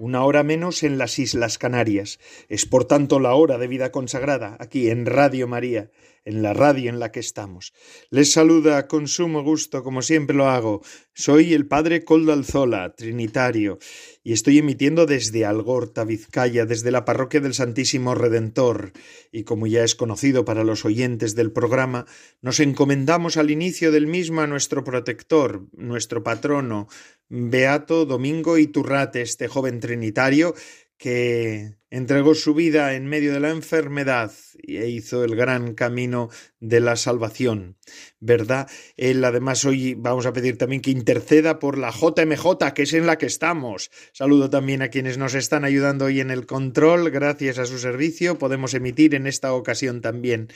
una 0.00 0.24
hora 0.24 0.42
menos 0.42 0.82
en 0.82 0.96
las 0.96 1.18
Islas 1.18 1.58
Canarias. 1.58 2.18
Es 2.48 2.64
por 2.64 2.86
tanto 2.86 3.20
la 3.20 3.34
hora 3.34 3.58
de 3.58 3.68
vida 3.68 3.92
consagrada, 3.92 4.56
aquí 4.58 4.88
en 4.88 5.04
Radio 5.04 5.46
María, 5.46 5.90
en 6.24 6.42
la 6.42 6.54
radio 6.54 6.88
en 6.88 7.00
la 7.00 7.12
que 7.12 7.20
estamos. 7.20 7.74
Les 8.08 8.32
saluda 8.32 8.88
con 8.88 9.08
sumo 9.08 9.42
gusto, 9.42 9.82
como 9.82 10.00
siempre 10.00 10.34
lo 10.34 10.48
hago. 10.48 10.80
Soy 11.12 11.52
el 11.52 11.66
padre 11.66 12.02
Coldo 12.02 12.32
Alzola, 12.32 12.94
trinitario, 12.94 13.78
y 14.22 14.32
estoy 14.32 14.58
emitiendo 14.58 15.04
desde 15.04 15.44
Algorta, 15.44 16.04
Vizcaya, 16.04 16.64
desde 16.64 16.90
la 16.90 17.04
parroquia 17.04 17.40
del 17.40 17.52
Santísimo 17.52 18.14
Redentor, 18.14 18.92
y 19.32 19.44
como 19.44 19.66
ya 19.66 19.84
es 19.84 19.94
conocido 19.94 20.46
para 20.46 20.64
los 20.64 20.86
oyentes 20.86 21.34
del 21.34 21.52
programa, 21.52 22.06
nos 22.40 22.58
encomendamos 22.60 23.36
al 23.36 23.50
inicio 23.50 23.92
del 23.92 24.06
mismo 24.06 24.40
a 24.40 24.46
nuestro 24.46 24.82
protector, 24.82 25.66
nuestro 25.72 26.22
patrono, 26.22 26.88
Beato 27.30 28.04
Domingo 28.06 28.58
Iturrate, 28.58 29.22
este 29.22 29.46
joven 29.46 29.78
trinitario 29.78 30.54
que 30.98 31.76
entregó 31.90 32.34
su 32.34 32.54
vida 32.54 32.94
en 32.94 33.06
medio 33.06 33.32
de 33.32 33.40
la 33.40 33.50
enfermedad 33.50 34.32
e 34.62 34.88
hizo 34.88 35.24
el 35.24 35.36
gran 35.36 35.74
camino 35.74 36.30
de 36.60 36.80
la 36.80 36.96
salvación, 36.96 37.76
¿verdad? 38.20 38.68
Él 38.96 39.24
además 39.24 39.64
hoy 39.64 39.94
vamos 39.94 40.26
a 40.26 40.32
pedir 40.32 40.58
también 40.58 40.82
que 40.82 40.90
interceda 40.90 41.58
por 41.58 41.78
la 41.78 41.90
JMJ, 41.90 42.72
que 42.74 42.82
es 42.82 42.92
en 42.92 43.06
la 43.06 43.18
que 43.18 43.26
estamos. 43.26 43.90
Saludo 44.12 44.50
también 44.50 44.82
a 44.82 44.88
quienes 44.88 45.18
nos 45.18 45.34
están 45.34 45.64
ayudando 45.64 46.04
hoy 46.06 46.20
en 46.20 46.30
el 46.30 46.46
control, 46.46 47.10
gracias 47.10 47.58
a 47.58 47.66
su 47.66 47.78
servicio 47.78 48.38
podemos 48.38 48.74
emitir 48.74 49.14
en 49.14 49.26
esta 49.26 49.52
ocasión 49.52 50.00
también. 50.00 50.48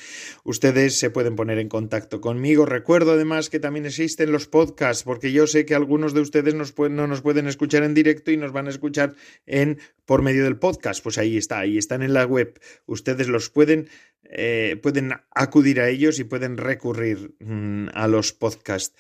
Ustedes 0.45 0.99
se 0.99 1.11
pueden 1.11 1.37
poner 1.37 1.59
en 1.59 1.69
contacto 1.69 2.21
conmigo. 2.21 2.67
Recuerdo 2.67 3.13
además 3.13 3.51
que 3.51 3.61
también 3.61 3.87
existen 3.87 4.33
los 4.33 4.47
podcasts, 4.47 5.05
porque 5.05 5.33
yo 5.33 5.47
sé 5.47 5.65
que 5.65 5.75
algunos 5.75 6.15
de 6.15 6.21
ustedes 6.21 6.55
no 6.55 7.07
nos 7.07 7.21
pueden 7.23 7.49
escuchar 7.49 7.83
en 7.83 7.95
directo 7.95 8.31
y 8.31 8.37
nos 8.37 8.53
van 8.53 8.67
a 8.67 8.71
escuchar 8.71 9.15
en 9.47 9.79
por 10.05 10.23
medio 10.23 10.45
del 10.45 10.59
podcast. 10.59 11.03
Pues 11.03 11.19
ahí 11.25 11.37
está, 11.37 11.61
ahí 11.61 11.79
están 11.79 12.03
en 12.03 12.13
la 12.13 12.25
web. 12.25 12.61
Ustedes 12.87 13.29
los 13.29 13.51
pueden, 13.51 13.89
eh, 14.25 14.79
pueden 14.83 15.13
acudir 15.35 15.81
a 15.81 15.89
ellos 15.89 16.19
y 16.19 16.25
pueden 16.25 16.57
recurrir 16.57 17.35
mm, 17.41 17.89
a 17.93 18.07
los 18.09 18.33
podcasts. 18.33 18.95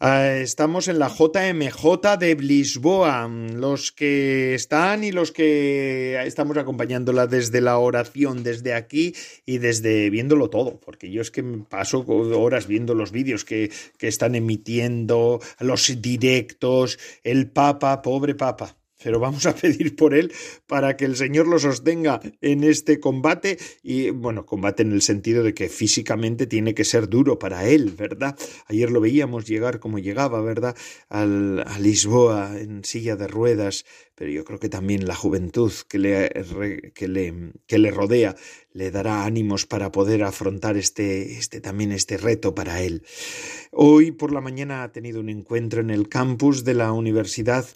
Ah, 0.00 0.36
estamos 0.36 0.88
en 0.88 0.98
la 0.98 1.08
JMJ 1.08 2.18
de 2.18 2.34
Lisboa, 2.36 3.28
los 3.28 3.92
que 3.92 4.54
están 4.54 5.04
y 5.04 5.12
los 5.12 5.32
que 5.32 6.20
estamos 6.24 6.56
acompañándola 6.56 7.26
desde 7.26 7.60
la 7.60 7.78
oración, 7.78 8.42
desde 8.42 8.74
aquí 8.74 9.14
y 9.46 9.58
desde 9.58 10.10
viéndolo 10.10 10.50
todo, 10.50 10.80
porque 10.80 11.10
yo 11.10 11.22
es 11.22 11.30
que 11.30 11.42
paso 11.42 12.04
horas 12.06 12.66
viendo 12.66 12.94
los 12.94 13.12
vídeos 13.12 13.44
que, 13.44 13.70
que 13.98 14.08
están 14.08 14.34
emitiendo, 14.34 15.40
los 15.60 16.02
directos, 16.02 16.98
el 17.22 17.50
Papa, 17.50 18.02
pobre 18.02 18.34
Papa 18.34 18.76
pero 19.02 19.18
vamos 19.18 19.46
a 19.46 19.54
pedir 19.54 19.96
por 19.96 20.14
él 20.14 20.32
para 20.66 20.96
que 20.96 21.04
el 21.04 21.16
Señor 21.16 21.46
lo 21.46 21.58
sostenga 21.58 22.20
en 22.40 22.64
este 22.64 23.00
combate 23.00 23.58
y 23.82 24.10
bueno, 24.10 24.46
combate 24.46 24.82
en 24.82 24.92
el 24.92 25.02
sentido 25.02 25.42
de 25.42 25.54
que 25.54 25.68
físicamente 25.68 26.46
tiene 26.46 26.74
que 26.74 26.84
ser 26.84 27.08
duro 27.08 27.38
para 27.38 27.66
él, 27.66 27.90
¿verdad? 27.96 28.36
Ayer 28.66 28.90
lo 28.90 29.00
veíamos 29.00 29.46
llegar 29.46 29.80
como 29.80 29.98
llegaba, 29.98 30.40
¿verdad? 30.40 30.76
Al, 31.08 31.60
a 31.66 31.78
Lisboa 31.78 32.58
en 32.58 32.84
silla 32.84 33.16
de 33.16 33.28
ruedas, 33.28 33.84
pero 34.14 34.30
yo 34.30 34.44
creo 34.44 34.58
que 34.58 34.68
también 34.68 35.06
la 35.06 35.14
juventud 35.14 35.72
que 35.88 35.98
le, 35.98 36.30
que 36.94 37.08
le, 37.08 37.52
que 37.66 37.78
le 37.78 37.90
rodea 37.90 38.36
le 38.72 38.90
dará 38.90 39.24
ánimos 39.24 39.66
para 39.66 39.92
poder 39.92 40.22
afrontar 40.22 40.76
este, 40.76 41.38
este 41.38 41.60
también 41.60 41.92
este 41.92 42.16
reto 42.16 42.54
para 42.54 42.80
él. 42.82 43.02
Hoy 43.70 44.12
por 44.12 44.32
la 44.32 44.40
mañana 44.40 44.82
ha 44.82 44.92
tenido 44.92 45.20
un 45.20 45.28
encuentro 45.28 45.80
en 45.80 45.90
el 45.90 46.08
campus 46.08 46.64
de 46.64 46.74
la 46.74 46.92
Universidad 46.92 47.66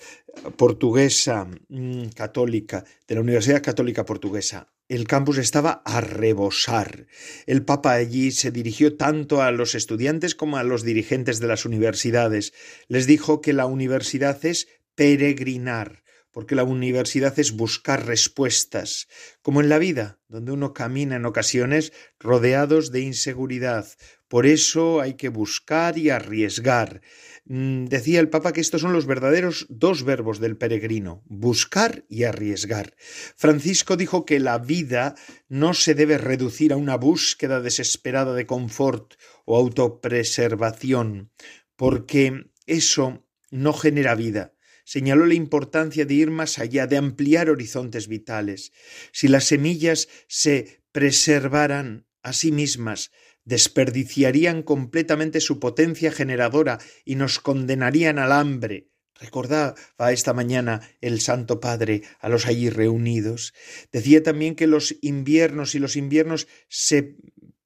Portuguesa 0.57 1.49
mm, 1.69 2.09
Católica, 2.15 2.85
de 3.09 3.15
la 3.15 3.21
Universidad 3.23 3.63
Católica 3.63 4.05
Portuguesa. 4.05 4.69
El 4.89 5.09
campus 5.09 5.39
estaba 5.39 5.83
a 5.85 6.01
rebosar. 6.01 7.07
El 7.47 7.65
Papa 7.65 7.93
allí 7.93 8.31
se 8.31 8.53
dirigió 8.53 8.97
tanto 8.97 9.43
a 9.43 9.51
los 9.51 9.75
estudiantes 9.75 10.37
como 10.37 10.59
a 10.59 10.63
los 10.63 10.85
dirigentes 10.85 11.41
de 11.41 11.49
las 11.49 11.65
universidades. 11.65 12.53
Les 12.87 13.07
dijo 13.09 13.41
que 13.41 13.53
la 13.53 13.67
universidad 13.67 14.45
es 14.45 14.69
peregrinar, 14.95 16.05
porque 16.37 16.55
la 16.55 16.65
universidad 16.65 17.39
es 17.39 17.53
buscar 17.53 18.05
respuestas, 18.05 19.09
como 19.41 19.63
en 19.63 19.71
la 19.71 19.79
vida, 19.79 20.19
donde 20.29 20.53
uno 20.53 20.75
camina 20.75 21.17
en 21.17 21.25
ocasiones 21.25 21.95
rodeados 22.21 22.93
de 22.93 23.01
inseguridad. 23.01 23.89
Por 24.29 24.45
eso 24.45 25.01
hay 25.01 25.15
que 25.15 25.31
buscar 25.31 25.97
y 25.97 26.11
arriesgar. 26.11 27.01
Mm, 27.47 27.87
decía 27.87 28.21
el 28.21 28.29
Papa 28.29 28.53
que 28.53 28.61
estos 28.61 28.83
son 28.83 28.93
los 28.93 29.07
verdaderos 29.07 29.65
dos 29.71 30.05
verbos 30.05 30.39
del 30.39 30.59
peregrino, 30.59 31.25
buscar 31.25 32.05
y 32.07 32.25
arriesgar. 32.25 32.95
Francisco 33.35 33.97
dijo 33.97 34.27
que 34.27 34.39
la 34.39 34.59
vida 34.59 35.15
no 35.49 35.73
se 35.73 35.95
debe 35.95 36.19
reducir 36.19 36.75
a 36.75 36.77
una 36.77 36.99
búsqueda 36.99 37.63
desesperada 37.63 38.35
de 38.35 38.45
confort 38.45 39.15
o 39.47 39.57
autopreservación, 39.57 41.31
porque 41.77 42.51
eso 42.67 43.25
no 43.51 43.73
genera 43.73 44.15
vida 44.15 44.53
señaló 44.87 45.27
la 45.27 45.35
importancia 45.35 46.07
de 46.07 46.15
ir 46.15 46.31
más 46.31 46.61
allá, 46.61 46.87
de 46.87 46.97
ampliar 46.97 47.51
horizontes 47.51 48.07
vitales. 48.07 48.73
Si 49.13 49.27
las 49.27 49.45
semillas 49.45 50.09
se 50.29 50.81
preservaran 50.93 52.07
a 52.23 52.33
sí 52.33 52.53
mismas, 52.53 53.11
desperdiciarían 53.45 54.63
completamente 54.63 55.41
su 55.41 55.59
potencia 55.59 56.13
generadora 56.13 56.79
y 57.05 57.17
nos 57.17 57.41
condenarían 57.41 58.21
al 58.21 58.31
hambre. 58.31 58.93
Recordaba 59.19 59.75
esta 60.13 60.33
mañana 60.33 60.89
el 61.01 61.21
Santo 61.21 61.59
Padre 61.59 62.03
a 62.21 62.29
los 62.29 62.47
allí 62.47 62.71
reunidos. 62.71 63.55
Decía 63.91 64.23
también 64.23 64.55
que 64.55 64.69
los 64.69 64.95
inviernos 65.01 65.75
y 65.75 65.81
los 65.81 65.97
inviernos 65.97 66.47
se, 66.69 67.17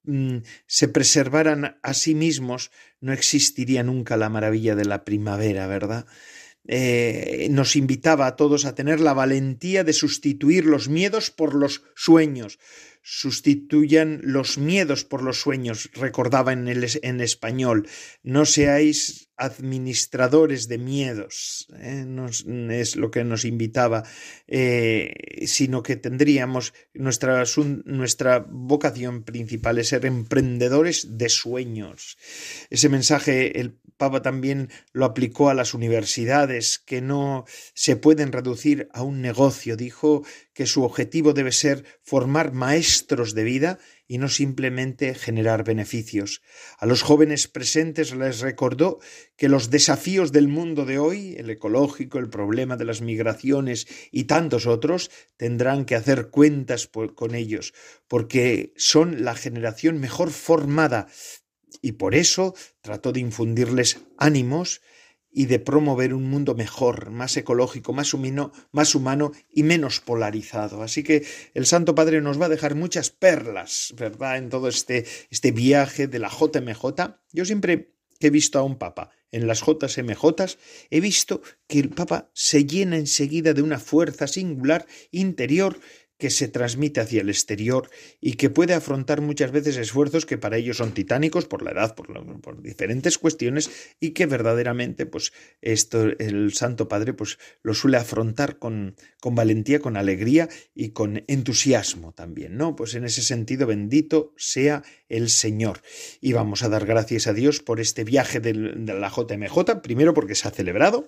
mm, 0.05 0.39
se 0.67 0.89
preservaran 0.89 1.79
a 1.83 1.93
sí 1.93 2.15
mismos, 2.15 2.71
no 3.01 3.13
existiría 3.13 3.83
nunca 3.83 4.17
la 4.17 4.31
maravilla 4.31 4.75
de 4.75 4.87
la 4.87 5.05
primavera, 5.05 5.67
¿verdad? 5.67 6.07
Eh, 6.66 7.48
nos 7.50 7.75
invitaba 7.75 8.26
a 8.26 8.37
todos 8.37 8.65
a 8.65 8.75
tener 8.75 9.00
la 9.00 9.15
valentía 9.15 9.82
de 9.82 9.93
sustituir 9.93 10.66
los 10.66 10.88
miedos 10.88 11.31
por 11.31 11.54
los 11.54 11.82
sueños. 11.94 12.59
Sustituyan 13.12 14.21
los 14.22 14.57
miedos 14.57 15.04
por 15.04 15.24
los 15.24 15.41
sueños, 15.41 15.91
recordaba 15.95 16.53
en, 16.53 16.68
en 16.68 17.21
español. 17.21 17.89
No 18.22 18.47
seáis 18.47 19.30
administradores 19.36 20.68
de 20.68 20.78
miedos, 20.78 21.66
¿eh? 21.80 22.07
es 22.71 22.95
lo 22.95 23.10
que 23.10 23.24
nos 23.24 23.45
invitaba, 23.45 24.04
eh, 24.47 25.12
sino 25.47 25.83
que 25.83 25.97
tendríamos 25.97 26.72
nuestra, 26.95 27.42
nuestra 27.84 28.47
vocación 28.48 29.24
principal 29.24 29.78
es 29.78 29.89
ser 29.89 30.06
emprendedores 30.06 31.18
de 31.18 31.30
sueños. 31.30 32.16
Ese 32.68 32.89
mensaje 32.89 33.60
el 33.60 33.80
Papa 33.97 34.22
también 34.22 34.71
lo 34.92 35.04
aplicó 35.04 35.51
a 35.51 35.54
las 35.54 35.74
universidades, 35.74 36.78
que 36.78 37.03
no 37.03 37.45
se 37.74 37.97
pueden 37.97 38.33
reducir 38.33 38.89
a 38.95 39.03
un 39.03 39.21
negocio. 39.21 39.77
Dijo 39.77 40.24
que 40.54 40.65
su 40.65 40.84
objetivo 40.84 41.34
debe 41.34 41.53
ser 41.53 41.84
formar 42.03 42.53
maestros 42.53 43.00
de 43.07 43.45
vida 43.45 43.79
y 44.07 44.19
no 44.19 44.29
simplemente 44.29 45.15
generar 45.15 45.65
beneficios. 45.65 46.43
A 46.79 46.87
los 46.87 47.03
jóvenes 47.03 47.49
presentes 47.49 48.15
les 48.15 48.41
recordó 48.41 48.99
que 49.37 49.49
los 49.49 49.71
desafíos 49.71 50.33
del 50.33 50.49
mundo 50.49 50.85
de 50.85 50.99
hoy, 50.99 51.35
el 51.37 51.51
ecológico, 51.51 52.19
el 52.19 52.29
problema 52.29 52.77
de 52.77 52.85
las 52.85 53.01
migraciones 53.01 53.87
y 54.11 54.25
tantos 54.25 54.67
otros, 54.67 55.11
tendrán 55.37 55.85
que 55.85 55.97
hacer 55.97 56.31
cuentas 56.31 56.89
con 57.15 57.35
ellos, 57.35 57.75
porque 58.09 58.73
son 58.77 59.25
la 59.25 59.35
generación 59.35 59.99
mejor 59.99 60.31
formada 60.31 61.09
y 61.83 61.93
por 61.93 62.15
eso 62.15 62.55
trató 62.81 63.13
de 63.13 63.21
infundirles 63.21 63.99
ánimos 64.19 64.81
y 65.32 65.47
de 65.47 65.59
promover 65.59 66.15
un 66.15 66.28
mundo 66.28 66.54
mejor, 66.54 67.10
más 67.10 67.36
ecológico, 67.36 67.92
más 67.92 68.15
humano, 68.15 68.53
más 68.72 68.94
humano 68.94 69.32
y 69.53 69.62
menos 69.62 70.00
polarizado. 70.00 70.82
Así 70.82 71.03
que 71.03 71.24
el 71.54 71.66
Santo 71.66 71.94
Padre 71.94 72.21
nos 72.21 72.41
va 72.41 72.47
a 72.47 72.50
dejar 72.50 72.74
muchas 72.74 73.10
perlas, 73.10 73.94
¿verdad? 73.97 74.38
En 74.38 74.48
todo 74.48 74.68
este, 74.68 75.06
este 75.30 75.53
viaje 75.53 76.06
de 76.06 76.18
la 76.18 76.28
JMJ. 76.28 76.84
Yo 77.32 77.44
siempre 77.44 77.94
he 78.21 78.30
visto 78.30 78.59
a 78.59 78.62
un 78.62 78.77
papa 78.77 79.10
en 79.32 79.47
las 79.47 79.60
JMJ, 79.60 80.56
he 80.91 81.00
visto 81.00 81.41
que 81.68 81.78
el 81.78 81.91
papa 81.91 82.30
se 82.34 82.66
llena 82.66 82.97
enseguida 82.97 83.54
de 83.54 83.62
una 83.62 83.78
fuerza 83.78 84.27
singular 84.27 84.86
interior 85.12 85.78
que 86.21 86.31
se 86.31 86.47
transmite 86.47 87.01
hacia 87.01 87.22
el 87.22 87.28
exterior 87.28 87.91
y 88.21 88.34
que 88.34 88.51
puede 88.51 88.75
afrontar 88.75 89.21
muchas 89.21 89.51
veces 89.51 89.77
esfuerzos 89.77 90.27
que 90.27 90.39
para 90.39 90.57
ellos 90.57 90.77
son 90.77 90.93
titánicos 90.93 91.47
por 91.47 91.63
la 91.63 91.72
edad, 91.72 91.97
por, 91.97 92.63
diferentes 92.63 93.19
cuestiones 93.19 93.71
y 93.99 94.11
que 94.11 94.27
verdaderamente 94.27 95.07
pues 95.07 95.33
esto 95.61 96.05
el 96.19 96.53
Santo 96.53 96.89
Padre 96.89 97.15
pues 97.15 97.39
lo 97.63 97.75
suele 97.75 97.97
afrontar 97.97 98.59
con, 98.59 98.95
con 99.21 99.34
valentía, 99.34 99.81
con 99.81 99.97
alegría 99.97 100.49
y 100.75 100.91
con 100.91 101.25
entusiasmo 101.27 102.13
también, 102.13 102.57
¿no? 102.57 102.77
Pues 102.77 102.95
en 102.95 103.05
ese 103.05 103.23
sentido 103.23 103.66
bendito 103.66 104.33
sea 104.37 104.84
el 105.09 105.31
Señor. 105.31 105.81
Y 106.21 106.34
vamos 106.34 106.63
a 106.63 106.69
dar 106.69 106.87
gracias 106.87 107.27
a 107.27 107.33
Dios 107.33 107.61
por 107.61 107.81
este 107.81 108.05
viaje 108.05 108.39
de 108.39 108.55
la 108.55 109.09
JMJ, 109.11 109.81
primero 109.83 110.15
porque 110.15 110.34
se 110.34 110.47
ha 110.47 110.51
celebrado, 110.51 111.07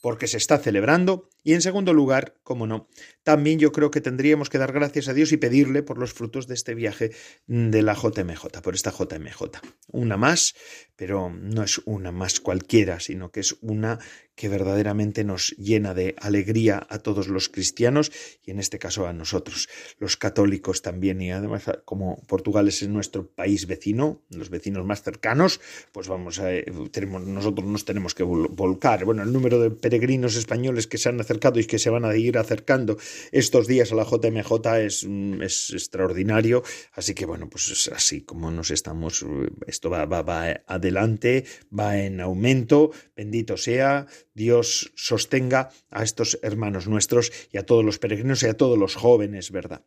porque 0.00 0.26
se 0.26 0.36
está 0.36 0.58
celebrando 0.58 1.28
y 1.44 1.54
en 1.54 1.62
segundo 1.62 1.92
lugar, 1.92 2.36
como 2.42 2.66
no, 2.66 2.88
también 3.24 3.58
yo 3.58 3.72
creo 3.72 3.90
que 3.90 4.00
tendríamos 4.00 4.48
que 4.48 4.58
dar 4.58 4.72
gracias 4.72 5.08
a 5.08 5.14
Dios 5.14 5.32
y 5.32 5.36
pedirle 5.36 5.82
por 5.82 5.98
los 5.98 6.12
frutos 6.12 6.46
de 6.46 6.54
este 6.54 6.74
viaje 6.74 7.12
de 7.46 7.82
la 7.82 7.94
JMJ, 7.94 8.60
por 8.62 8.74
esta 8.74 8.90
JMJ. 8.90 9.60
Una 9.88 10.16
más, 10.16 10.54
pero 11.02 11.30
no 11.30 11.64
es 11.64 11.82
una 11.84 12.12
más 12.12 12.38
cualquiera, 12.38 13.00
sino 13.00 13.32
que 13.32 13.40
es 13.40 13.56
una 13.60 13.98
que 14.36 14.48
verdaderamente 14.48 15.24
nos 15.24 15.48
llena 15.58 15.94
de 15.94 16.14
alegría 16.18 16.86
a 16.88 17.00
todos 17.00 17.28
los 17.28 17.48
cristianos 17.48 18.12
y 18.44 18.52
en 18.52 18.60
este 18.60 18.78
caso 18.78 19.06
a 19.06 19.12
nosotros, 19.12 19.68
los 19.98 20.16
católicos 20.16 20.80
también. 20.80 21.20
Y 21.20 21.32
además 21.32 21.64
como 21.84 22.22
Portugal 22.28 22.68
es 22.68 22.86
nuestro 22.88 23.26
país 23.26 23.66
vecino, 23.66 24.22
los 24.30 24.48
vecinos 24.48 24.86
más 24.86 25.02
cercanos, 25.02 25.60
pues 25.90 26.06
vamos 26.08 26.38
a 26.38 26.50
tenemos, 26.92 27.26
nosotros 27.26 27.66
nos 27.66 27.84
tenemos 27.84 28.14
que 28.14 28.22
volcar. 28.22 29.04
Bueno, 29.04 29.22
el 29.22 29.32
número 29.32 29.60
de 29.60 29.70
peregrinos 29.70 30.36
españoles 30.36 30.86
que 30.86 30.98
se 30.98 31.08
han 31.08 31.20
acercado 31.20 31.58
y 31.58 31.64
que 31.64 31.80
se 31.80 31.90
van 31.90 32.04
a 32.04 32.16
ir 32.16 32.38
acercando 32.38 32.96
estos 33.32 33.66
días 33.66 33.92
a 33.92 33.96
la 33.96 34.04
JMJ 34.04 34.52
es, 34.78 35.06
es 35.40 35.70
extraordinario, 35.70 36.62
así 36.92 37.12
que 37.12 37.26
bueno, 37.26 37.50
pues 37.50 37.70
es 37.70 37.88
así 37.88 38.22
como 38.22 38.50
nos 38.50 38.70
estamos, 38.70 39.26
esto 39.66 39.90
va, 39.90 40.06
va, 40.06 40.22
va 40.22 40.54
va 40.96 41.98
en 41.98 42.20
aumento, 42.20 42.90
bendito 43.16 43.56
sea, 43.56 44.06
Dios 44.34 44.92
sostenga 44.96 45.70
a 45.90 46.02
estos 46.02 46.38
hermanos 46.42 46.88
nuestros 46.88 47.32
y 47.52 47.58
a 47.58 47.66
todos 47.66 47.84
los 47.84 47.98
peregrinos 47.98 48.42
y 48.42 48.46
a 48.46 48.54
todos 48.54 48.78
los 48.78 48.94
jóvenes, 48.94 49.50
¿verdad? 49.50 49.84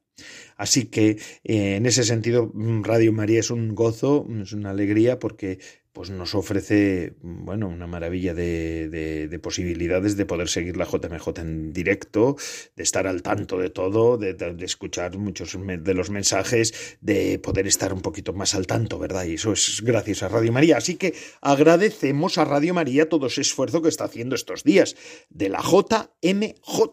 Así 0.56 0.86
que 0.86 1.18
eh, 1.44 1.76
en 1.76 1.86
ese 1.86 2.04
sentido, 2.04 2.52
mm, 2.54 2.84
Radio 2.84 3.12
María 3.14 3.40
es 3.40 3.52
un 3.52 3.76
gozo, 3.76 4.28
es 4.42 4.54
una 4.54 4.72
alegría 4.72 5.20
porque 5.20 5.60
pues 5.96 6.10
nos 6.10 6.36
ofrece, 6.36 7.14
bueno, 7.22 7.70
una 7.70 7.88
maravilla 7.88 8.34
de, 8.34 8.90
de, 8.90 9.40
posibilidades 9.40 10.18
de 10.18 10.26
poder 10.26 10.50
seguir 10.50 10.76
la 10.76 10.84
JMJ 10.84 11.40
en 11.40 11.72
directo, 11.72 12.36
de 12.76 12.84
estar 12.84 13.08
al 13.08 13.22
tanto 13.22 13.58
de 13.58 13.70
todo, 13.70 14.18
de, 14.18 14.36
escuchar 14.60 15.18
muchos 15.18 15.58
de 15.58 15.94
los 15.94 16.10
mensajes, 16.10 16.98
de 17.00 17.40
poder 17.40 17.66
estar 17.66 17.94
un 17.94 18.02
poquito 18.02 18.34
más 18.34 18.56
al 18.56 18.68
tanto, 18.68 19.00
¿verdad? 19.00 19.24
Y 19.24 19.36
eso 19.36 19.54
es 19.54 19.82
gracias 19.86 20.22
a 20.22 20.28
Radio 20.28 20.52
María. 20.52 20.76
Así 20.76 20.96
que 20.96 21.14
agradecemos 21.40 22.38
a 22.38 22.44
Radio 22.44 22.74
María 22.74 23.08
todo 23.08 23.28
ese 23.28 23.40
esfuerzo 23.40 23.82
que 23.82 23.88
está 23.88 24.04
haciendo 24.04 24.36
estos 24.36 24.66
días 24.66 24.98
de 25.30 25.48
la 25.48 25.62
JMJ, 25.62 26.90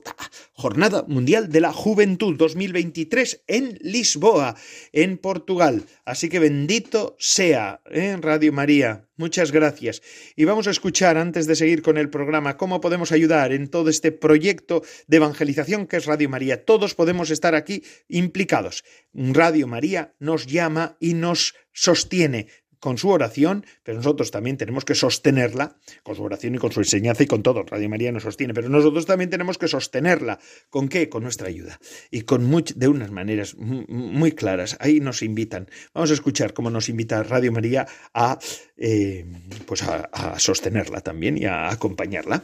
Jornada 0.52 1.04
Mundial 1.08 1.50
de 1.50 1.60
la 1.60 1.72
Juventud 1.72 2.36
2023 2.36 3.42
en 3.48 3.78
Lisboa, 3.80 4.54
en 4.92 5.18
Portugal. 5.18 5.86
Así 6.04 6.28
que 6.28 6.38
bendito 6.38 7.16
sea 7.18 7.80
¿eh? 7.90 8.16
Radio 8.20 8.52
María 8.52 8.91
Muchas 9.16 9.52
gracias. 9.52 10.02
Y 10.36 10.44
vamos 10.44 10.66
a 10.66 10.70
escuchar, 10.70 11.16
antes 11.16 11.46
de 11.46 11.56
seguir 11.56 11.82
con 11.82 11.98
el 11.98 12.10
programa, 12.10 12.56
cómo 12.56 12.80
podemos 12.80 13.12
ayudar 13.12 13.52
en 13.52 13.68
todo 13.68 13.90
este 13.90 14.12
proyecto 14.12 14.82
de 15.06 15.16
evangelización 15.18 15.86
que 15.86 15.96
es 15.96 16.06
Radio 16.06 16.28
María. 16.28 16.64
Todos 16.64 16.94
podemos 16.94 17.30
estar 17.30 17.54
aquí 17.54 17.82
implicados. 18.08 18.84
Radio 19.12 19.66
María 19.66 20.14
nos 20.18 20.46
llama 20.46 20.96
y 21.00 21.14
nos 21.14 21.54
sostiene 21.72 22.48
con 22.82 22.98
su 22.98 23.10
oración, 23.10 23.64
pero 23.84 23.98
nosotros 23.98 24.32
también 24.32 24.56
tenemos 24.56 24.84
que 24.84 24.96
sostenerla 24.96 25.76
con 26.02 26.16
su 26.16 26.24
oración 26.24 26.56
y 26.56 26.58
con 26.58 26.72
su 26.72 26.80
enseñanza 26.80 27.22
y 27.22 27.26
con 27.28 27.44
todo. 27.44 27.62
Radio 27.62 27.88
María 27.88 28.10
nos 28.10 28.24
sostiene, 28.24 28.54
pero 28.54 28.68
nosotros 28.68 29.06
también 29.06 29.30
tenemos 29.30 29.56
que 29.56 29.68
sostenerla. 29.68 30.40
¿Con 30.68 30.88
qué? 30.88 31.08
Con 31.08 31.22
nuestra 31.22 31.46
ayuda. 31.46 31.78
Y 32.10 32.22
con 32.22 32.42
de 32.74 32.88
unas 32.88 33.12
maneras 33.12 33.54
muy 33.56 34.32
claras. 34.32 34.76
Ahí 34.80 34.98
nos 34.98 35.22
invitan. 35.22 35.68
Vamos 35.94 36.10
a 36.10 36.14
escuchar 36.14 36.54
cómo 36.54 36.70
nos 36.70 36.88
invita 36.88 37.22
Radio 37.22 37.52
María 37.52 37.86
a, 38.14 38.40
eh, 38.76 39.26
pues 39.64 39.84
a, 39.84 40.10
a 40.12 40.40
sostenerla 40.40 41.02
también 41.02 41.38
y 41.38 41.44
a 41.44 41.70
acompañarla. 41.70 42.42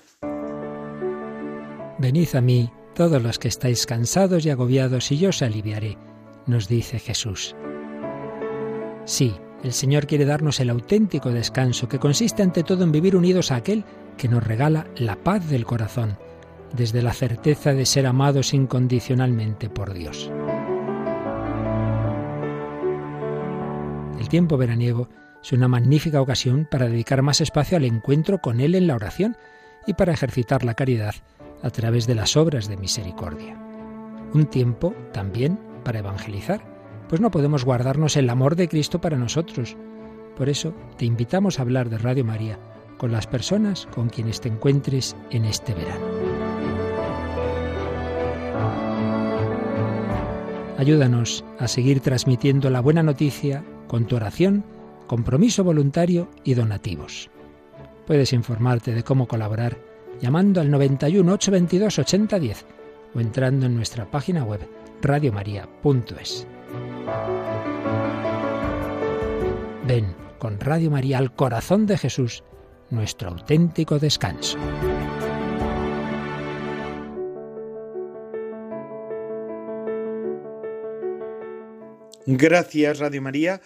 Venid 1.99 2.29
a 2.37 2.41
mí, 2.41 2.71
todos 2.95 3.21
los 3.21 3.41
que 3.41 3.49
estáis 3.49 3.87
cansados 3.87 4.47
y 4.47 4.51
agobiados, 4.51 5.11
y 5.11 5.19
yo 5.19 5.31
os 5.31 5.43
aliviaré, 5.43 5.99
nos 6.47 6.69
dice 6.69 7.01
Jesús. 7.01 7.57
Sí, 9.05 9.35
el 9.63 9.73
Señor 9.73 10.07
quiere 10.07 10.25
darnos 10.25 10.61
el 10.61 10.71
auténtico 10.71 11.31
descanso 11.31 11.89
que 11.89 11.99
consiste 11.99 12.43
ante 12.43 12.63
todo 12.63 12.85
en 12.85 12.93
vivir 12.93 13.17
unidos 13.17 13.51
a 13.51 13.57
aquel 13.57 13.85
que 14.17 14.29
nos 14.29 14.45
regala 14.45 14.87
la 14.97 15.17
paz 15.17 15.49
del 15.49 15.65
corazón, 15.65 16.17
desde 16.73 17.03
la 17.03 17.13
certeza 17.13 17.73
de 17.73 17.87
ser 17.87 18.07
amados 18.07 18.55
incondicionalmente 18.55 19.69
por 19.69 19.95
Dios. 19.95 20.31
El 24.19 24.29
tiempo 24.29 24.57
veraniego 24.57 25.09
es 25.43 25.53
una 25.53 25.69
magnífica 25.69 26.21
ocasión 26.21 26.69
para 26.71 26.89
dedicar 26.89 27.23
más 27.23 27.41
espacio 27.41 27.77
al 27.77 27.85
encuentro 27.85 28.39
con 28.39 28.61
Él 28.61 28.75
en 28.75 28.87
la 28.87 28.95
oración 28.95 29.37
y 29.87 29.95
para 29.95 30.13
ejercitar 30.13 30.65
la 30.65 30.75
caridad 30.75 31.15
a 31.63 31.71
través 31.71 32.07
de 32.07 32.15
las 32.15 32.37
obras 32.37 32.69
de 32.69 32.77
misericordia. 32.77 33.57
Un 34.35 34.47
tiempo 34.47 34.95
también 35.13 35.59
para 35.85 36.01
evangelizar 36.01 36.78
pues 37.09 37.21
no 37.21 37.31
podemos 37.31 37.65
guardarnos 37.65 38.17
el 38.17 38.29
amor 38.31 38.57
de 38.57 38.69
Cristo 38.69 39.01
para 39.01 39.17
nosotros. 39.17 39.77
Por 40.37 40.49
eso 40.49 40.75
te 40.97 41.05
invitamos 41.05 41.59
a 41.59 41.63
hablar 41.63 41.89
de 41.89 41.99
Radio 41.99 42.25
María 42.25 42.59
con 42.99 43.13
las 43.13 43.27
personas 43.27 43.87
con 43.95 44.09
quienes 44.09 44.41
te 44.41 44.49
encuentres 44.49 45.17
en 45.31 45.45
este 45.45 45.75
verano. 45.75 46.05
Ayúdanos 50.77 51.45
a 51.59 51.67
seguir 51.67 52.01
transmitiendo 52.01 52.71
la 52.71 52.81
buena 52.81 53.03
noticia 53.03 53.65
con 53.89 54.07
tu 54.07 54.15
oración, 54.15 54.65
compromiso 55.09 55.65
voluntario 55.65 56.29
y 56.45 56.55
donativos. 56.55 57.31
Puedes 58.07 58.33
informarte 58.33 58.95
de 58.95 59.03
cómo 59.03 59.27
colaborar 59.27 59.77
llamando 60.21 60.61
al 60.61 60.71
91 60.71 61.33
822 61.33 61.99
8010 61.99 62.67
o 63.15 63.21
entrando 63.21 63.67
en 63.67 63.75
nuestra 63.75 64.11
página 64.11 64.45
web 64.45 64.61
radiomaria.es. 65.03 66.47
Ven 69.87 70.15
con 70.39 70.61
Radio 70.61 70.91
María 70.91 71.19
al 71.19 71.35
corazón 71.35 71.87
de 71.87 71.99
Jesús, 71.99 72.45
nuestro 72.91 73.31
auténtico 73.31 73.99
descanso. 73.99 74.59
Gracias, 82.27 82.99
Radio 82.99 83.23
María, 83.23 83.63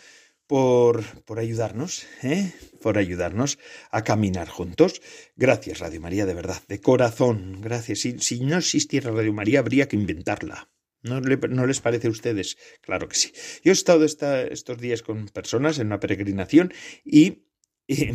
por, 0.46 1.02
por 1.24 1.40
ayudarnos, 1.40 2.06
¿eh? 2.22 2.52
por 2.80 2.96
ayudarnos 2.96 3.58
a 3.90 4.04
caminar 4.04 4.48
juntos. 4.48 5.02
Gracias, 5.34 5.80
Radio 5.80 6.00
María, 6.00 6.26
de 6.26 6.34
verdad, 6.34 6.62
de 6.68 6.80
corazón. 6.80 7.60
Gracias. 7.60 7.98
Si, 7.98 8.20
si 8.20 8.40
no 8.44 8.58
existiera 8.58 9.10
Radio 9.10 9.32
María, 9.32 9.58
habría 9.58 9.88
que 9.88 9.96
inventarla. 9.96 10.71
¿No, 11.02 11.20
les 11.20 11.80
parece 11.80 12.06
a 12.06 12.10
ustedes? 12.10 12.56
Claro 12.80 13.08
que 13.08 13.16
sí. 13.16 13.32
Yo 13.64 13.72
he 13.72 13.74
estado 13.74 14.04
estos 14.04 14.78
días 14.78 15.02
con 15.02 15.26
personas 15.28 15.78
en 15.78 15.88
una 15.88 16.00
peregrinación 16.00 16.72
y, 17.04 17.44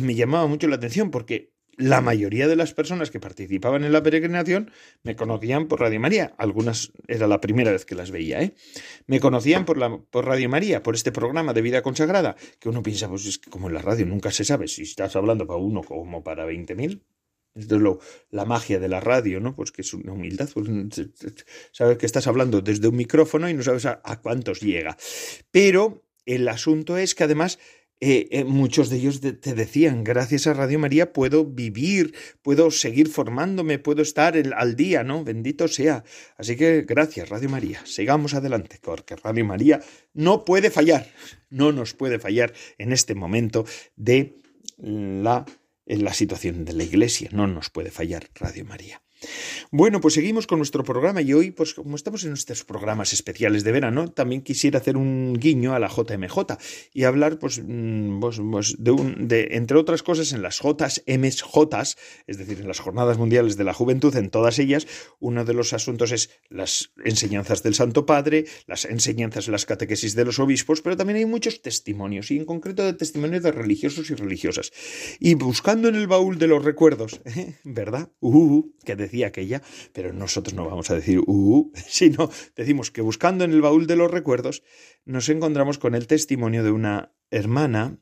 me 0.00 0.14
llamaba 0.14 0.46
mucho 0.46 0.66
la 0.66 0.76
atención 0.76 1.10
porque 1.10 1.52
la 1.76 2.00
mayoría 2.00 2.48
de 2.48 2.56
las 2.56 2.74
personas 2.74 3.10
que 3.10 3.20
participaban 3.20 3.84
en 3.84 3.92
la 3.92 4.02
peregrinación 4.02 4.72
me 5.04 5.14
conocían 5.14 5.68
por 5.68 5.80
Radio 5.80 6.00
María. 6.00 6.34
Algunas 6.36 6.92
era 7.06 7.28
la 7.28 7.40
primera 7.40 7.70
vez 7.70 7.84
que 7.84 7.94
las 7.94 8.10
veía, 8.10 8.42
¿eh? 8.42 8.54
Me 9.06 9.20
conocían 9.20 9.64
por, 9.64 9.78
la, 9.78 9.96
por 9.96 10.24
Radio 10.24 10.48
María, 10.48 10.82
por 10.82 10.96
este 10.96 11.12
programa 11.12 11.52
de 11.52 11.62
vida 11.62 11.82
consagrada, 11.82 12.34
que 12.58 12.68
uno 12.68 12.82
piensa, 12.82 13.08
pues 13.08 13.26
es 13.26 13.38
que 13.38 13.50
como 13.50 13.68
en 13.68 13.74
la 13.74 13.82
radio 13.82 14.06
nunca 14.06 14.32
se 14.32 14.44
sabe 14.44 14.66
si 14.66 14.82
estás 14.82 15.14
hablando 15.14 15.46
para 15.46 15.60
uno 15.60 15.82
como 15.82 16.24
para 16.24 16.44
veinte 16.44 16.74
mil. 16.74 17.04
Esto 17.58 17.76
es 17.76 17.82
lo, 17.82 17.98
la 18.30 18.44
magia 18.44 18.78
de 18.78 18.88
la 18.88 19.00
radio, 19.00 19.40
¿no? 19.40 19.54
Pues 19.54 19.72
que 19.72 19.82
es 19.82 19.92
una 19.92 20.12
humildad. 20.12 20.48
Pues, 20.52 20.68
sabes 21.72 21.98
que 21.98 22.06
estás 22.06 22.26
hablando 22.26 22.60
desde 22.60 22.88
un 22.88 22.96
micrófono 22.96 23.48
y 23.48 23.54
no 23.54 23.62
sabes 23.62 23.86
a, 23.86 24.00
cuántos 24.22 24.60
llega. 24.60 24.96
Pero 25.50 26.04
el 26.26 26.46
asunto 26.48 26.96
es 26.96 27.14
que 27.14 27.24
además 27.24 27.58
eh, 28.00 28.28
eh, 28.30 28.44
muchos 28.44 28.90
de 28.90 28.98
ellos 28.98 29.20
te 29.20 29.54
decían, 29.54 30.04
gracias 30.04 30.46
a 30.46 30.54
Radio 30.54 30.78
María 30.78 31.12
puedo 31.12 31.44
vivir, 31.44 32.14
puedo 32.42 32.70
seguir 32.70 33.08
formándome, 33.08 33.80
puedo 33.80 34.02
estar 34.02 34.36
al 34.36 34.76
día, 34.76 35.02
¿no? 35.02 35.24
Bendito 35.24 35.66
sea. 35.66 36.04
Así 36.36 36.54
que 36.54 36.82
gracias, 36.82 37.28
Radio 37.28 37.48
María. 37.48 37.84
Sigamos 37.84 38.34
adelante, 38.34 38.78
porque 38.80 39.16
Radio 39.16 39.44
María 39.44 39.80
no 40.14 40.44
puede 40.44 40.70
fallar, 40.70 41.08
no 41.50 41.72
nos 41.72 41.94
puede 41.94 42.20
fallar 42.20 42.52
en 42.78 42.92
este 42.92 43.16
momento 43.16 43.64
de 43.96 44.36
la, 44.78 45.44
la 45.88 46.12
situación 46.12 46.64
de 46.64 46.74
la 46.74 46.84
Iglesia. 46.84 47.30
No 47.32 47.46
nos 47.46 47.70
puede 47.70 47.90
fallar 47.90 48.28
Radio 48.34 48.64
María. 48.64 49.02
Bueno, 49.70 50.00
pues 50.00 50.14
seguimos 50.14 50.46
con 50.46 50.58
nuestro 50.58 50.84
programa 50.84 51.22
y 51.22 51.32
hoy, 51.32 51.50
pues 51.50 51.74
como 51.74 51.96
estamos 51.96 52.22
en 52.22 52.30
nuestros 52.30 52.64
programas 52.64 53.12
especiales 53.12 53.64
de 53.64 53.72
verano, 53.72 54.08
también 54.10 54.42
quisiera 54.42 54.78
hacer 54.78 54.96
un 54.96 55.34
guiño 55.38 55.74
a 55.74 55.78
la 55.78 55.88
JMJ 55.88 56.56
y 56.92 57.04
hablar, 57.04 57.38
pues, 57.38 57.60
mm, 57.64 58.20
de 58.78 58.90
un, 58.90 59.28
de, 59.28 59.48
entre 59.52 59.76
otras 59.76 60.02
cosas, 60.02 60.32
en 60.32 60.42
las 60.42 60.58
J, 60.60 60.88
MJ, 61.06 61.96
es 62.26 62.38
decir, 62.38 62.60
en 62.60 62.68
las 62.68 62.80
Jornadas 62.80 63.18
Mundiales 63.18 63.56
de 63.56 63.64
la 63.64 63.74
Juventud, 63.74 64.14
en 64.16 64.30
todas 64.30 64.58
ellas, 64.58 64.86
uno 65.18 65.44
de 65.44 65.54
los 65.54 65.72
asuntos 65.72 66.12
es 66.12 66.30
las 66.48 66.92
enseñanzas 67.04 67.62
del 67.62 67.74
Santo 67.74 68.06
Padre, 68.06 68.46
las 68.66 68.84
enseñanzas 68.84 69.46
de 69.46 69.52
las 69.52 69.66
catequesis 69.66 70.14
de 70.14 70.24
los 70.24 70.38
obispos, 70.38 70.80
pero 70.80 70.96
también 70.96 71.18
hay 71.18 71.26
muchos 71.26 71.60
testimonios, 71.62 72.30
y 72.30 72.36
en 72.36 72.44
concreto 72.44 72.84
de 72.84 72.92
testimonios 72.92 73.42
de 73.42 73.52
religiosos 73.52 74.10
y 74.10 74.14
religiosas. 74.14 74.72
Y 75.18 75.34
buscando 75.34 75.88
en 75.88 75.96
el 75.96 76.06
baúl 76.06 76.38
de 76.38 76.46
los 76.46 76.64
recuerdos, 76.64 77.20
¿verdad? 77.64 78.10
Uh, 78.20 78.70
que 78.84 79.07
decía 79.08 79.28
aquella, 79.28 79.62
pero 79.92 80.12
nosotros 80.12 80.54
no 80.54 80.68
vamos 80.68 80.90
a 80.90 80.94
decir 80.94 81.20
uh, 81.26 81.72
sino 81.88 82.30
decimos 82.54 82.90
que 82.90 83.00
buscando 83.00 83.44
en 83.44 83.52
el 83.52 83.62
baúl 83.62 83.86
de 83.86 83.96
los 83.96 84.10
recuerdos 84.10 84.62
nos 85.04 85.28
encontramos 85.28 85.78
con 85.78 85.94
el 85.94 86.06
testimonio 86.06 86.62
de 86.62 86.70
una 86.70 87.12
hermana 87.30 87.98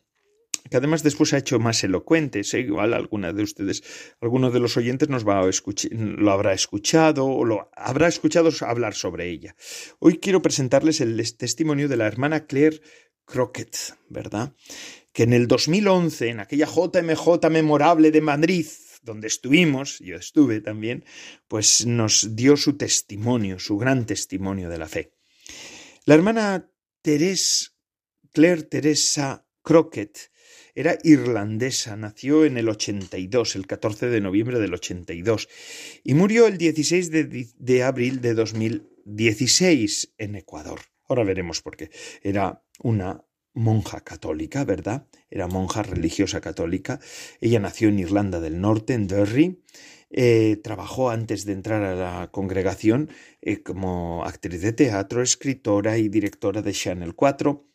que 0.71 0.77
además 0.77 1.03
después 1.03 1.33
ha 1.33 1.39
hecho 1.39 1.59
más 1.59 1.83
elocuente, 1.85 2.43
igual 2.55 2.95
alguna 2.95 3.33
de 3.33 3.43
ustedes, 3.43 3.83
alguno 4.21 4.51
de 4.51 4.61
los 4.61 4.77
oyentes 4.77 5.09
nos 5.09 5.27
va 5.27 5.41
a 5.41 5.49
escuchar, 5.49 5.93
lo 5.93 6.33
habrá 6.33 6.53
escuchado 6.53 7.27
o 7.27 7.45
lo 7.45 7.71
habrá 7.77 8.09
escuchado 8.09 8.51
hablar 8.63 8.95
sobre 8.95 9.31
ella. 9.31 9.55
Hoy 9.99 10.19
quiero 10.19 10.43
presentarles 10.43 11.01
el 11.01 11.37
testimonio 11.37 11.89
de 11.89 11.97
la 11.97 12.07
hermana 12.07 12.47
Claire 12.47 12.81
Crockett, 13.25 13.97
¿verdad? 14.09 14.55
Que 15.13 15.25
en 15.25 15.33
el 15.33 15.47
2011, 15.47 16.29
en 16.29 16.41
aquella 16.41 16.67
JMJ 16.67 17.49
memorable 17.51 18.11
de 18.11 18.21
Madrid, 18.21 18.67
donde 19.07 19.29
estuvimos, 19.29 20.01
yo 20.01 20.17
estuve 20.17 20.61
también, 20.61 21.05
pues 21.49 21.87
nos 21.87 22.37
dio 22.37 22.59
su 22.59 22.77
testimonio, 22.77 23.59
su 23.59 23.79
gran 23.79 24.05
testimonio 24.05 24.69
de 24.69 24.79
la 24.79 24.89
fe. 24.89 25.13
La 26.05 26.17
hermana 26.17 26.71
Teresa, 27.01 27.71
Claire 28.33 28.65
Teresa 28.65 29.47
Crockett, 29.63 30.31
era 30.75 30.99
irlandesa, 31.05 31.97
nació 31.97 32.45
en 32.45 32.59
el 32.59 32.69
82, 32.69 33.57
el 33.57 33.67
14 33.67 34.09
de 34.09 34.21
noviembre 34.21 34.59
del 34.59 34.75
82, 34.75 35.49
y 36.05 36.13
murió 36.13 36.47
el 36.47 36.59
16 36.59 37.11
de, 37.11 37.49
de 37.57 37.83
abril 37.83 38.21
de 38.21 38.35
2016 38.35 40.15
en 40.19 40.35
Ecuador. 40.35 40.81
Ahora 41.09 41.25
veremos 41.25 41.63
por 41.63 41.77
qué. 41.77 41.91
Era 42.23 42.63
una 42.81 43.25
monja 43.57 44.03
católica, 44.03 44.65
¿verdad? 44.65 45.09
Era 45.31 45.49
monja 45.49 45.83
religiosa 45.83 46.41
católica. 46.41 47.01
Ella 47.41 47.59
nació 47.59 47.89
en 47.89 47.99
Irlanda 47.99 48.39
del 48.39 48.61
Norte, 48.61 48.93
en 48.93 49.09
Derry. 49.09 49.63
Eh, 50.11 50.61
trabajó 50.63 51.11
antes 51.11 51.45
de 51.45 51.53
entrar 51.53 51.83
a 51.83 51.95
la 51.97 52.31
congregación 52.31 53.11
eh, 53.41 53.63
como 53.63 54.25
actriz 54.25 54.61
de 54.61 54.73
teatro, 54.73 55.23
escritora 55.23 55.99
y 55.99 56.09
directora 56.09 56.63
de 56.63 56.73
Channel 56.73 57.15
4. 57.15 57.67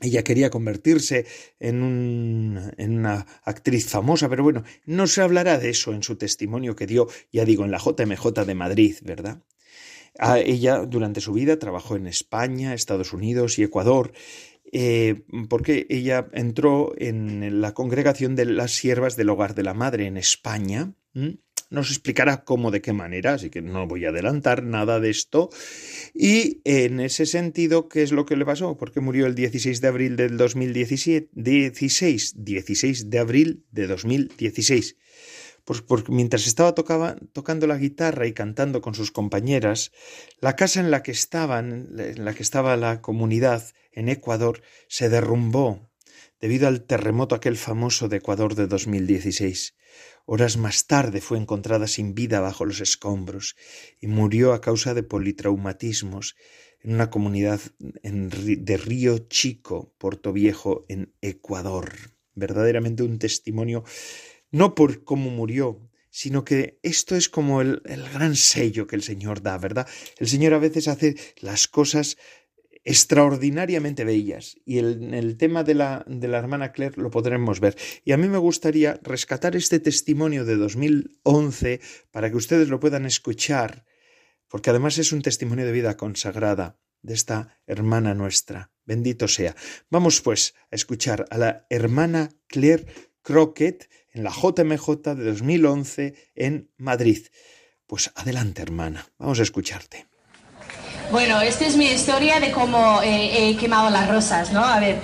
Ella 0.00 0.22
quería 0.22 0.50
convertirse 0.50 1.26
en, 1.58 1.82
un, 1.82 2.72
en, 2.76 2.98
una 3.00 3.26
actriz 3.42 3.88
famosa, 3.88 4.28
pero 4.28 4.44
bueno, 4.44 4.62
no 4.86 5.08
se 5.08 5.22
hablará 5.22 5.58
de 5.58 5.70
eso 5.70 5.92
en 5.92 6.04
su 6.04 6.16
testimonio 6.16 6.76
que 6.76 6.86
dio, 6.86 7.08
ya 7.32 7.44
digo, 7.44 7.64
en 7.64 7.72
la 7.72 7.78
JMJ 7.78 8.44
de 8.46 8.54
Madrid, 8.54 8.96
¿verdad? 9.02 9.42
Ah, 10.20 10.40
ella 10.40 10.84
durante 10.86 11.20
su 11.20 11.32
vida 11.32 11.58
trabajó 11.58 11.94
en 11.94 12.08
España, 12.08 12.74
Estados 12.74 13.12
Unidos 13.12 13.58
y 13.58 13.62
Ecuador 13.62 14.12
eh, 14.72 15.22
porque 15.48 15.86
ella 15.88 16.28
entró 16.32 16.92
en 16.98 17.60
la 17.60 17.74
congregación 17.74 18.36
de 18.36 18.44
las 18.44 18.72
siervas 18.72 19.16
del 19.16 19.30
hogar 19.30 19.54
de 19.54 19.62
la 19.62 19.74
madre 19.74 20.06
en 20.06 20.16
España. 20.16 20.94
Nos 21.70 21.90
explicará 21.90 22.44
cómo, 22.44 22.70
de 22.70 22.80
qué 22.80 22.94
manera, 22.94 23.34
así 23.34 23.50
que 23.50 23.60
no 23.60 23.86
voy 23.86 24.06
a 24.06 24.08
adelantar 24.08 24.62
nada 24.62 25.00
de 25.00 25.10
esto. 25.10 25.50
Y 26.14 26.62
en 26.64 27.00
ese 27.00 27.26
sentido, 27.26 27.88
¿qué 27.88 28.02
es 28.02 28.12
lo 28.12 28.24
que 28.24 28.36
le 28.36 28.46
pasó? 28.46 28.76
Porque 28.78 29.00
murió 29.00 29.26
el 29.26 29.34
16 29.34 29.80
de 29.80 29.88
abril 29.88 30.16
del 30.16 30.38
2017, 30.38 31.28
16, 31.32 32.44
16 32.44 33.10
de 33.10 33.18
abril 33.18 33.66
de 33.70 33.86
2016. 33.86 34.96
Pues 35.64 35.82
porque 35.82 36.12
mientras 36.12 36.46
estaba 36.46 36.74
tocando 36.74 37.66
la 37.66 37.76
guitarra 37.76 38.26
y 38.26 38.32
cantando 38.32 38.80
con 38.80 38.94
sus 38.94 39.10
compañeras, 39.10 39.92
la 40.40 40.56
casa 40.56 40.80
en 40.80 40.90
la 40.90 41.02
que 41.02 41.10
estaban, 41.10 41.90
en 41.98 42.24
la 42.24 42.32
que 42.32 42.42
estaba 42.42 42.78
la 42.78 43.02
comunidad, 43.02 43.64
en 43.98 44.08
Ecuador 44.08 44.62
se 44.86 45.08
derrumbó 45.08 45.90
debido 46.40 46.68
al 46.68 46.84
terremoto 46.84 47.34
aquel 47.34 47.56
famoso 47.56 48.08
de 48.08 48.18
Ecuador 48.18 48.54
de 48.54 48.68
2016. 48.68 49.74
Horas 50.24 50.56
más 50.56 50.86
tarde 50.86 51.20
fue 51.20 51.36
encontrada 51.36 51.88
sin 51.88 52.14
vida 52.14 52.38
bajo 52.38 52.64
los 52.64 52.80
escombros 52.80 53.56
y 54.00 54.06
murió 54.06 54.52
a 54.52 54.60
causa 54.60 54.94
de 54.94 55.02
politraumatismos 55.02 56.36
en 56.80 56.94
una 56.94 57.10
comunidad 57.10 57.60
de 57.80 58.76
Río 58.76 59.18
Chico, 59.18 59.92
Puerto 59.98 60.32
Viejo, 60.32 60.84
en 60.88 61.12
Ecuador. 61.20 61.92
Verdaderamente 62.36 63.02
un 63.02 63.18
testimonio, 63.18 63.82
no 64.52 64.76
por 64.76 65.02
cómo 65.02 65.30
murió, 65.30 65.80
sino 66.10 66.44
que 66.44 66.78
esto 66.82 67.16
es 67.16 67.28
como 67.28 67.60
el, 67.60 67.82
el, 67.84 68.08
gran 68.08 68.36
sello 68.36 68.86
que 68.86 68.96
el 68.96 69.02
Señor 69.02 69.42
da, 69.42 69.58
¿verdad? 69.58 69.88
El 70.18 70.28
Señor 70.28 70.54
a 70.54 70.58
veces 70.58 70.86
hace 70.86 71.16
las 71.40 71.66
cosas 71.66 72.16
extraordinariamente 72.88 74.02
bellas. 74.04 74.56
Y 74.64 74.78
en 74.78 75.12
el, 75.12 75.36
tema 75.36 75.62
de 75.62 75.74
la, 75.74 76.06
de 76.06 76.26
la 76.26 76.38
hermana 76.38 76.72
Claire 76.72 77.00
lo 77.00 77.10
podremos 77.10 77.60
ver. 77.60 77.76
Y 78.02 78.12
a 78.12 78.16
mí 78.16 78.28
me 78.28 78.38
gustaría 78.38 78.98
rescatar 79.02 79.56
este 79.56 79.78
testimonio 79.78 80.46
de 80.46 80.56
2011 80.56 81.82
para 82.10 82.30
que 82.30 82.36
ustedes 82.38 82.70
lo 82.70 82.80
puedan 82.80 83.04
escuchar, 83.04 83.84
porque 84.48 84.70
además 84.70 84.96
es 84.96 85.12
un 85.12 85.20
testimonio 85.20 85.66
de 85.66 85.72
vida 85.72 85.98
consagrada 85.98 86.80
de 87.02 87.12
esta 87.12 87.60
hermana 87.66 88.14
nuestra. 88.14 88.72
Bendito 88.86 89.28
sea. 89.28 89.54
Vamos 89.90 90.22
pues 90.22 90.54
a 90.70 90.76
escuchar 90.76 91.26
a 91.28 91.36
la 91.36 91.66
hermana 91.68 92.30
Claire 92.46 92.86
Crockett 93.20 93.90
en 94.14 94.24
la 94.24 94.30
JMJ 94.30 95.14
de 95.14 95.24
2011 95.24 96.14
en 96.34 96.70
Madrid. 96.78 97.26
Pues 97.86 98.10
adelante, 98.14 98.62
hermana. 98.62 99.12
Vamos 99.18 99.40
a 99.40 99.42
escucharte. 99.42 100.06
Bueno, 101.10 101.40
esta 101.40 101.64
es 101.64 101.74
mi 101.76 101.86
historia 101.86 102.38
de 102.38 102.50
cómo 102.50 103.00
he 103.02 103.56
quemado 103.56 103.88
las 103.88 104.08
rosas, 104.08 104.52
¿no? 104.52 104.62
A 104.62 104.78
ver, 104.78 105.00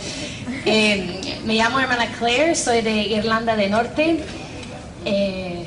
eh, 0.67 1.41
me 1.47 1.55
llamo 1.55 1.81
hermana 1.81 2.09
Claire, 2.19 2.55
soy 2.55 2.83
de 2.83 2.93
Irlanda 2.93 3.57
del 3.57 3.71
Norte. 3.71 4.23
Eh, 5.07 5.65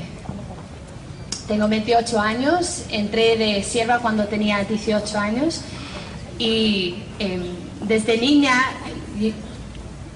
tengo 1.47 1.67
28 1.67 2.19
años, 2.19 2.83
entré 2.91 3.35
de 3.35 3.63
sierva 3.63 3.97
cuando 3.97 4.25
tenía 4.25 4.63
18 4.63 5.17
años 5.17 5.61
y 6.37 6.95
em, 7.17 7.43
desde 7.81 8.19
niña 8.19 8.53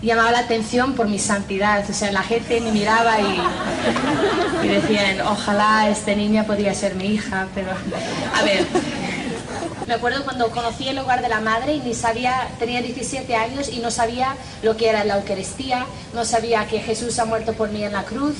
llamaba 0.03 0.31
la 0.31 0.39
atención 0.39 0.93
por 0.93 1.07
mi 1.07 1.17
santidad. 1.17 1.83
O 1.89 1.93
sea, 1.93 2.11
la 2.11 2.21
gente 2.21 2.61
me 2.61 2.71
miraba 2.71 3.19
y, 3.19 4.65
y 4.65 4.67
decían, 4.67 5.21
ojalá 5.21 5.89
esta 5.89 6.13
niña 6.13 6.45
podría 6.45 6.75
ser 6.75 6.93
mi 6.93 7.05
hija, 7.05 7.47
pero 7.55 7.71
a 7.71 8.43
ver, 8.43 8.67
me 9.91 9.95
acuerdo 9.95 10.23
cuando 10.23 10.49
conocí 10.51 10.87
el 10.87 10.97
hogar 10.99 11.21
de 11.21 11.27
la 11.27 11.41
madre 11.41 11.73
y 11.73 11.81
ni 11.81 11.93
sabía, 11.93 12.47
tenía 12.59 12.81
17 12.81 13.35
años 13.35 13.67
y 13.67 13.79
no 13.79 13.91
sabía 13.91 14.37
lo 14.63 14.77
que 14.77 14.87
era 14.87 15.03
la 15.03 15.17
Eucaristía, 15.17 15.85
no 16.13 16.23
sabía 16.23 16.65
que 16.65 16.79
Jesús 16.79 17.19
ha 17.19 17.25
muerto 17.25 17.51
por 17.51 17.71
mí 17.71 17.83
en 17.83 17.91
la 17.91 18.03
cruz. 18.03 18.35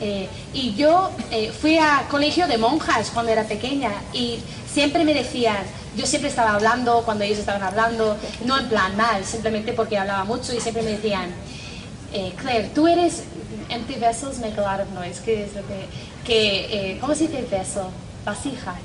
Eh, 0.00 0.28
y 0.52 0.72
yo 0.74 1.10
eh, 1.32 1.50
fui 1.50 1.78
a 1.78 2.06
colegio 2.08 2.46
de 2.46 2.58
monjas 2.58 3.10
cuando 3.12 3.32
era 3.32 3.42
pequeña 3.42 3.90
y 4.12 4.38
siempre 4.72 5.02
me 5.02 5.14
decían, 5.14 5.56
yo 5.96 6.06
siempre 6.06 6.30
estaba 6.30 6.54
hablando 6.54 7.02
cuando 7.04 7.24
ellos 7.24 7.40
estaban 7.40 7.64
hablando, 7.64 8.16
no 8.44 8.56
en 8.56 8.68
plan 8.68 8.96
mal, 8.96 9.24
simplemente 9.24 9.72
porque 9.72 9.98
hablaba 9.98 10.22
mucho 10.22 10.54
y 10.54 10.60
siempre 10.60 10.84
me 10.84 10.92
decían, 10.92 11.28
eh, 12.12 12.32
Claire, 12.40 12.70
tú 12.72 12.86
eres, 12.86 13.24
empty 13.68 13.94
vessels 13.94 14.38
make 14.38 14.60
a 14.60 14.62
lot 14.62 14.80
of 14.80 14.94
noise, 14.94 15.20
¿qué 15.24 15.42
es 15.42 15.54
lo 15.56 15.62
que, 15.66 15.88
que 16.24 16.98
¿cómo 17.00 17.16
se 17.16 17.26
dice 17.26 17.44
vessel? 17.50 17.82
Vasija 18.24 18.76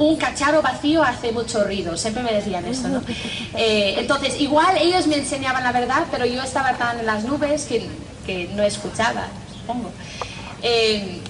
un 0.00 0.16
cacharro 0.16 0.62
vacío 0.62 1.02
hace 1.02 1.30
mucho 1.30 1.62
ruido, 1.62 1.94
siempre 1.94 2.22
me 2.22 2.32
decían 2.32 2.64
eso, 2.66 2.88
¿no? 2.88 3.02
Eh, 3.54 3.96
entonces, 3.98 4.40
igual 4.40 4.76
ellos 4.78 5.06
me 5.06 5.16
enseñaban 5.16 5.62
la 5.62 5.72
verdad, 5.72 6.04
pero 6.10 6.24
yo 6.24 6.42
estaba 6.42 6.72
tan 6.74 7.00
en 7.00 7.06
las 7.06 7.24
nubes 7.24 7.64
que, 7.66 7.86
que 8.24 8.48
no 8.54 8.62
escuchaba, 8.62 9.26
supongo. 9.52 9.90
Eh, 10.62 11.20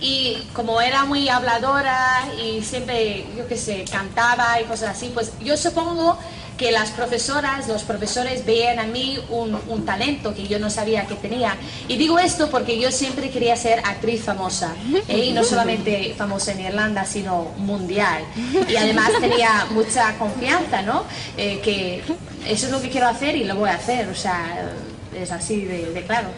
y 0.00 0.42
como 0.52 0.80
era 0.80 1.04
muy 1.04 1.28
habladora 1.28 2.28
y 2.42 2.62
siempre, 2.62 3.26
yo 3.36 3.48
qué 3.48 3.56
sé, 3.56 3.84
cantaba 3.90 4.60
y 4.60 4.64
cosas 4.64 4.96
así, 4.96 5.10
pues 5.14 5.32
yo 5.40 5.56
supongo 5.56 6.18
que 6.58 6.72
las 6.72 6.90
profesoras, 6.90 7.68
los 7.68 7.84
profesores 7.84 8.44
veían 8.44 8.78
a 8.78 8.84
mí 8.84 9.18
un, 9.30 9.86
talento 9.86 10.34
que 10.34 10.46
yo 10.46 10.58
no 10.58 10.68
sabía 10.68 11.06
que 11.06 11.14
tenía. 11.14 11.56
Y 11.86 11.96
digo 11.96 12.18
esto 12.18 12.50
porque 12.50 12.78
yo 12.78 12.90
siempre 12.90 13.30
quería 13.30 13.56
ser 13.56 13.78
actriz 13.78 14.22
famosa, 14.22 14.74
¿eh? 15.08 15.24
y 15.26 15.32
no 15.32 15.44
solamente 15.44 16.14
famosa 16.18 16.52
en 16.52 16.60
Irlanda, 16.60 17.06
sino 17.06 17.52
mundial. 17.56 18.24
Y 18.68 18.76
además 18.76 19.12
tenía 19.20 19.66
mucha 19.70 20.18
confianza, 20.18 20.82
¿no? 20.82 21.04
Eh, 21.36 21.60
que 21.62 22.02
eso 22.46 22.66
es 22.66 22.72
lo 22.72 22.82
que 22.82 22.90
quiero 22.90 23.06
hacer 23.06 23.36
y 23.36 23.44
lo 23.44 23.56
voy 23.56 23.70
a 23.70 23.74
hacer, 23.74 24.08
o 24.08 24.14
sea 24.14 24.68
es 25.14 25.32
así 25.32 25.64
de, 25.64 26.04
claro. 26.06 26.28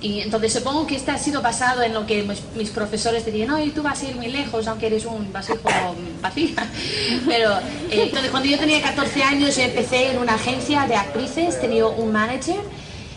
Y 0.00 0.20
entonces 0.20 0.52
supongo 0.52 0.86
que 0.86 0.94
este 0.94 1.10
ha 1.10 1.18
sido 1.18 1.42
basado 1.42 1.82
en 1.82 1.92
lo 1.92 2.06
que 2.06 2.22
mis, 2.54 2.70
profesores 2.70 3.26
dirían, 3.26 3.48
no, 3.48 3.60
y 3.62 3.70
tú 3.70 3.82
vas 3.82 4.00
a 4.00 4.06
ir 4.06 4.14
muy 4.14 4.28
lejos, 4.28 4.68
aunque 4.68 4.86
eres 4.86 5.04
un 5.04 5.32
básico 5.32 5.68
vacío. 6.22 6.54
Pero 7.26 7.58
eh, 7.90 8.04
entonces 8.04 8.30
cuando 8.30 8.48
yo 8.48 8.58
tenía 8.58 8.80
14 8.80 9.22
años 9.24 9.56
yo 9.56 9.62
empecé 9.62 10.12
en 10.12 10.18
una 10.18 10.34
agencia 10.34 10.86
de 10.86 10.94
actrices, 10.94 11.60
tenía 11.60 11.86
un 11.86 12.12
manager 12.12 12.60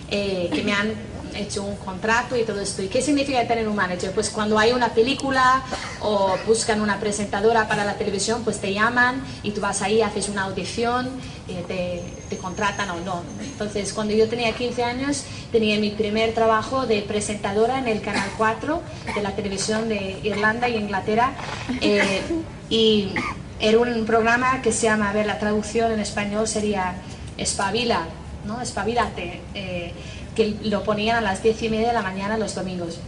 eh, 0.09 0.49
que 0.53 0.63
me 0.63 0.73
han 0.73 1.10
hecho 1.35 1.63
un 1.63 1.75
contrato 1.77 2.35
y 2.35 2.43
todo 2.43 2.59
esto. 2.59 2.81
¿Y 2.81 2.87
qué 2.87 3.01
significa 3.01 3.45
tener 3.47 3.67
un 3.67 3.75
manager? 3.75 4.11
Pues 4.11 4.29
cuando 4.29 4.57
hay 4.57 4.71
una 4.71 4.89
película 4.89 5.63
o 6.01 6.35
buscan 6.45 6.81
una 6.81 6.99
presentadora 6.99 7.67
para 7.67 7.85
la 7.85 7.95
televisión, 7.95 8.43
pues 8.43 8.59
te 8.59 8.73
llaman 8.73 9.21
y 9.43 9.51
tú 9.51 9.61
vas 9.61 9.81
ahí, 9.81 10.01
haces 10.01 10.29
una 10.29 10.43
audición, 10.43 11.09
eh, 11.47 11.63
te, 11.67 12.03
te, 12.29 12.37
contratan 12.37 12.89
o 12.91 12.99
no. 13.01 13.23
Entonces, 13.41 13.93
cuando 13.93 14.13
yo 14.13 14.27
tenía 14.29 14.53
15 14.53 14.83
años, 14.83 15.23
tenía 15.51 15.79
mi 15.79 15.91
primer 15.91 16.33
trabajo 16.33 16.85
de 16.85 17.01
presentadora 17.01 17.79
en 17.79 17.87
el 17.87 18.01
Canal 18.01 18.29
4 18.37 18.81
de 19.15 19.21
la 19.21 19.35
televisión 19.35 19.89
de 19.89 20.19
Irlanda 20.23 20.69
y 20.69 20.75
Inglaterra. 20.75 21.33
Eh, 21.81 22.21
y 22.69 23.13
era 23.59 23.77
un 23.77 24.05
programa 24.05 24.61
que 24.61 24.71
se 24.71 24.83
llama, 24.83 25.09
a 25.09 25.13
ver, 25.13 25.25
la 25.25 25.37
traducción 25.37 25.91
en 25.91 25.99
español 25.99 26.47
sería 26.47 26.95
Espabila, 27.37 28.07
¿no? 28.45 28.61
Espabilate. 28.61 29.41
Eh, 29.53 29.93
que 30.35 30.55
lo 30.63 30.83
ponían 30.83 31.17
a 31.17 31.21
las 31.21 31.43
diez 31.43 31.61
y 31.63 31.69
media 31.69 31.89
de 31.89 31.93
la 31.93 32.01
mañana 32.01 32.37
los 32.37 32.55
domingos. 32.55 32.99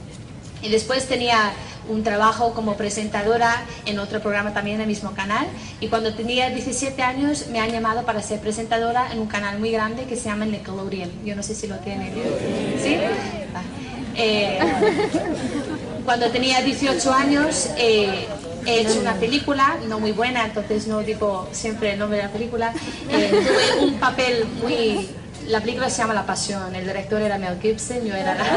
Y 0.61 0.69
después 0.69 1.07
tenía 1.07 1.53
un 1.89 2.03
trabajo 2.03 2.53
como 2.53 2.75
presentadora 2.75 3.63
en 3.85 3.99
otro 3.99 4.21
programa 4.21 4.53
también 4.53 4.75
en 4.75 4.81
el 4.81 4.87
mismo 4.87 5.11
canal. 5.11 5.45
Y 5.81 5.87
cuando 5.87 6.13
tenía 6.13 6.49
17 6.49 7.01
años 7.01 7.47
me 7.51 7.59
han 7.59 7.71
llamado 7.71 8.03
para 8.03 8.21
ser 8.21 8.39
presentadora 8.39 9.11
en 9.11 9.19
un 9.19 9.27
canal 9.27 9.59
muy 9.59 9.71
grande 9.71 10.05
que 10.05 10.15
se 10.15 10.25
llama 10.25 10.45
Nickelodeon. 10.45 11.25
Yo 11.25 11.35
no 11.35 11.43
sé 11.43 11.55
si 11.55 11.67
lo 11.67 11.75
tienen. 11.77 12.13
¿Sí? 12.81 12.97
Eh, 14.15 14.59
cuando 16.05 16.29
tenía 16.29 16.61
18 16.61 17.13
años 17.13 17.69
eh, 17.77 18.27
he 18.65 18.81
hecho 18.81 18.99
una 18.99 19.15
película, 19.15 19.77
no 19.89 19.99
muy 19.99 20.11
buena, 20.11 20.45
entonces 20.45 20.87
no 20.87 20.99
digo 20.99 21.49
siempre 21.51 21.93
el 21.93 21.99
nombre 21.99 22.17
de 22.17 22.23
la 22.23 22.29
película. 22.29 22.73
Eh, 23.09 23.31
tuve 23.31 23.85
un 23.85 23.95
papel 23.95 24.45
muy 24.61 25.09
la 25.47 25.59
película 25.61 25.89
se 25.89 26.01
llama 26.01 26.13
La 26.13 26.25
Pasión, 26.25 26.75
el 26.75 26.85
director 26.85 27.21
era 27.21 27.37
Mel 27.37 27.59
Gibson, 27.61 28.03
yo 28.05 28.15
era 28.15 28.35
la... 28.35 28.43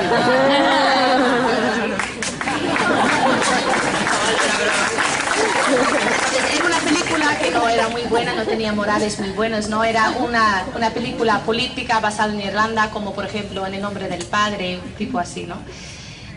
era 6.55 6.64
una 6.64 6.78
película 6.78 7.38
que 7.38 7.50
no 7.50 7.69
era 7.69 7.88
muy 7.88 8.02
buena, 8.02 8.35
no 8.35 8.45
tenía 8.45 8.73
morales 8.73 9.19
muy 9.19 9.31
buenos, 9.31 9.69
no 9.69 9.85
era 9.85 10.11
una, 10.11 10.64
una 10.75 10.90
película 10.90 11.40
política 11.40 12.00
basada 12.00 12.33
en 12.33 12.40
Irlanda, 12.40 12.90
como 12.90 13.12
por 13.14 13.25
ejemplo 13.26 13.66
en 13.66 13.75
El 13.75 13.83
nombre 13.83 14.09
del 14.09 14.25
padre, 14.25 14.81
tipo 14.97 15.19
así, 15.19 15.45
¿no? 15.45 15.57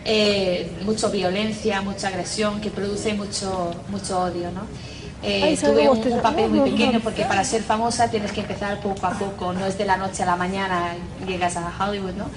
Eh, 0.04 0.70
mucha 0.82 1.08
violencia, 1.08 1.82
mucha 1.82 2.08
agresión, 2.08 2.60
que 2.60 2.70
produce 2.70 3.14
mucho, 3.14 3.74
mucho 3.88 4.20
odio, 4.20 4.50
¿no? 4.50 4.66
Eh, 5.22 5.56
tuve 5.60 5.88
un, 5.88 6.22
papel 6.22 6.50
muy 6.50 6.70
pequeño 6.70 7.00
porque 7.00 7.24
para 7.24 7.44
ser 7.44 7.62
famosa 7.62 8.10
tienes 8.10 8.32
que 8.32 8.40
empezar 8.40 8.80
poco 8.80 9.06
a 9.06 9.10
poco, 9.10 9.52
no 9.52 9.66
es 9.66 9.76
de 9.76 9.84
la 9.84 9.98
noche 9.98 10.22
a 10.22 10.26
la 10.26 10.36
mañana 10.36 10.94
llegas 11.26 11.56
a 11.56 11.72
Hollywood, 11.78 12.14
¿no? 12.14 12.30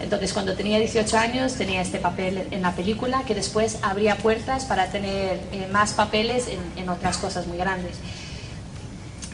Entonces 0.00 0.32
cuando 0.32 0.54
tenía 0.54 0.78
18 0.78 1.16
años 1.16 1.54
tenía 1.54 1.80
este 1.80 1.98
papel 1.98 2.46
en 2.50 2.62
la 2.62 2.72
película 2.72 3.22
que 3.26 3.34
después 3.34 3.78
abría 3.82 4.16
puertas 4.16 4.66
para 4.66 4.90
tener 4.90 5.40
eh, 5.52 5.68
más 5.72 5.94
papeles 5.94 6.48
en 6.76 6.88
otras 6.88 7.16
cosas 7.16 7.46
muy 7.46 7.56
grandes. 7.56 7.96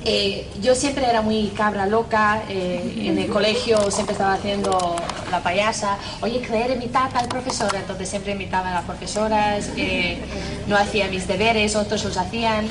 Eh, 0.06 0.46
yo 0.60 0.74
siempre 0.74 1.08
era 1.08 1.22
muy 1.22 1.48
cabra 1.48 1.86
loca, 1.86 2.42
eh, 2.50 3.06
en 3.06 3.18
el 3.18 3.28
colegio 3.28 3.90
siempre 3.90 4.12
estaba 4.12 4.34
haciendo 4.34 4.96
la 5.30 5.42
payasa, 5.42 5.96
oye 6.20 6.40
Claire, 6.40 6.74
imita 6.74 7.06
al 7.14 7.26
profesor, 7.26 7.74
entonces 7.74 8.10
siempre 8.10 8.32
imitaba 8.32 8.68
a 8.68 8.74
las 8.74 8.84
profesoras, 8.84 9.70
eh, 9.78 10.18
no 10.66 10.76
hacía 10.76 11.08
mis 11.08 11.26
deberes, 11.26 11.74
otros 11.74 12.04
los 12.04 12.18
hacían, 12.18 12.68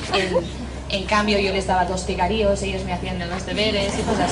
en, 0.90 1.04
cambio 1.06 1.40
yo 1.40 1.52
les 1.52 1.66
daba 1.66 1.86
dos 1.86 2.06
cigarrillos, 2.06 2.62
ellos 2.62 2.84
me 2.84 2.92
hacían 2.92 3.18
los 3.18 3.44
deberes 3.44 3.92
y 3.98 4.02
cosas 4.02 4.30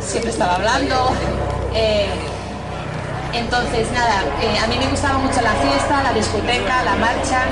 siempre 0.00 0.30
estaba 0.30 0.54
hablando. 0.54 1.10
entonces 3.32 3.90
nada, 3.90 4.22
a 4.62 4.66
mí 4.68 4.76
me 4.78 4.86
gustaba 4.86 5.18
mucho 5.18 5.40
la 5.40 5.54
fiesta, 5.54 6.04
la 6.04 6.12
discoteca, 6.12 6.84
la 6.84 6.94
marcha, 6.94 7.42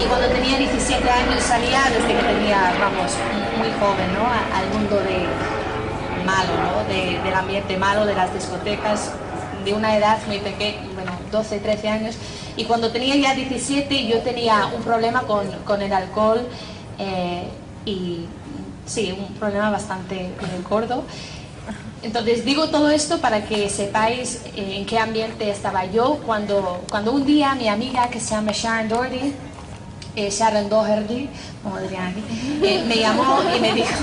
y 0.00 0.04
cuando 0.04 0.28
tenía 0.28 0.58
17 0.58 1.08
años 1.08 1.42
salía 1.42 1.82
desde 1.84 2.08
que 2.08 2.22
tenía, 2.22 2.74
vamos, 2.80 3.12
muy 3.58 3.68
joven, 3.80 4.12
¿no? 4.14 4.26
Al 4.26 4.68
mundo 4.72 4.96
de 4.96 5.26
malo, 6.24 6.52
¿no? 6.62 6.84
del 6.92 7.34
ambiente 7.34 7.76
malo, 7.76 8.06
de 8.06 8.14
las 8.14 8.32
discotecas, 8.32 9.12
de 9.64 9.74
una 9.74 9.96
edad 9.96 10.18
muy 10.26 10.38
pequeña, 10.38 10.80
bueno, 10.94 11.12
12, 11.30 11.58
13 11.58 11.88
años. 11.88 12.16
Y 12.56 12.64
cuando 12.64 12.90
tenía 12.90 13.16
ya 13.16 13.34
17 13.34 14.06
yo 14.06 14.20
tenía 14.20 14.66
un 14.66 14.82
problema 14.82 15.22
con, 15.22 15.48
con 15.64 15.80
el 15.82 15.92
alcohol 15.92 16.46
eh, 16.98 17.48
y 17.86 18.26
sí, 18.86 19.16
un 19.18 19.34
problema 19.34 19.70
bastante 19.70 20.30
gordo. 20.68 21.04
Entonces 22.02 22.44
digo 22.44 22.68
todo 22.68 22.90
esto 22.90 23.20
para 23.20 23.44
que 23.44 23.70
sepáis 23.70 24.42
eh, 24.56 24.76
en 24.76 24.86
qué 24.86 24.98
ambiente 24.98 25.48
estaba 25.48 25.86
yo 25.86 26.18
cuando, 26.26 26.80
cuando 26.90 27.12
un 27.12 27.24
día 27.24 27.54
mi 27.54 27.68
amiga 27.68 28.08
que 28.08 28.18
se 28.18 28.34
llama 28.34 28.50
Sharon 28.52 28.88
Doherty, 28.88 29.32
eh, 30.14 30.30
Sharon 30.30 30.68
Doherty, 30.68 31.28
como 31.62 31.78
dirían 31.78 32.08
aquí, 32.08 32.22
eh, 32.62 32.84
me 32.86 32.96
llamó 32.96 33.38
y 33.56 33.60
me 33.60 33.72
dijo, 33.72 33.94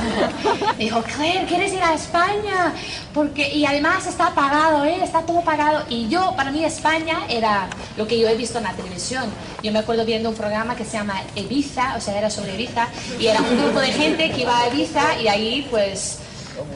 me 0.77 0.83
dijo, 0.83 1.03
Claire, 1.03 1.45
¿quieres 1.45 1.73
ir 1.73 1.83
a 1.83 1.93
España? 1.93 2.73
Porque, 3.13 3.53
y 3.53 3.65
además 3.65 4.07
está 4.07 4.33
pagado, 4.33 4.85
¿eh? 4.85 5.03
está 5.03 5.21
todo 5.21 5.41
pagado. 5.41 5.83
Y 5.89 6.07
yo, 6.07 6.33
para 6.35 6.51
mí 6.51 6.63
España 6.63 7.19
era 7.29 7.67
lo 7.97 8.07
que 8.07 8.19
yo 8.19 8.27
he 8.27 8.35
visto 8.35 8.57
en 8.57 8.63
la 8.63 8.73
televisión. 8.73 9.25
Yo 9.61 9.71
me 9.71 9.79
acuerdo 9.79 10.05
viendo 10.05 10.29
un 10.29 10.35
programa 10.35 10.75
que 10.75 10.85
se 10.85 10.93
llama 10.93 11.21
Ibiza, 11.35 11.95
o 11.95 12.01
sea, 12.01 12.17
era 12.17 12.29
sobre 12.29 12.55
Ibiza, 12.55 12.87
y 13.19 13.27
era 13.27 13.41
un 13.41 13.61
grupo 13.61 13.79
de 13.79 13.91
gente 13.91 14.31
que 14.31 14.41
iba 14.41 14.57
a 14.57 14.67
Ibiza 14.67 15.19
y 15.21 15.27
ahí 15.27 15.67
pues 15.69 16.19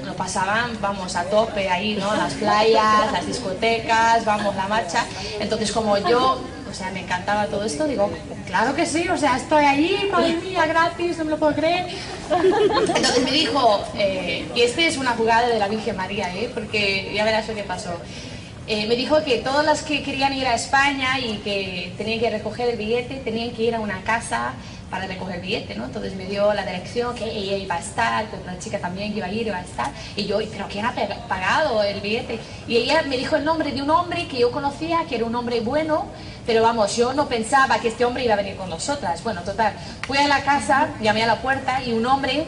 lo 0.06 0.14
pasaban, 0.14 0.78
vamos, 0.82 1.16
a 1.16 1.24
tope 1.26 1.70
ahí, 1.70 1.96
¿no? 1.96 2.16
Las 2.16 2.34
playas, 2.34 3.12
las 3.12 3.26
discotecas, 3.26 4.24
vamos, 4.26 4.56
la 4.56 4.68
marcha. 4.68 5.06
Entonces, 5.40 5.72
como 5.72 5.98
yo 5.98 6.40
o 6.74 6.76
sea, 6.76 6.90
me 6.90 7.02
encantaba 7.02 7.46
todo 7.46 7.64
esto, 7.66 7.86
digo, 7.86 8.10
claro 8.48 8.76
que 8.76 8.88
sí, 8.88 9.08
o 9.08 9.16
sea, 9.16 9.38
estoy 9.38 9.64
allí, 9.64 9.96
madre 10.12 10.34
mía, 10.38 10.66
gratis, 10.66 11.20
no 11.20 11.26
me 11.26 11.32
lo 11.32 11.38
puedo 11.38 11.54
creer. 11.54 11.86
Entonces 12.32 13.24
me 13.24 13.32
dijo, 13.32 13.86
eh, 13.96 14.44
y 14.56 14.62
este 14.62 14.88
es 14.88 14.98
una 14.98 15.12
jugada 15.12 15.48
de 15.50 15.60
la 15.60 15.68
Virgen 15.68 15.96
María, 15.96 16.34
¿eh? 16.36 16.50
porque 16.52 17.12
ya 17.14 17.26
verás 17.26 17.48
lo 17.48 17.54
que 17.54 17.62
pasó. 17.62 17.92
Eh, 18.66 18.88
me 18.88 18.96
dijo 18.96 19.24
que 19.24 19.38
todas 19.38 19.64
las 19.64 19.84
que 19.84 20.02
querían 20.02 20.34
ir 20.34 20.48
a 20.48 20.56
España 20.56 21.20
y 21.20 21.38
que 21.44 21.94
tenían 21.96 22.20
que 22.20 22.32
recoger 22.32 22.70
el 22.70 22.78
billete, 22.78 23.18
tenían 23.18 23.52
que 23.52 23.62
ir 23.66 23.76
a 23.76 23.80
una 23.80 24.02
casa 24.02 24.54
para 24.94 25.08
recoger 25.08 25.38
el 25.38 25.42
billete, 25.42 25.76
¿no? 25.76 25.86
Entonces 25.86 26.16
me 26.16 26.26
dio 26.26 26.54
la 26.54 26.64
dirección 26.64 27.16
que 27.16 27.26
ella 27.26 27.58
iba 27.58 27.76
a 27.76 27.80
estar, 27.80 28.30
que 28.30 28.36
otra 28.36 28.58
chica 28.60 28.80
también 28.80 29.16
iba 29.18 29.26
a 29.26 29.32
ir, 29.32 29.48
iba 29.48 29.58
a 29.58 29.64
estar. 29.64 29.92
Y 30.16 30.26
yo, 30.26 30.38
¿pero 30.52 30.68
quién 30.70 30.86
ha 30.86 30.94
pagado 31.28 31.84
el 31.84 32.00
billete? 32.00 32.40
Y 32.68 32.78
ella 32.78 33.02
me 33.02 33.18
dijo 33.18 33.36
el 33.36 33.44
nombre 33.44 33.72
de 33.72 33.82
un 33.82 33.90
hombre 33.90 34.28
que 34.28 34.38
yo 34.38 34.52
conocía, 34.52 35.04
que 35.10 35.16
era 35.16 35.26
un 35.26 35.34
hombre 35.34 35.62
bueno, 35.62 36.06
pero 36.46 36.62
vamos, 36.62 36.96
yo 36.96 37.14
no 37.14 37.28
pensaba 37.28 37.80
que 37.80 37.88
este 37.88 38.06
hombre 38.06 38.26
iba 38.26 38.34
a 38.34 38.38
venir 38.38 38.56
con 38.56 38.70
nosotras. 38.70 39.24
Bueno, 39.24 39.42
total, 39.42 39.74
fui 40.06 40.18
a 40.18 40.28
la 40.28 40.44
casa, 40.44 40.90
llamé 41.02 41.24
a 41.24 41.28
la 41.28 41.42
puerta 41.42 41.82
y 41.82 41.94
un 41.94 42.06
hombre 42.06 42.46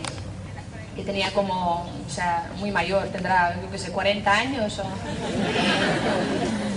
que 0.95 1.03
tenía 1.03 1.31
como, 1.31 1.85
o 2.07 2.09
sea, 2.09 2.49
muy 2.57 2.71
mayor, 2.71 3.07
tendrá, 3.09 3.55
yo 3.61 3.69
qué 3.69 3.77
sé, 3.77 3.91
40 3.91 4.31
años 4.31 4.79
o... 4.79 4.83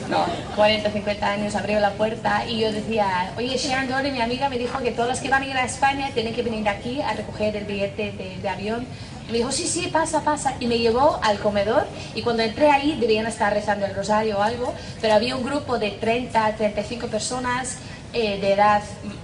No, 0.09 0.25
40, 0.57 0.91
50 0.91 1.27
años, 1.27 1.55
abrió 1.55 1.81
la 1.81 1.91
puerta 1.91 2.47
y 2.49 2.61
yo 2.61 2.73
decía, 2.73 3.31
oye, 3.37 3.59
Sharon 3.59 3.89
Dory, 3.89 4.11
mi 4.11 4.23
amiga, 4.23 4.49
me 4.49 4.57
dijo 4.57 4.79
que 4.79 4.91
todos 4.91 5.09
los 5.09 5.21
que 5.21 5.29
van 5.29 5.43
a 5.43 5.47
ir 5.47 5.57
a 5.57 5.65
España 5.65 6.11
tienen 6.15 6.35
que 6.35 6.43
venir 6.43 6.67
aquí 6.67 7.03
a 7.03 7.13
recoger 7.13 7.55
el 7.57 7.67
billete 7.67 8.13
de, 8.13 8.39
de 8.41 8.49
avión 8.49 8.87
me 9.29 9.39
dijo, 9.39 9.53
sí, 9.53 9.67
sí, 9.67 9.89
pasa, 9.93 10.23
pasa. 10.23 10.57
Y 10.61 10.67
me 10.67 10.79
llevó 10.79 11.21
al 11.23 11.39
comedor 11.39 11.87
y 12.15 12.23
cuando 12.23 12.43
entré 12.43 12.71
ahí 12.71 12.99
debían 12.99 13.27
estar 13.27 13.53
rezando 13.53 13.87
el 13.87 13.95
rosario 13.95 14.39
o 14.39 14.43
algo, 14.43 14.75
pero 15.01 15.15
había 15.15 15.37
un 15.37 15.45
grupo 15.45 15.79
de 15.79 15.91
30, 15.93 16.57
35 16.57 17.09
personas 17.09 17.79
eh, 18.13 18.41
de 18.41 18.55
edad 18.55 18.83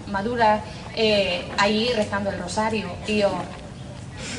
madura 0.08 0.62
eh, 0.94 1.42
ahí 1.58 1.90
rezando 1.94 2.30
el 2.30 2.38
rosario. 2.38 2.86
Y 3.06 3.18
yo, 3.18 3.32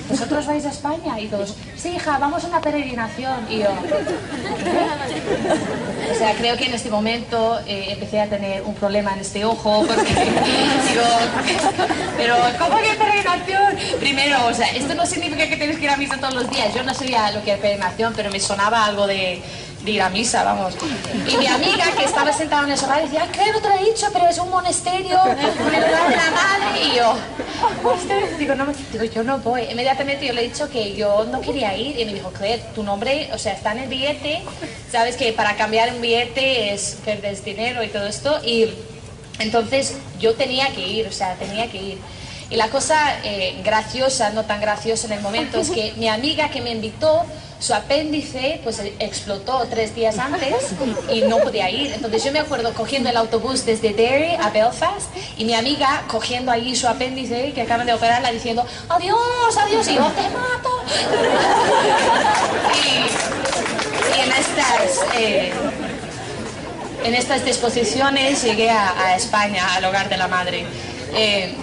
¿vosotros 0.10 0.48
vais 0.48 0.66
a 0.66 0.70
España? 0.70 1.20
Y 1.20 1.28
todos, 1.28 1.56
sí, 1.76 1.90
hija, 1.96 2.18
vamos 2.18 2.44
a 2.44 2.48
una 2.48 2.62
peregrinación. 2.62 3.46
Y 3.50 3.60
yo, 3.60 3.70
o 6.12 6.16
sea, 6.16 6.34
creo 6.36 6.58
que 6.58 6.66
en 6.66 6.74
este 6.74 6.90
momento 6.90 7.60
eh, 7.68 7.90
empecé 7.90 8.20
a 8.22 8.28
tener 8.28 8.64
un 8.64 8.74
problema 8.76 9.14
en 9.14 9.20
este 9.20 9.46
ojo, 9.46 9.86
porque 9.88 10.04
digo, 10.14 11.04
pero 12.18 12.36
¿cómo 12.60 12.78
que 12.78 12.96
peregrinación? 12.96 13.78
Primero, 14.00 14.48
o 14.48 14.54
sea, 14.54 14.68
esto 14.72 14.96
no 14.96 15.06
significa 15.06 15.48
que 15.48 15.58
tienes 15.58 15.78
que 15.78 15.86
ir 15.86 15.90
a 15.90 15.98
misa 15.98 16.18
todos 16.18 16.34
los 16.34 16.50
días. 16.50 16.74
Yo 16.74 16.84
no 16.84 16.94
sabía 16.94 17.32
lo 17.32 17.44
que 17.44 17.52
era 17.52 17.62
peregrinación, 17.62 18.14
pero 18.16 18.32
me 18.32 18.40
sonaba 18.40 18.86
algo 18.86 19.08
de 19.08 19.42
de 19.86 20.02
a 20.02 20.10
misa, 20.10 20.44
vamos. 20.44 20.74
Y 21.28 21.38
mi 21.38 21.48
amiga 21.48 21.86
que 21.98 22.04
estaba 22.04 22.34
sentada 22.34 22.64
en 22.64 22.72
el 22.72 22.78
sofá 22.78 23.00
decía, 23.00 23.28
¿qué 23.32 23.52
no 23.52 23.62
te 23.62 23.70
lo 23.70 23.76
he 23.76 23.86
dicho? 23.86 24.08
Pero 24.12 24.28
es 24.28 24.38
un 24.40 24.50
monasterio, 24.50 25.20
el 25.24 25.36
lugar 25.36 26.10
de 26.10 26.16
la 26.16 26.32
madre. 26.32 26.82
Y 26.84 26.96
yo, 26.96 27.16
digo, 28.40 28.56
no, 28.56 28.66
digo, 28.92 29.04
yo 29.04 29.24
no 29.24 29.38
voy. 29.40 29.64
Inmediatamente 29.70 30.26
yo 30.26 30.34
le 30.34 30.42
he 30.42 30.48
dicho 30.50 30.70
que 30.70 30.96
yo 30.96 31.26
no 31.26 31.40
quería 31.42 31.78
ir. 31.78 32.00
Y 32.00 32.06
me 32.06 32.14
dijo, 32.14 32.32
Claire, 32.32 32.64
tu 32.74 32.84
nombre, 32.84 33.30
o 33.34 33.38
sea, 33.38 33.54
está 33.54 33.72
en 33.74 33.80
el 33.80 33.90
billete. 33.90 34.42
Sabes 34.92 35.16
que 35.16 35.32
para 35.34 35.56
cambiar 35.56 35.94
un 35.94 36.02
billete 36.02 36.74
es 36.74 36.98
perder 37.06 37.42
dinero 37.44 37.84
y 37.84 37.88
todo 37.88 38.08
esto. 38.08 38.40
Y 38.44 38.70
entonces 39.40 39.98
yo 40.20 40.34
tenía 40.36 40.70
que 40.70 40.88
ir, 40.88 41.08
o 41.08 41.12
sea, 41.12 41.36
tenía 41.36 41.70
que 41.70 41.78
ir. 41.78 41.98
Y 42.50 42.56
la 42.58 42.70
cosa 42.70 43.20
eh, 43.24 43.60
graciosa, 43.64 44.30
no 44.30 44.46
tan 44.46 44.62
graciosa 44.62 45.08
en 45.08 45.14
el 45.14 45.22
momento, 45.22 45.60
es 45.60 45.72
que 45.72 45.94
mi 45.98 46.08
amiga 46.08 46.50
que 46.50 46.62
me 46.62 46.72
invitó, 46.72 47.26
su 47.60 47.74
apéndice 47.74 48.60
pues 48.64 48.80
e, 48.80 48.94
explotó 49.00 49.66
tres 49.70 49.96
días 49.96 50.18
antes 50.18 50.56
y 51.12 51.22
no 51.22 51.38
podía 51.40 51.70
ir. 51.70 51.94
Entonces 51.94 52.24
yo 52.24 52.32
me 52.32 52.40
acuerdo 52.40 52.74
cogiendo 52.74 53.10
el 53.10 53.18
autobús 53.18 53.66
desde 53.66 53.94
Derry 53.94 54.36
a 54.36 54.50
Belfast 54.50 55.10
y 55.38 55.46
mi 55.46 55.54
amiga 55.54 56.04
cogiendo 56.08 56.52
allí 56.52 56.76
su 56.76 56.88
apéndice 56.88 57.54
que 57.54 57.62
acaban 57.62 57.86
de 57.86 57.94
operarla 57.94 58.32
diciendo 58.32 58.66
adiós, 58.90 59.58
adiós 59.58 59.88
y 59.88 59.96
yo 59.96 60.12
te 60.12 60.30
mato. 60.30 60.84
y, 62.86 64.22
en 64.22 64.32
estas... 64.32 65.02
Eh, 65.18 65.54
en 67.04 67.14
estas 67.14 67.46
disposiciones 67.46 68.44
llegué 68.44 68.72
a, 68.72 69.16
España, 69.16 69.76
al 69.76 69.86
hogar 69.86 70.10
de 70.10 70.18
la 70.18 70.28
madre. 70.28 70.66
Eh, 71.14 71.56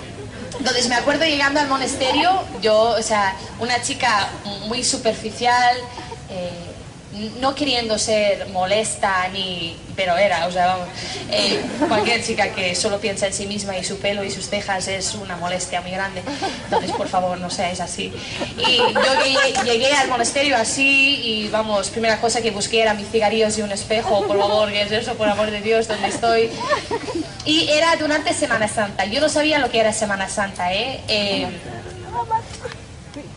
entonces 0.58 0.88
me 0.88 0.94
acuerdo 0.94 1.24
llegando 1.24 1.60
al 1.60 1.68
monasterio, 1.68 2.30
yo, 2.60 2.90
o 2.90 3.02
sea, 3.02 3.36
una 3.58 3.80
chica 3.82 4.28
muy 4.66 4.84
superficial, 4.84 5.76
eh, 6.30 6.71
no 7.40 7.55
queriendo 7.55 7.98
ser 7.98 8.48
molesta 8.48 9.29
ni 9.33 9.77
pero 9.94 10.16
era 10.16 10.46
o 10.46 10.51
sea 10.51 10.66
vamos 10.66 10.88
eh, 11.31 11.61
cualquier 11.87 12.25
chica 12.25 12.48
que 12.53 12.75
solo 12.75 12.98
piensa 13.01 13.27
en 13.27 13.35
sí 13.35 13.46
misma 13.46 13.77
y 13.77 13.85
su 13.85 13.98
pelo 13.98 14.25
y 14.25 14.31
sus 14.31 14.48
cejas 14.48 14.88
es 14.88 15.14
una 15.14 15.37
molestia 15.37 15.81
muy 15.81 15.90
grande. 15.90 16.22
Entonces 16.64 16.92
por 16.92 17.09
favor 17.09 17.38
no 17.38 17.51
seáis 17.51 17.81
así. 17.81 18.12
Y 18.59 18.77
yo 18.77 19.64
llegué, 19.64 19.92
al 19.94 20.09
monasterio 20.09 20.57
así 20.57 21.20
y 21.22 21.48
vamos 21.48 21.90
primera 21.90 22.20
cosa 22.20 22.40
que 22.40 22.51
busqué 22.51 22.83
era 22.83 22.94
mis 22.94 23.09
cigarrillos 23.09 23.59
y 23.59 23.62
un 23.62 23.72
espejo 23.72 24.27
por 24.27 24.38
favor 24.38 24.70
que 24.70 24.83
es 24.83 24.92
eso 24.92 25.14
por 25.14 25.29
amor 25.29 25.51
de 25.51 25.61
Dios 25.61 25.88
donde 25.88 26.09
estoy 26.09 26.51
y 27.44 27.68
era 27.68 27.94
durante 27.96 28.33
Semana 28.33 28.68
Santa. 28.68 29.05
Yo 29.05 29.20
no 29.20 29.29
sabía 29.29 29.59
lo 29.59 29.70
que 29.70 29.81
era 29.81 29.92
Semana 29.92 30.29
Santa 30.29 30.72
eh, 30.72 31.01
eh 31.09 31.48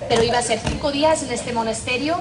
pero 0.08 0.24
iba 0.24 0.38
a 0.38 0.42
ser 0.42 0.60
cinco 0.66 0.92
días 0.92 1.24
en 1.24 1.32
este 1.32 1.52
monasterio 1.52 2.20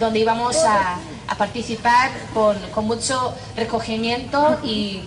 donde 0.00 0.18
íbamos 0.18 0.56
a, 0.64 0.98
participar 1.38 2.10
con, 2.34 2.56
mucho 2.86 3.34
recogimiento 3.56 4.58
y, 4.64 5.02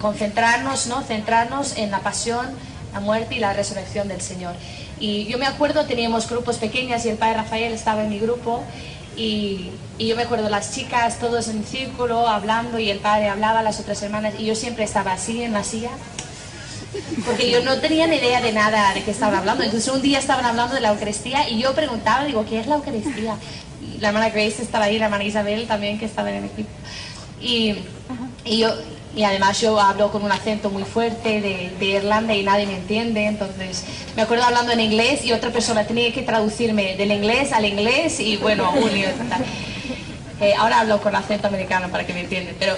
concentrarnos, 0.00 0.88
¿no? 0.88 1.02
centrarnos 1.02 1.76
en 1.76 1.92
la 1.92 2.00
pasión, 2.00 2.46
la 2.92 3.00
muerte 3.00 3.36
y 3.36 3.38
la 3.38 3.52
resurrección 3.52 4.08
del 4.08 4.20
Señor. 4.20 4.54
Y 4.98 5.26
yo 5.26 5.38
me 5.38 5.46
acuerdo, 5.46 5.84
teníamos 5.84 6.28
grupos 6.28 6.56
pequeños 6.56 7.04
y 7.04 7.10
el 7.10 7.16
padre 7.16 7.34
Rafael 7.34 7.72
estaba 7.72 8.02
en 8.02 8.10
mi 8.10 8.18
grupo 8.18 8.64
y, 9.16 9.70
y, 9.98 10.08
yo 10.08 10.16
me 10.16 10.22
acuerdo 10.22 10.48
las 10.48 10.74
chicas 10.74 11.18
todos 11.18 11.48
en 11.48 11.64
círculo 11.64 12.26
hablando 12.26 12.78
y 12.78 12.90
el 12.90 12.98
padre 12.98 13.28
hablaba, 13.28 13.62
las 13.62 13.78
otras 13.78 14.02
hermanas 14.02 14.34
y 14.38 14.46
yo 14.46 14.54
siempre 14.56 14.84
estaba 14.84 15.12
así 15.12 15.42
en 15.42 15.52
la 15.52 15.62
silla 15.62 15.90
porque 17.24 17.50
yo 17.50 17.62
no 17.62 17.78
tenía 17.78 18.06
ni 18.06 18.16
idea 18.16 18.40
de 18.40 18.52
nada 18.52 18.92
de 18.94 19.02
qué 19.02 19.10
estaban 19.10 19.34
hablando. 19.34 19.62
Entonces 19.62 19.92
un 19.92 20.02
día 20.02 20.18
estaban 20.18 20.44
hablando 20.44 20.74
de 20.74 20.80
la 20.80 20.90
Eucaristía 20.90 21.48
y 21.48 21.60
yo 21.60 21.74
preguntaba, 21.74 22.24
digo, 22.24 22.44
¿qué 22.48 22.60
es 22.60 22.66
la 22.66 22.76
Eucaristía? 22.76 23.36
La 24.02 24.08
hermana 24.08 24.30
Grace 24.30 24.60
estaba 24.60 24.86
ahí, 24.86 24.98
la 24.98 25.04
hermana 25.04 25.22
Isabel 25.22 25.66
también 25.68 25.96
que 25.98 26.06
estaba 26.06 26.28
en 26.30 26.38
el 26.38 26.44
equipo. 26.46 26.68
Y, 27.40 27.76
y 28.44 28.58
yo, 28.58 28.74
y 29.14 29.22
además 29.22 29.60
yo 29.60 29.78
hablo 29.78 30.10
con 30.10 30.24
un 30.24 30.32
acento 30.32 30.70
muy 30.70 30.82
fuerte 30.82 31.40
de, 31.40 31.72
de, 31.78 31.86
Irlanda 31.86 32.34
y 32.34 32.42
nadie 32.42 32.66
me 32.66 32.74
entiende, 32.74 33.26
entonces 33.26 33.84
me 34.16 34.22
acuerdo 34.22 34.44
hablando 34.44 34.72
en 34.72 34.80
inglés 34.80 35.24
y 35.24 35.32
otra 35.32 35.50
persona 35.50 35.86
tenía 35.86 36.12
que 36.12 36.22
traducirme 36.22 36.96
del 36.96 37.12
inglés 37.12 37.52
al 37.52 37.64
inglés 37.64 38.18
y 38.18 38.38
bueno, 38.38 38.72
eh, 40.40 40.54
ahora 40.58 40.80
hablo 40.80 41.00
con 41.00 41.14
acento 41.14 41.46
americano 41.46 41.88
para 41.88 42.04
que 42.04 42.12
me 42.12 42.20
entiendan, 42.22 42.56
pero 42.58 42.74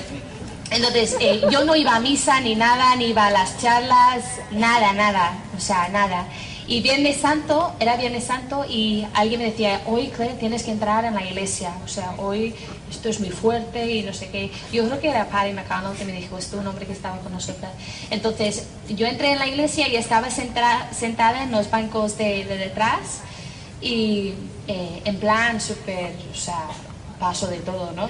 entonces 0.70 1.16
eh, 1.20 1.40
yo 1.50 1.64
no 1.64 1.74
iba 1.74 1.96
a 1.96 2.00
misa 2.00 2.38
ni 2.40 2.54
nada, 2.54 2.94
ni 2.96 3.06
iba 3.06 3.26
a 3.26 3.30
las 3.30 3.58
charlas, 3.58 4.24
nada, 4.50 4.92
nada, 4.92 5.38
o 5.56 5.60
sea, 5.60 5.88
nada. 5.88 6.26
Y 6.66 6.80
Viernes 6.80 7.18
Santo, 7.18 7.74
era 7.78 7.96
Viernes 7.96 8.24
Santo 8.24 8.64
y 8.66 9.06
alguien 9.12 9.40
me 9.40 9.50
decía, 9.50 9.82
hoy 9.86 10.08
Claire 10.08 10.34
tienes 10.36 10.62
que 10.62 10.70
entrar 10.70 11.04
en 11.04 11.14
la 11.14 11.22
iglesia, 11.22 11.74
o 11.84 11.88
sea, 11.88 12.14
hoy 12.16 12.54
esto 12.90 13.10
es 13.10 13.20
muy 13.20 13.28
fuerte 13.28 13.90
y 13.90 14.02
no 14.02 14.14
sé 14.14 14.30
qué. 14.30 14.50
Yo 14.72 14.86
creo 14.86 14.98
que 14.98 15.10
era 15.10 15.28
Padre 15.28 15.52
McConnell 15.52 15.94
que 15.94 16.06
me 16.06 16.12
dijo 16.12 16.38
esto, 16.38 16.58
un 16.58 16.66
hombre 16.66 16.86
que 16.86 16.94
estaba 16.94 17.18
con 17.18 17.32
nosotros. 17.32 17.70
Entonces 18.10 18.66
yo 18.88 19.06
entré 19.06 19.32
en 19.32 19.40
la 19.40 19.46
iglesia 19.46 19.88
y 19.88 19.96
estaba 19.96 20.30
sentada 20.30 21.42
en 21.42 21.50
los 21.50 21.70
bancos 21.70 22.16
de, 22.16 22.44
detrás 22.46 23.20
y 23.82 24.32
eh, 24.66 25.02
en 25.04 25.16
plan 25.18 25.60
súper, 25.60 26.12
o 26.32 26.34
sea, 26.36 26.68
paso 27.20 27.46
de 27.46 27.58
todo, 27.58 27.92
¿no? 27.92 28.08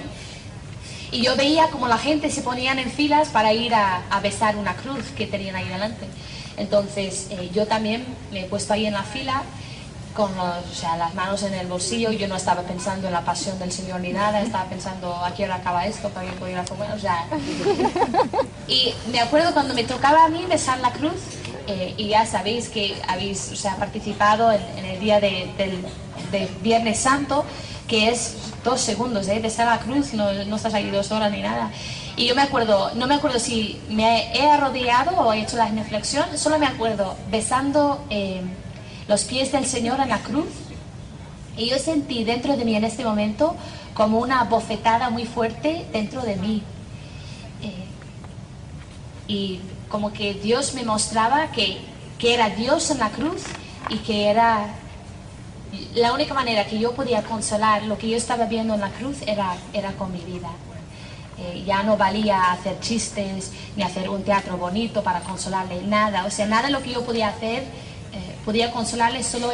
Y 1.11 1.23
yo 1.23 1.35
veía 1.35 1.67
como 1.67 1.89
la 1.89 1.97
gente 1.97 2.29
se 2.31 2.41
ponían 2.41 2.79
en 2.79 2.89
filas 2.89 3.27
para 3.29 3.51
ir 3.51 3.73
a, 3.73 4.03
a 4.09 4.21
besar 4.21 4.55
una 4.55 4.75
cruz 4.75 5.07
que 5.17 5.27
tenían 5.27 5.57
ahí 5.57 5.67
delante. 5.67 6.07
Entonces 6.57 7.27
eh, 7.31 7.49
yo 7.53 7.67
también 7.67 8.05
me 8.31 8.41
he 8.41 8.45
puesto 8.45 8.73
ahí 8.73 8.85
en 8.85 8.93
la 8.93 9.03
fila 9.03 9.43
con 10.15 10.31
las 10.37 11.13
manos 11.13 11.43
en 11.43 11.53
el 11.53 11.67
bolsillo, 11.67 12.09
yo 12.11 12.29
no 12.29 12.37
estaba 12.37 12.61
pensando 12.61 13.07
en 13.07 13.13
la 13.13 13.25
pasión 13.25 13.59
del 13.59 13.71
Señor 13.71 13.99
ni 13.99 14.13
nada, 14.13 14.41
estaba 14.41 14.63
pensando 14.63 15.13
a 15.13 15.33
qué 15.33 15.43
acaba 15.43 15.85
esto 15.85 16.07
para 16.09 16.29
que 16.29 16.37
pueda 16.37 16.53
ir 16.53 16.57
a 16.57 16.63
comer, 16.63 16.89
o 16.91 16.99
sea... 16.99 17.27
Y 18.67 18.95
me 19.11 19.19
acuerdo 19.19 19.53
cuando 19.53 19.73
me 19.73 19.83
tocaba 19.83 20.23
a 20.23 20.29
mí 20.29 20.45
besar 20.49 20.79
la 20.79 20.91
cruz, 20.91 21.11
eh, 21.67 21.93
y 21.97 22.07
ya 22.07 22.25
sabéis 22.25 22.69
que 22.69 22.95
habéis 23.07 23.51
o 23.51 23.55
sea, 23.55 23.75
participado 23.75 24.51
en, 24.51 24.85
el 24.85 24.99
día 24.99 25.19
de, 25.19 25.49
del, 25.57 25.85
Viernes 26.61 26.99
Santo, 26.99 27.45
que 27.87 28.09
es 28.09 28.35
dos 28.63 28.81
segundos, 28.81 29.27
¿eh? 29.27 29.39
besar 29.39 29.67
la 29.67 29.79
cruz, 29.79 30.13
no, 30.13 30.31
no 30.45 30.55
estás 30.55 30.73
ahí 30.73 30.89
dos 30.89 31.11
horas 31.11 31.31
ni 31.31 31.41
nada. 31.41 31.71
Y 32.17 32.27
yo 32.27 32.35
me 32.35 32.43
acuerdo, 32.43 32.91
no 32.95 33.07
me 33.07 33.15
acuerdo 33.15 33.39
si 33.39 33.81
me 33.89 34.31
he 34.33 34.49
arrodillado 34.49 35.17
o 35.17 35.33
he 35.33 35.41
hecho 35.41 35.57
la 35.57 35.67
genuflexión, 35.67 36.37
solo 36.37 36.57
me 36.57 36.65
acuerdo 36.65 37.15
besando 37.29 38.05
eh, 38.09 38.41
los 39.07 39.25
pies 39.25 39.51
del 39.51 39.65
Señor 39.65 39.99
en 39.99 40.09
la 40.09 40.19
cruz. 40.19 40.47
Y 41.57 41.69
yo 41.69 41.77
sentí 41.77 42.23
dentro 42.23 42.55
de 42.55 42.63
mí 42.63 42.75
en 42.75 42.85
este 42.85 43.03
momento 43.03 43.55
como 43.93 44.19
una 44.19 44.43
bofetada 44.45 45.09
muy 45.09 45.25
fuerte 45.25 45.85
dentro 45.91 46.21
de 46.21 46.37
mí. 46.37 46.63
Eh, 47.61 47.85
y 49.27 49.59
como 49.89 50.13
que 50.13 50.33
Dios 50.35 50.73
me 50.73 50.83
mostraba 50.83 51.51
que, 51.51 51.79
que 52.17 52.33
era 52.33 52.49
Dios 52.49 52.91
en 52.91 52.99
la 52.99 53.09
cruz 53.09 53.43
y 53.89 53.97
que 53.97 54.29
era 54.29 54.67
la 55.95 56.13
única 56.13 56.33
manera 56.33 56.65
que 56.65 56.79
yo 56.79 56.93
podía 56.93 57.23
consolar 57.23 57.83
lo 57.83 57.97
que 57.97 58.09
yo 58.09 58.17
estaba 58.17 58.45
viendo 58.45 58.73
en 58.73 58.81
la 58.81 58.89
cruz 58.89 59.17
era, 59.25 59.55
era 59.73 59.91
con 59.93 60.13
mi 60.13 60.19
vida. 60.19 60.49
Eh, 61.37 61.63
ya 61.65 61.83
no 61.83 61.97
valía 61.97 62.51
hacer 62.53 62.79
chistes 62.79 63.51
ni 63.75 63.83
hacer 63.83 64.09
un 64.09 64.23
teatro 64.23 64.57
bonito 64.57 65.03
para 65.03 65.19
consolarle, 65.19 65.81
nada. 65.83 66.25
O 66.25 66.31
sea, 66.31 66.45
nada 66.45 66.67
de 66.67 66.71
lo 66.71 66.81
que 66.81 66.93
yo 66.93 67.03
podía 67.03 67.27
hacer 67.27 67.63
eh, 68.13 68.35
podía 68.45 68.71
consolarle 68.71 69.21
solo 69.21 69.51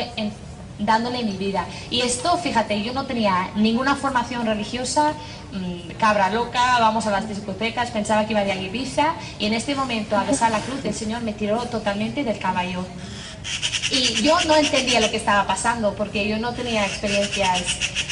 dándole 0.85 1.23
mi 1.23 1.37
vida. 1.37 1.65
Y 1.89 2.01
esto, 2.01 2.37
fíjate, 2.37 2.81
yo 2.83 2.93
no 2.93 3.05
tenía 3.05 3.51
ninguna 3.55 3.95
formación 3.95 4.45
religiosa, 4.45 5.13
mm, 5.51 5.91
cabra 5.99 6.29
loca, 6.29 6.79
vamos 6.79 7.05
a 7.07 7.11
las 7.11 7.27
discotecas, 7.27 7.91
pensaba 7.91 8.25
que 8.25 8.33
iba 8.33 8.41
a 8.41 8.45
ir 8.45 8.51
a 8.51 8.55
Ibiza 8.55 9.13
y 9.39 9.45
en 9.45 9.53
este 9.53 9.75
momento 9.75 10.17
a 10.17 10.23
besar 10.23 10.51
la 10.51 10.59
cruz 10.59 10.83
el 10.83 10.93
Señor 10.93 11.21
me 11.21 11.33
tiró 11.33 11.57
totalmente 11.65 12.23
del 12.23 12.39
caballo. 12.39 12.85
Y 13.91 14.21
yo 14.21 14.39
no 14.47 14.55
entendía 14.55 14.99
lo 14.99 15.11
que 15.11 15.17
estaba 15.17 15.45
pasando 15.45 15.93
porque 15.95 16.27
yo 16.27 16.37
no 16.37 16.53
tenía 16.53 16.85
experiencias, 16.85 17.63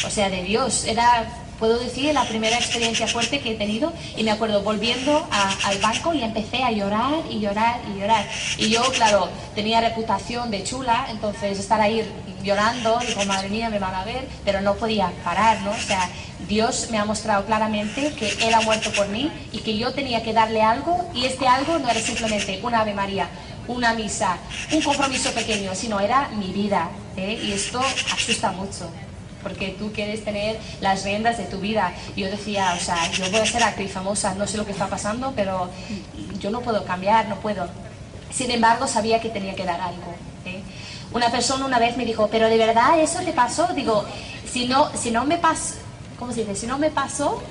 o 0.05 0.09
sea, 0.09 0.29
de 0.29 0.43
Dios. 0.43 0.83
Era 0.85 1.27
puedo 1.59 1.77
decir, 1.77 2.13
la 2.13 2.23
primera 2.23 2.57
experiencia 2.57 3.05
fuerte 3.07 3.41
que 3.41 3.51
he 3.51 3.55
tenido 3.55 3.91
y 4.15 4.23
me 4.23 4.31
acuerdo 4.31 4.63
volviendo 4.63 5.27
al 5.63 5.77
banco 5.79 6.13
y 6.13 6.23
empecé 6.23 6.63
a 6.63 6.71
llorar 6.71 7.13
y 7.29 7.39
llorar 7.39 7.81
y 7.93 7.99
llorar. 7.99 8.25
Y 8.57 8.69
yo, 8.69 8.81
claro, 8.93 9.29
tenía 9.53 9.81
reputación 9.81 10.49
de 10.49 10.63
chula, 10.63 11.07
entonces 11.11 11.59
estar 11.59 11.81
ahí 11.81 12.09
llorando, 12.43 12.99
digo, 13.05 13.25
madre 13.25 13.49
mía, 13.49 13.69
me 13.69 13.79
van 13.79 13.93
a 13.93 14.05
ver, 14.05 14.27
pero 14.45 14.61
no 14.61 14.75
podía 14.75 15.11
parar, 15.23 15.61
¿no? 15.61 15.71
O 15.71 15.77
sea, 15.77 16.09
Dios 16.47 16.87
me 16.89 16.97
ha 16.97 17.05
mostrado 17.05 17.45
claramente 17.45 18.13
que 18.13 18.47
Él 18.47 18.53
ha 18.53 18.61
muerto 18.61 18.91
por 18.91 19.09
mí 19.09 19.29
y 19.51 19.59
que 19.59 19.77
yo 19.77 19.93
tenía 19.93 20.23
que 20.23 20.31
darle 20.31 20.61
algo 20.61 21.09
y 21.13 21.25
este 21.25 21.47
algo 21.47 21.77
no 21.77 21.89
era 21.89 21.99
simplemente 21.99 22.59
una 22.63 22.81
Ave 22.81 22.93
María, 22.93 23.27
una 23.67 23.93
misa, 23.93 24.37
un 24.71 24.81
compromiso 24.81 25.31
pequeño, 25.31 25.75
sino 25.75 25.99
era 25.99 26.29
mi 26.29 26.47
vida. 26.47 26.89
¿eh? 27.17 27.39
Y 27.43 27.51
esto 27.51 27.81
asusta 28.13 28.51
mucho 28.53 28.89
porque 29.41 29.75
tú 29.77 29.91
quieres 29.91 30.23
tener 30.23 30.59
las 30.81 31.03
riendas 31.03 31.37
de 31.37 31.45
tu 31.45 31.59
vida. 31.59 31.93
yo 32.15 32.29
decía, 32.29 32.73
o 32.75 32.83
sea, 32.83 33.09
yo 33.11 33.29
voy 33.31 33.39
a 33.39 33.45
ser 33.45 33.63
actriz 33.63 33.91
famosa, 33.91 34.35
no 34.35 34.47
sé 34.47 34.57
lo 34.57 34.65
que 34.65 34.71
está 34.71 34.87
pasando, 34.87 35.33
pero 35.35 35.69
yo 36.39 36.49
no 36.51 36.61
puedo 36.61 36.83
cambiar, 36.85 37.27
no 37.27 37.35
puedo. 37.37 37.67
Sin 38.31 38.51
embargo, 38.51 38.87
sabía 38.87 39.19
que 39.19 39.29
tenía 39.29 39.55
que 39.55 39.65
dar 39.65 39.81
algo. 39.81 40.13
¿eh? 40.45 40.61
Una 41.11 41.31
persona 41.31 41.65
una 41.65 41.79
vez 41.79 41.97
me 41.97 42.05
dijo, 42.05 42.27
pero 42.31 42.47
de 42.47 42.57
verdad 42.57 42.99
eso 42.99 43.19
te 43.21 43.33
pasó. 43.33 43.67
Digo, 43.73 44.05
si 44.49 44.67
no, 44.67 44.89
si 44.95 45.11
no 45.11 45.25
me 45.25 45.37
pasó, 45.37 45.75
¿cómo 46.17 46.31
se 46.31 46.41
dice? 46.41 46.55
Si 46.55 46.67
no 46.67 46.77
me 46.77 46.91
pasó, 46.91 47.41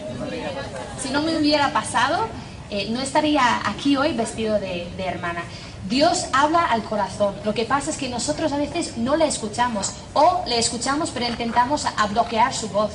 si 1.03 1.11
no 1.11 1.23
me 1.23 1.37
hubiera 1.37 1.73
pasado, 1.73 2.29
eh, 2.71 2.89
no 2.91 3.01
estaría 3.01 3.43
aquí 3.69 3.97
hoy 3.97 4.13
vestido 4.13 4.61
de, 4.61 4.89
de 4.97 5.05
hermana. 5.05 5.43
Dios 5.89 6.27
habla 6.33 6.65
al 6.65 6.83
corazón. 6.83 7.35
Lo 7.45 7.55
que 7.55 7.65
pasa 7.65 7.91
es 7.91 7.97
que 7.97 8.09
nosotros 8.09 8.53
a 8.53 8.57
veces 8.57 8.97
no 8.99 9.17
le 9.17 9.27
escuchamos 9.27 9.93
o 10.13 10.43
le 10.47 10.59
escuchamos 10.59 11.11
pero 11.11 11.27
intentamos 11.27 11.87
a 11.87 12.07
bloquear 12.07 12.53
su 12.55 12.69
voz. 12.69 12.93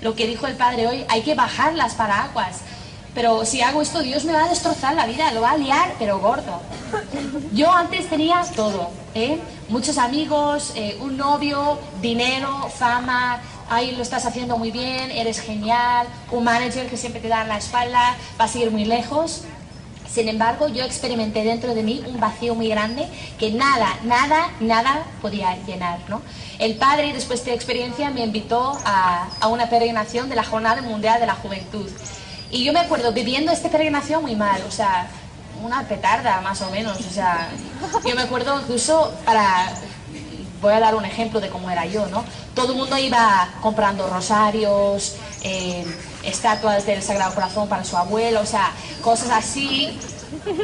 Lo 0.00 0.14
que 0.14 0.26
dijo 0.26 0.46
el 0.46 0.56
Padre 0.56 0.86
hoy, 0.86 1.04
hay 1.08 1.22
que 1.22 1.34
bajar 1.34 1.74
las 1.74 1.94
paraguas. 1.94 2.60
Pero 3.14 3.46
si 3.46 3.62
hago 3.62 3.80
esto, 3.80 4.00
Dios 4.00 4.24
me 4.24 4.34
va 4.34 4.44
a 4.44 4.48
destrozar 4.48 4.94
la 4.94 5.06
vida, 5.06 5.32
lo 5.32 5.40
va 5.40 5.52
a 5.52 5.56
liar, 5.56 5.94
pero 5.98 6.18
gordo. 6.18 6.60
Yo 7.54 7.72
antes 7.72 8.10
tenía 8.10 8.42
todo, 8.54 8.90
¿eh? 9.14 9.40
muchos 9.70 9.96
amigos, 9.96 10.72
eh, 10.74 10.98
un 11.00 11.16
novio, 11.16 11.78
dinero, 12.02 12.68
fama, 12.68 13.40
ahí 13.70 13.92
lo 13.92 14.02
estás 14.02 14.26
haciendo 14.26 14.58
muy 14.58 14.70
bien, 14.70 15.10
eres 15.10 15.40
genial, 15.40 16.06
un 16.30 16.44
manager 16.44 16.88
que 16.90 16.98
siempre 16.98 17.22
te 17.22 17.28
da 17.28 17.44
la 17.44 17.56
espalda, 17.56 18.16
vas 18.36 18.54
a 18.54 18.58
ir 18.58 18.70
muy 18.70 18.84
lejos. 18.84 19.44
Sin 20.16 20.30
embargo, 20.30 20.68
yo 20.68 20.82
experimenté 20.82 21.44
dentro 21.44 21.74
de 21.74 21.82
mí 21.82 22.02
un 22.06 22.18
vacío 22.18 22.54
muy 22.54 22.70
grande 22.70 23.06
que 23.38 23.50
nada, 23.50 23.98
nada, 24.04 24.50
nada 24.60 25.04
podía 25.20 25.54
llenar. 25.66 25.98
¿no? 26.08 26.22
El 26.58 26.76
padre, 26.76 27.12
después 27.12 27.44
de 27.44 27.52
experiencia, 27.52 28.08
me 28.08 28.24
invitó 28.24 28.78
a, 28.86 29.28
a 29.38 29.48
una 29.48 29.68
peregrinación 29.68 30.30
de 30.30 30.36
la 30.36 30.42
Jornada 30.42 30.80
Mundial 30.80 31.20
de 31.20 31.26
la 31.26 31.34
Juventud. 31.34 31.90
Y 32.50 32.64
yo 32.64 32.72
me 32.72 32.80
acuerdo 32.80 33.12
viviendo 33.12 33.52
esta 33.52 33.68
peregrinación 33.68 34.22
muy 34.22 34.34
mal, 34.36 34.62
o 34.66 34.70
sea, 34.70 35.06
una 35.62 35.86
petarda 35.86 36.40
más 36.40 36.62
o 36.62 36.70
menos. 36.70 36.98
O 36.98 37.10
sea, 37.10 37.50
yo 38.02 38.14
me 38.14 38.22
acuerdo 38.22 38.58
incluso 38.58 39.12
para, 39.26 39.70
voy 40.62 40.72
a 40.72 40.80
dar 40.80 40.94
un 40.94 41.04
ejemplo 41.04 41.40
de 41.40 41.50
cómo 41.50 41.70
era 41.70 41.84
yo, 41.84 42.06
¿no? 42.06 42.24
Todo 42.54 42.72
el 42.72 42.78
mundo 42.78 42.96
iba 42.96 43.50
comprando 43.60 44.06
rosarios, 44.08 45.16
eh, 45.42 45.84
estatuas 46.26 46.86
del 46.86 47.02
Sagrado 47.02 47.34
Corazón 47.34 47.68
para 47.68 47.84
su 47.84 47.96
abuelo, 47.96 48.40
o 48.40 48.46
sea, 48.46 48.72
cosas 49.02 49.30
así. 49.30 49.98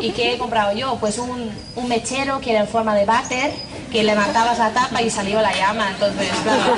¿Y 0.00 0.10
qué 0.10 0.34
he 0.34 0.38
comprado 0.38 0.72
yo? 0.76 0.96
Pues 0.98 1.18
un, 1.18 1.50
un 1.76 1.88
mechero 1.88 2.40
que 2.40 2.50
era 2.50 2.60
en 2.60 2.68
forma 2.68 2.94
de 2.94 3.04
váter, 3.04 3.52
que 3.90 4.02
levantabas 4.02 4.58
la 4.58 4.70
tapa 4.70 5.00
y 5.02 5.10
salió 5.10 5.40
la 5.40 5.54
llama, 5.54 5.90
entonces, 5.90 6.28
claro. 6.42 6.74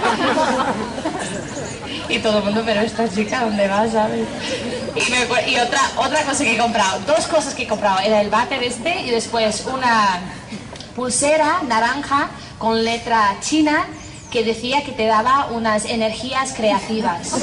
Y 2.09 2.19
todo 2.19 2.39
el 2.39 2.45
mundo, 2.45 2.63
pero 2.65 2.83
esta 2.83 3.09
chica, 3.09 3.41
¿dónde 3.41 3.67
va, 3.67 3.89
sabes? 3.91 4.27
Y, 4.95 5.51
y 5.51 5.59
otra, 5.59 5.81
otra 5.97 6.23
cosa 6.23 6.45
que 6.45 6.55
he 6.55 6.59
comprado, 6.59 7.01
dos 7.07 7.27
cosas 7.27 7.55
que 7.55 7.63
he 7.63 7.67
comprado, 7.67 8.01
era 8.01 8.21
el 8.21 8.29
váter 8.29 8.63
este 8.63 9.01
y 9.01 9.11
después 9.11 9.65
una 9.73 10.21
pulsera 10.95 11.63
naranja 11.67 12.29
con 12.59 12.85
letra 12.85 13.37
china 13.41 13.87
que 14.35 14.43
decía 14.43 14.83
que 14.83 14.91
te 14.91 15.07
daba 15.07 15.47
unas 15.53 15.85
energías 15.85 16.55
creativas. 16.55 17.35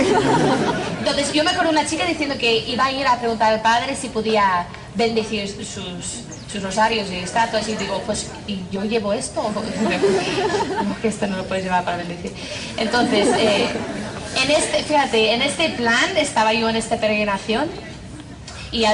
Entonces 0.99 1.31
yo 1.31 1.41
me 1.45 1.51
acuerdo 1.51 1.71
una 1.71 1.85
chica 1.85 2.05
diciendo 2.05 2.35
que 2.37 2.57
iba 2.67 2.83
a 2.83 2.91
ir 2.91 3.07
a 3.07 3.17
preguntar 3.17 3.53
al 3.53 3.61
padre 3.61 3.95
si 3.95 4.09
podía 4.09 4.67
bendecir 4.93 5.47
sus, 5.47 6.25
sus 6.51 6.61
rosarios 6.61 7.09
y 7.09 7.15
estatuas 7.15 7.65
y 7.69 7.77
digo, 7.77 8.01
pues, 8.05 8.29
¿y 8.45 8.59
yo 8.73 8.83
llevo 8.83 9.13
esto? 9.13 9.41
Como 10.77 11.01
que 11.01 11.07
esto 11.07 11.27
no 11.27 11.37
lo 11.37 11.45
puedes 11.45 11.63
llevar 11.63 11.85
para 11.85 11.95
bendecir. 11.95 12.33
Entonces, 12.75 13.29
eh, 13.37 13.69
en 14.43 14.51
este, 14.51 14.83
fíjate, 14.83 15.33
en 15.33 15.43
este 15.43 15.69
plan 15.69 16.17
estaba 16.17 16.51
yo 16.53 16.67
en 16.67 16.75
esta 16.75 16.97
peregrinación 16.97 17.69
y 18.71 18.85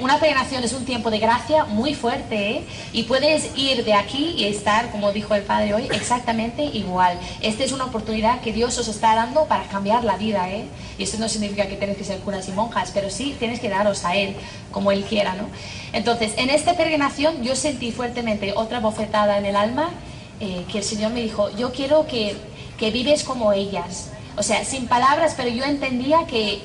una 0.00 0.20
peregrinación 0.20 0.62
es 0.62 0.72
un 0.72 0.84
tiempo 0.84 1.10
de 1.10 1.18
gracia 1.18 1.64
muy 1.64 1.94
fuerte, 1.94 2.50
¿eh? 2.50 2.64
Y 2.92 3.02
puedes 3.02 3.50
ir 3.56 3.84
de 3.84 3.92
aquí 3.92 4.34
y 4.38 4.44
estar, 4.44 4.90
como 4.92 5.10
dijo 5.12 5.34
el 5.34 5.42
Padre 5.42 5.74
hoy, 5.74 5.88
exactamente 5.92 6.62
igual. 6.62 7.18
Esta 7.40 7.64
es 7.64 7.72
una 7.72 7.86
oportunidad 7.86 8.40
que 8.40 8.52
Dios 8.52 8.78
os 8.78 8.86
está 8.86 9.16
dando 9.16 9.46
para 9.46 9.64
cambiar 9.64 10.04
la 10.04 10.16
vida, 10.16 10.48
¿eh? 10.50 10.66
Y 10.96 11.02
eso 11.02 11.18
no 11.18 11.28
significa 11.28 11.66
que 11.66 11.74
tienes 11.74 11.96
que 11.96 12.04
ser 12.04 12.20
curas 12.20 12.46
y 12.48 12.52
monjas, 12.52 12.92
pero 12.94 13.10
sí 13.10 13.34
tienes 13.36 13.58
que 13.58 13.68
daros 13.68 14.04
a 14.04 14.14
Él 14.14 14.36
como 14.70 14.92
Él 14.92 15.02
quiera, 15.04 15.34
¿no? 15.34 15.48
Entonces, 15.92 16.34
en 16.36 16.48
esta 16.48 16.74
peregrinación 16.74 17.42
yo 17.42 17.56
sentí 17.56 17.90
fuertemente 17.90 18.52
otra 18.54 18.78
bofetada 18.78 19.38
en 19.38 19.46
el 19.46 19.56
alma, 19.56 19.90
eh, 20.38 20.64
que 20.70 20.78
el 20.78 20.84
Señor 20.84 21.10
me 21.10 21.20
dijo, 21.20 21.50
yo 21.56 21.72
quiero 21.72 22.06
que, 22.06 22.36
que 22.78 22.92
vives 22.92 23.24
como 23.24 23.52
ellas. 23.52 24.10
O 24.36 24.44
sea, 24.44 24.64
sin 24.64 24.86
palabras, 24.86 25.34
pero 25.36 25.48
yo 25.50 25.64
entendía 25.64 26.26
que... 26.28 26.60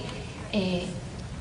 eh, 0.53 0.85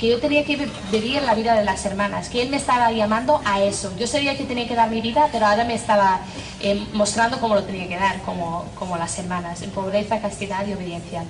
que 0.00 0.08
yo 0.08 0.18
tenía 0.18 0.44
que 0.46 0.56
vi- 0.56 0.72
vivir 0.90 1.22
la 1.22 1.34
vida 1.34 1.54
de 1.54 1.62
las 1.64 1.84
hermanas, 1.84 2.30
que 2.30 2.40
Él 2.40 2.48
me 2.48 2.56
estaba 2.56 2.90
llamando 2.90 3.42
a 3.44 3.60
eso. 3.60 3.92
Yo 3.98 4.06
sabía 4.06 4.34
que 4.36 4.44
tenía 4.44 4.66
que 4.66 4.74
dar 4.74 4.88
mi 4.88 5.02
vida, 5.02 5.28
pero 5.30 5.46
ahora 5.46 5.64
me 5.64 5.74
estaba 5.74 6.20
eh, 6.62 6.82
mostrando 6.94 7.38
cómo 7.38 7.54
lo 7.54 7.64
tenía 7.64 7.86
que 7.86 7.96
dar, 7.98 8.20
como, 8.22 8.64
como 8.78 8.96
las 8.96 9.18
hermanas, 9.18 9.60
en 9.60 9.70
pobreza, 9.70 10.18
castidad 10.20 10.66
y 10.66 10.72
obediencia. 10.72 11.22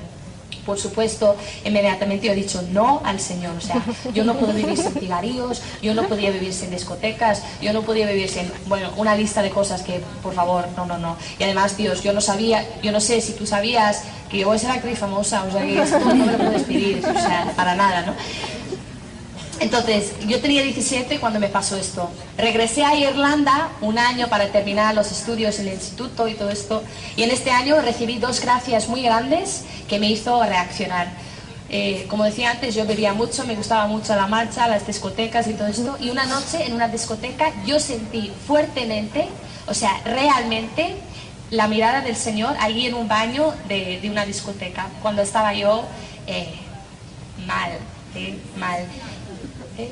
Por 0.64 0.78
supuesto, 0.78 1.36
inmediatamente 1.64 2.26
yo 2.26 2.32
he 2.32 2.36
dicho 2.36 2.62
no 2.70 3.00
al 3.04 3.18
Señor. 3.18 3.56
O 3.56 3.60
sea, 3.60 3.82
yo 4.14 4.24
no 4.24 4.34
puedo 4.34 4.52
vivir 4.52 4.76
sin 4.76 4.92
cigarrillos, 4.92 5.62
yo 5.82 5.94
no 5.94 6.04
podía 6.04 6.30
vivir 6.30 6.52
sin 6.52 6.70
discotecas, 6.70 7.42
yo 7.60 7.72
no 7.72 7.82
podía 7.82 8.06
vivir 8.06 8.28
sin, 8.28 8.52
bueno, 8.66 8.90
una 8.96 9.16
lista 9.16 9.42
de 9.42 9.50
cosas 9.50 9.82
que, 9.82 10.00
por 10.22 10.32
favor, 10.34 10.68
no, 10.76 10.86
no, 10.86 10.96
no. 10.98 11.16
Y 11.40 11.42
además, 11.44 11.76
Dios, 11.76 12.02
yo 12.04 12.12
no 12.12 12.20
sabía, 12.20 12.64
yo 12.82 12.92
no 12.92 13.00
sé 13.00 13.20
si 13.20 13.32
tú 13.32 13.46
sabías 13.46 14.02
que 14.30 14.38
yo 14.38 14.46
voy 14.46 14.56
a 14.56 14.60
ser 14.60 14.70
actriz 14.70 14.96
famosa, 14.98 15.42
o 15.42 15.50
sea, 15.50 15.62
que 15.62 15.82
esto 15.82 15.98
no 15.98 16.14
me 16.14 16.26
lo 16.32 16.38
puedes 16.38 16.62
pedir, 16.62 16.98
o 17.04 17.12
sea, 17.20 17.52
para 17.56 17.74
nada, 17.74 18.02
¿no? 18.02 18.14
Entonces, 19.60 20.12
yo 20.26 20.40
tenía 20.40 20.62
17 20.62 21.20
cuando 21.20 21.38
me 21.38 21.48
pasó 21.48 21.76
esto. 21.76 22.10
Regresé 22.38 22.82
a 22.82 22.94
Irlanda 22.96 23.68
un 23.82 23.98
año 23.98 24.28
para 24.28 24.50
terminar 24.50 24.94
los 24.94 25.12
estudios 25.12 25.58
en 25.58 25.68
el 25.68 25.74
instituto 25.74 26.26
y 26.28 26.34
todo 26.34 26.48
esto. 26.48 26.82
Y 27.14 27.24
en 27.24 27.30
este 27.30 27.50
año 27.50 27.78
recibí 27.82 28.18
dos 28.18 28.40
gracias 28.40 28.88
muy 28.88 29.02
grandes 29.02 29.64
que 29.86 29.98
me 29.98 30.08
hizo 30.08 30.42
reaccionar. 30.42 31.08
Eh, 31.68 32.06
como 32.08 32.24
decía 32.24 32.52
antes, 32.52 32.74
yo 32.74 32.86
bebía 32.86 33.12
mucho, 33.12 33.44
me 33.44 33.54
gustaba 33.54 33.86
mucho 33.86 34.16
la 34.16 34.26
marcha, 34.26 34.66
las 34.66 34.86
discotecas 34.86 35.46
y 35.46 35.52
todo 35.52 35.68
esto. 35.68 35.96
Y 36.00 36.08
una 36.08 36.24
noche 36.24 36.64
en 36.66 36.72
una 36.72 36.88
discoteca 36.88 37.52
yo 37.66 37.78
sentí 37.78 38.32
fuertemente, 38.46 39.28
o 39.66 39.74
sea, 39.74 40.00
realmente, 40.04 40.96
la 41.50 41.68
mirada 41.68 42.00
del 42.00 42.16
Señor 42.16 42.56
allí 42.60 42.86
en 42.86 42.94
un 42.94 43.08
baño 43.08 43.52
de, 43.68 44.00
una 44.10 44.24
discoteca, 44.24 44.88
cuando 45.02 45.22
estaba 45.22 45.52
yo 45.52 45.84
eh, 46.26 46.54
mal, 47.46 47.72
¿eh? 48.14 48.38
mal. 48.56 48.80
¿Eh? 49.78 49.90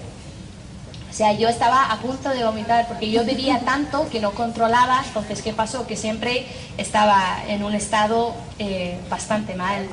O 1.11 1.12
sea, 1.12 1.33
yo 1.33 1.49
estaba 1.49 1.91
a 1.91 1.99
punto 2.01 2.29
de 2.29 2.45
vomitar 2.45 2.87
porque 2.87 3.11
yo 3.11 3.25
bebía 3.25 3.61
tanto 3.61 4.09
que 4.11 4.21
no 4.21 4.33
controlaba. 4.33 5.03
Entonces, 5.07 5.43
¿qué 5.43 5.53
pasó? 5.53 5.87
Que 5.87 5.97
siempre 5.97 6.47
estaba 6.77 7.43
en 7.49 7.64
un 7.64 7.75
estado 7.75 8.35
eh, 8.59 9.01
bastante 9.09 9.55
mal. 9.55 9.88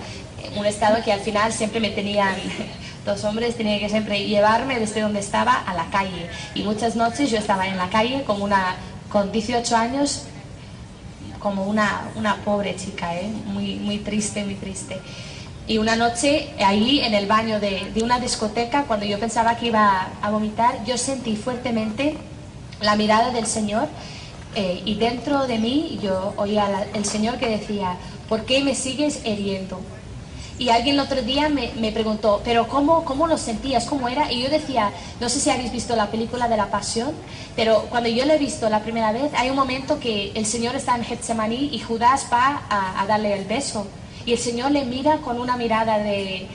Un 0.57 0.65
estado 0.65 1.03
que 1.03 1.11
al 1.11 1.21
final 1.21 1.51
siempre 1.53 1.79
me 1.79 1.89
tenían, 1.89 2.35
dos 3.05 3.23
hombres 3.23 3.55
tenían 3.55 3.79
que 3.79 3.89
siempre 3.89 4.27
llevarme 4.27 4.79
desde 4.79 5.01
donde 5.01 5.19
estaba 5.19 5.53
a 5.53 5.73
la 5.73 5.85
calle. 5.89 6.29
Y 6.53 6.63
muchas 6.63 6.95
noches 6.95 7.31
yo 7.31 7.37
estaba 7.37 7.67
en 7.67 7.77
la 7.77 7.89
calle 7.89 8.23
como 8.25 8.43
una, 8.43 8.75
con 9.09 9.31
18 9.31 9.75
años, 9.75 10.25
como 11.39 11.63
una, 11.63 12.09
una 12.15 12.35
pobre 12.37 12.75
chica, 12.75 13.15
¿eh? 13.15 13.31
muy, 13.45 13.75
muy 13.75 13.99
triste, 13.99 14.43
muy 14.43 14.55
triste. 14.55 14.99
Y 15.67 15.79
una 15.79 15.95
noche, 15.95 16.49
ahí 16.63 16.99
en 17.01 17.13
el 17.15 17.25
baño 17.25 17.59
de, 17.59 17.91
de 17.93 18.03
una 18.03 18.19
discoteca, 18.19 18.83
cuando 18.83 19.05
yo 19.05 19.19
pensaba 19.19 19.57
que 19.57 19.67
iba 19.67 20.09
a 20.21 20.29
vomitar, 20.29 20.83
yo 20.85 20.97
sentí 20.97 21.35
fuertemente 21.35 22.17
la 22.81 22.95
mirada 22.95 23.31
del 23.31 23.47
Señor 23.47 23.87
eh, 24.55 24.81
y 24.85 24.95
dentro 24.95 25.47
de 25.47 25.57
mí 25.57 25.99
yo 26.03 26.33
oía 26.37 26.69
la- 26.69 26.85
el 26.93 27.03
Señor 27.05 27.37
que 27.37 27.49
decía, 27.49 27.97
¿por 28.29 28.45
qué 28.45 28.63
me 28.63 28.75
sigues 28.75 29.21
heriendo? 29.25 29.81
Y 30.59 30.69
alguien 30.69 30.95
el 30.95 31.01
otro 31.01 31.21
día 31.23 31.49
me, 31.49 31.71
me 31.77 31.91
preguntó, 31.91 32.41
¿pero 32.45 32.67
cómo, 32.67 33.03
cómo 33.03 33.25
lo 33.27 33.37
sentías? 33.37 33.85
¿Cómo 33.85 34.07
era? 34.07 34.31
Y 34.31 34.43
yo 34.43 34.49
decía, 34.49 34.91
no 35.19 35.27
sé 35.29 35.39
si 35.39 35.49
habéis 35.49 35.71
visto 35.71 35.95
la 35.95 36.07
película 36.11 36.47
de 36.47 36.55
la 36.57 36.67
Pasión, 36.67 37.11
pero 37.55 37.87
cuando 37.89 38.07
yo 38.07 38.23
la 38.25 38.35
he 38.35 38.37
visto 38.37 38.69
la 38.69 38.81
primera 38.81 39.11
vez, 39.11 39.31
hay 39.35 39.49
un 39.49 39.55
momento 39.57 39.99
que 39.99 40.31
el 40.35 40.45
Señor 40.45 40.75
está 40.75 40.95
en 40.95 41.03
Getsemaní 41.03 41.71
y 41.73 41.79
Judas 41.79 42.27
va 42.31 42.61
a, 42.69 43.01
a 43.01 43.05
darle 43.07 43.33
el 43.33 43.45
beso. 43.45 43.85
Y 44.25 44.33
el 44.33 44.39
Señor 44.39 44.71
le 44.71 44.85
mira 44.85 45.17
con 45.17 45.39
una 45.39 45.57
mirada 45.57 45.99
de, 45.99 46.47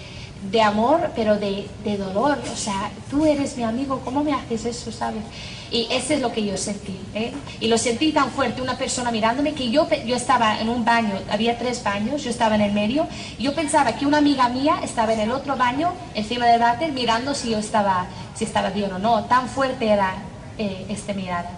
de 0.50 0.62
amor, 0.62 1.10
pero 1.14 1.36
de, 1.38 1.68
de 1.84 1.96
dolor. 1.96 2.38
O 2.52 2.56
sea, 2.56 2.90
tú 3.10 3.26
eres 3.26 3.56
mi 3.56 3.62
amigo, 3.62 4.00
¿cómo 4.04 4.24
me 4.24 4.32
haces 4.32 4.64
eso, 4.64 4.90
sabes? 4.90 5.22
Y 5.70 5.86
ese 5.90 6.14
es 6.14 6.20
lo 6.20 6.32
que 6.32 6.44
yo 6.44 6.56
sentí. 6.56 6.98
¿eh? 7.14 7.32
Y 7.60 7.68
lo 7.68 7.78
sentí 7.78 8.12
tan 8.12 8.30
fuerte, 8.30 8.60
una 8.60 8.76
persona 8.76 9.12
mirándome, 9.12 9.52
que 9.52 9.70
yo, 9.70 9.88
yo 10.04 10.16
estaba 10.16 10.60
en 10.60 10.68
un 10.68 10.84
baño, 10.84 11.12
había 11.30 11.58
tres 11.58 11.84
baños, 11.84 12.24
yo 12.24 12.30
estaba 12.30 12.56
en 12.56 12.62
el 12.62 12.72
medio, 12.72 13.06
y 13.38 13.44
yo 13.44 13.54
pensaba 13.54 13.92
que 13.92 14.04
una 14.04 14.18
amiga 14.18 14.48
mía 14.48 14.80
estaba 14.82 15.12
en 15.12 15.20
el 15.20 15.30
otro 15.30 15.56
baño, 15.56 15.92
encima 16.14 16.46
del 16.46 16.60
váter, 16.60 16.92
mirando 16.92 17.34
si 17.34 17.50
yo 17.50 17.58
estaba, 17.58 18.06
si 18.34 18.44
estaba 18.44 18.70
bien 18.70 18.92
o 18.92 18.98
no. 18.98 19.24
Tan 19.24 19.48
fuerte 19.48 19.86
era 19.86 20.14
eh, 20.58 20.86
esta 20.88 21.12
mirada. 21.12 21.50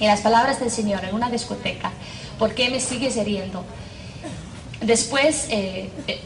Y 0.00 0.06
las 0.06 0.20
palabras 0.20 0.58
del 0.58 0.70
Señor 0.70 1.04
en 1.04 1.14
una 1.14 1.30
discoteca, 1.30 1.92
¿por 2.38 2.52
qué 2.54 2.68
me 2.68 2.80
sigues 2.80 3.16
heriendo? 3.16 3.64
Después, 4.86 5.48
eh, 5.50 5.90
eh, 6.06 6.20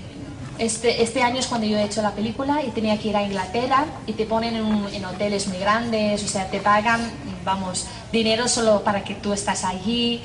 este, 0.59 1.03
este 1.03 1.23
año 1.23 1.39
es 1.41 1.47
cuando 1.47 1.67
yo 1.67 1.79
he 1.79 1.83
hecho 1.83 2.03
la 2.03 2.11
película 2.11 2.63
y 2.63 2.71
tenía 2.73 2.99
que 2.99 3.09
ir 3.09 3.17
a 3.17 3.23
Inglaterra 3.23 3.87
y 4.07 4.13
te 4.13 4.27
ponen 4.27 4.55
en, 4.55 4.95
en 4.95 5.05
hoteles 5.07 5.47
muy 5.49 5.57
grandes, 5.57 6.23
o 6.23 6.29
sea, 6.29 6.51
te 6.51 6.61
pagan, 6.61 7.01
vamos, 7.43 7.87
dinero 8.13 8.49
solo 8.49 8.85
para 8.85 9.03
que 9.03 9.15
tú 9.15 9.33
estás 9.33 9.65
allí. 9.65 10.21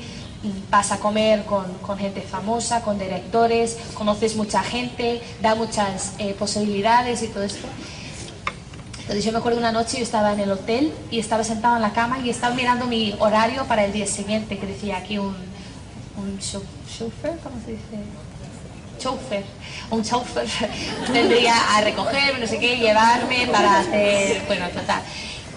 vas 0.70 0.92
a 0.92 0.98
comer 0.98 1.46
con, 1.46 1.66
gente 1.98 2.20
famosa, 2.20 2.82
con 2.82 2.98
directores, 2.98 3.78
conoces 3.94 4.36
mucha 4.36 4.62
gente, 4.62 5.22
da 5.40 5.54
muchas 5.54 6.12
eh, 6.18 6.34
posibilidades 6.34 7.22
y 7.22 7.28
todo 7.28 7.42
esto. 7.42 7.66
Entonces 9.00 9.24
yo 9.24 9.32
me 9.32 9.38
acuerdo 9.38 9.58
una 9.58 9.72
noche 9.72 9.96
yo 9.96 10.02
estaba 10.02 10.34
en 10.34 10.40
el 10.40 10.50
hotel 10.50 10.92
y 11.10 11.20
estaba 11.20 11.42
sentado 11.42 11.76
en 11.76 11.82
la 11.82 11.94
cama 11.94 12.18
y 12.18 12.28
estaba 12.28 12.54
mirando 12.54 12.86
mi 12.86 13.14
horario 13.18 13.64
para 13.64 13.86
el 13.86 13.92
día 13.92 14.06
siguiente, 14.06 14.58
que 14.58 14.66
decía 14.66 14.98
aquí 14.98 15.16
un, 15.16 15.34
un 16.18 16.38
chauffeur, 16.38 17.38
¿cómo 17.42 17.56
se 17.64 17.72
dice? 17.72 18.25
Chauffeur, 18.98 19.44
un 19.90 20.02
chauffeur 20.02 20.46
tendría 21.12 21.76
a 21.76 21.80
recogerme, 21.80 22.40
no 22.40 22.46
sé 22.46 22.58
qué, 22.58 22.76
llevarme 22.76 23.46
para 23.50 23.80
hacer, 23.80 24.42
bueno, 24.46 24.68
total. 24.70 25.02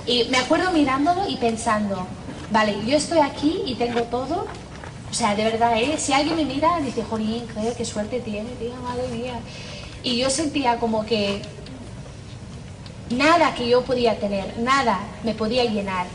Y 0.05 0.25
me 0.25 0.37
acuerdo 0.37 0.71
mirándolo 0.71 1.27
y 1.27 1.37
pensando, 1.37 2.07
vale, 2.51 2.77
yo 2.85 2.97
estoy 2.97 3.19
aquí 3.19 3.61
y 3.65 3.75
tengo 3.75 4.01
todo, 4.03 4.47
o 5.09 5.13
sea, 5.13 5.35
de 5.35 5.43
verdad, 5.43 5.77
¿eh? 5.77 5.95
si 5.97 6.13
alguien 6.13 6.35
me 6.35 6.45
mira, 6.45 6.79
dice, 6.79 7.03
Jorín, 7.03 7.43
qué 7.75 7.85
suerte 7.85 8.19
tiene, 8.19 8.49
tía, 8.59 8.75
madre 8.83 9.07
mía. 9.07 9.39
Y 10.03 10.17
yo 10.17 10.29
sentía 10.29 10.77
como 10.77 11.05
que 11.05 11.41
nada 13.09 13.53
que 13.55 13.67
yo 13.67 13.83
podía 13.83 14.19
tener, 14.19 14.57
nada 14.59 14.99
me 15.23 15.33
podía 15.33 15.65
llenar, 15.65 16.05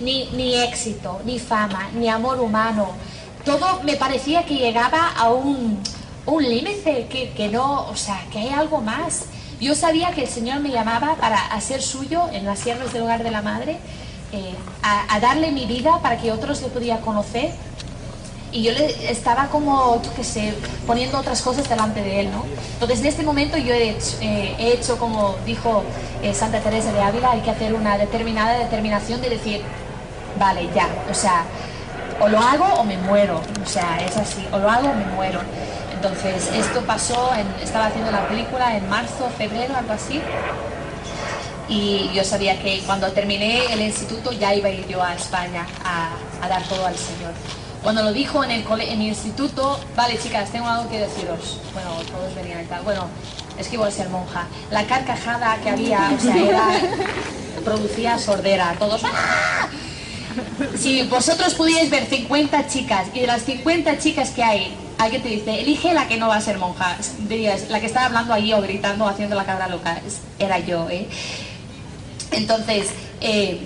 ni, 0.00 0.26
ni 0.32 0.54
éxito, 0.54 1.20
ni 1.24 1.38
fama, 1.38 1.88
ni 1.94 2.08
amor 2.08 2.40
humano. 2.40 2.90
Todo 3.44 3.82
me 3.82 3.96
parecía 3.96 4.44
que 4.44 4.54
llegaba 4.54 5.12
a 5.16 5.30
un, 5.30 5.80
un 6.26 6.42
límite, 6.42 7.06
que, 7.08 7.30
que 7.30 7.48
no, 7.48 7.86
o 7.88 7.96
sea, 7.96 8.20
que 8.30 8.38
hay 8.38 8.48
algo 8.48 8.80
más. 8.80 9.26
Yo 9.60 9.74
sabía 9.74 10.10
que 10.10 10.22
el 10.22 10.28
Señor 10.28 10.60
me 10.60 10.70
llamaba 10.70 11.16
para 11.16 11.46
hacer 11.46 11.80
suyo 11.80 12.28
en 12.32 12.44
las 12.44 12.58
sierras 12.58 12.92
del 12.92 13.02
hogar 13.02 13.22
de 13.22 13.30
la 13.30 13.42
madre, 13.42 13.78
eh, 14.32 14.54
a, 14.82 15.18
darle 15.20 15.50
mi 15.52 15.66
vida 15.66 16.00
para 16.02 16.18
que 16.18 16.30
otros 16.30 16.60
le 16.60 16.68
pudieran 16.68 17.00
conocer 17.00 17.52
y 18.52 18.62
yo 18.62 18.72
le 18.72 19.10
estaba 19.10 19.46
como, 19.48 20.00
qué 20.14 20.24
sé, 20.24 20.54
poniendo 20.86 21.18
otras 21.18 21.42
cosas 21.42 21.68
delante 21.68 22.02
de 22.02 22.20
él, 22.20 22.30
¿no? 22.30 22.44
Entonces 22.74 23.00
en 23.00 23.06
este 23.06 23.22
momento 23.22 23.56
yo 23.56 23.72
he 23.72 23.90
hecho, 23.90 24.16
eh, 24.20 24.80
como 24.98 25.36
dijo 25.46 25.82
eh, 26.22 26.34
Santa 26.34 26.60
Teresa 26.60 26.92
de 26.92 27.00
Ávila, 27.00 27.32
hay 27.32 27.40
que 27.40 27.50
hacer 27.50 27.74
una 27.74 27.98
determinada 27.98 28.58
determinación 28.58 29.20
de 29.20 29.30
decir, 29.30 29.62
vale, 30.38 30.68
ya, 30.74 30.88
o 31.10 31.14
sea, 31.14 31.44
o 32.20 32.28
lo 32.28 32.38
hago 32.38 32.64
o 32.80 32.84
me 32.84 32.98
muero, 32.98 33.40
o 33.64 33.68
sea, 33.68 33.98
es 34.04 34.16
así, 34.16 34.46
o 34.52 34.58
lo 34.58 34.70
hago 34.70 34.88
o 34.88 34.94
me 34.94 35.06
muero. 35.06 35.40
Entonces 35.96 36.50
esto 36.54 36.82
pasó, 36.82 37.32
en, 37.34 37.46
estaba 37.62 37.86
haciendo 37.86 38.10
la 38.10 38.28
película 38.28 38.76
en 38.76 38.88
marzo, 38.88 39.30
febrero, 39.36 39.74
algo 39.76 39.92
así, 39.92 40.20
y 41.68 42.10
yo 42.14 42.22
sabía 42.22 42.60
que 42.62 42.82
cuando 42.86 43.10
terminé 43.12 43.72
el 43.72 43.80
instituto 43.80 44.32
ya 44.32 44.54
iba 44.54 44.68
a 44.68 44.72
ir 44.72 44.86
yo 44.86 45.02
a 45.02 45.14
España 45.14 45.66
a, 45.84 46.10
a 46.44 46.48
dar 46.48 46.62
todo 46.64 46.86
al 46.86 46.96
Señor. 46.96 47.32
Cuando 47.82 48.02
lo 48.02 48.12
dijo 48.12 48.42
en 48.42 48.50
el, 48.50 48.64
en 48.80 49.00
el 49.00 49.08
instituto, 49.08 49.78
vale 49.94 50.18
chicas, 50.18 50.50
tengo 50.50 50.66
algo 50.66 50.90
que 50.90 50.98
deciros. 50.98 51.60
Bueno, 51.72 51.90
todos 52.10 52.34
venían 52.34 52.62
y 52.62 52.66
tal. 52.66 52.82
Bueno, 52.82 53.06
es 53.58 53.68
que 53.68 53.76
voy 53.76 53.88
a 53.88 53.92
ser 53.92 54.08
monja. 54.08 54.46
La 54.70 54.84
carcajada 54.86 55.56
que 55.62 55.70
había, 55.70 56.10
o 56.16 56.20
sea, 56.20 56.36
era, 56.36 56.68
producía 57.64 58.18
sordera. 58.18 58.74
Todos, 58.78 59.02
¡ah! 59.04 59.68
Si 60.76 61.04
vosotros 61.04 61.54
pudierais 61.54 61.88
ver 61.88 62.06
50 62.06 62.66
chicas 62.66 63.06
y 63.14 63.20
de 63.20 63.28
las 63.28 63.42
50 63.42 63.98
chicas 63.98 64.30
que 64.30 64.42
hay, 64.42 64.76
alguien 64.98 65.22
te 65.22 65.28
dice, 65.28 65.60
elige 65.60 65.94
la 65.94 66.08
que 66.08 66.16
no 66.16 66.28
va 66.28 66.36
a 66.36 66.40
ser 66.40 66.58
monja. 66.58 66.96
Dirías, 67.28 67.68
la 67.70 67.80
que 67.80 67.86
estaba 67.86 68.06
hablando 68.06 68.32
ahí 68.32 68.52
o 68.52 68.60
gritando, 68.60 69.06
haciendo 69.06 69.36
la 69.36 69.44
cabra 69.44 69.68
loca, 69.68 70.00
era 70.38 70.58
yo, 70.58 70.88
¿eh? 70.90 71.08
Entonces, 72.32 72.90
eh, 73.20 73.60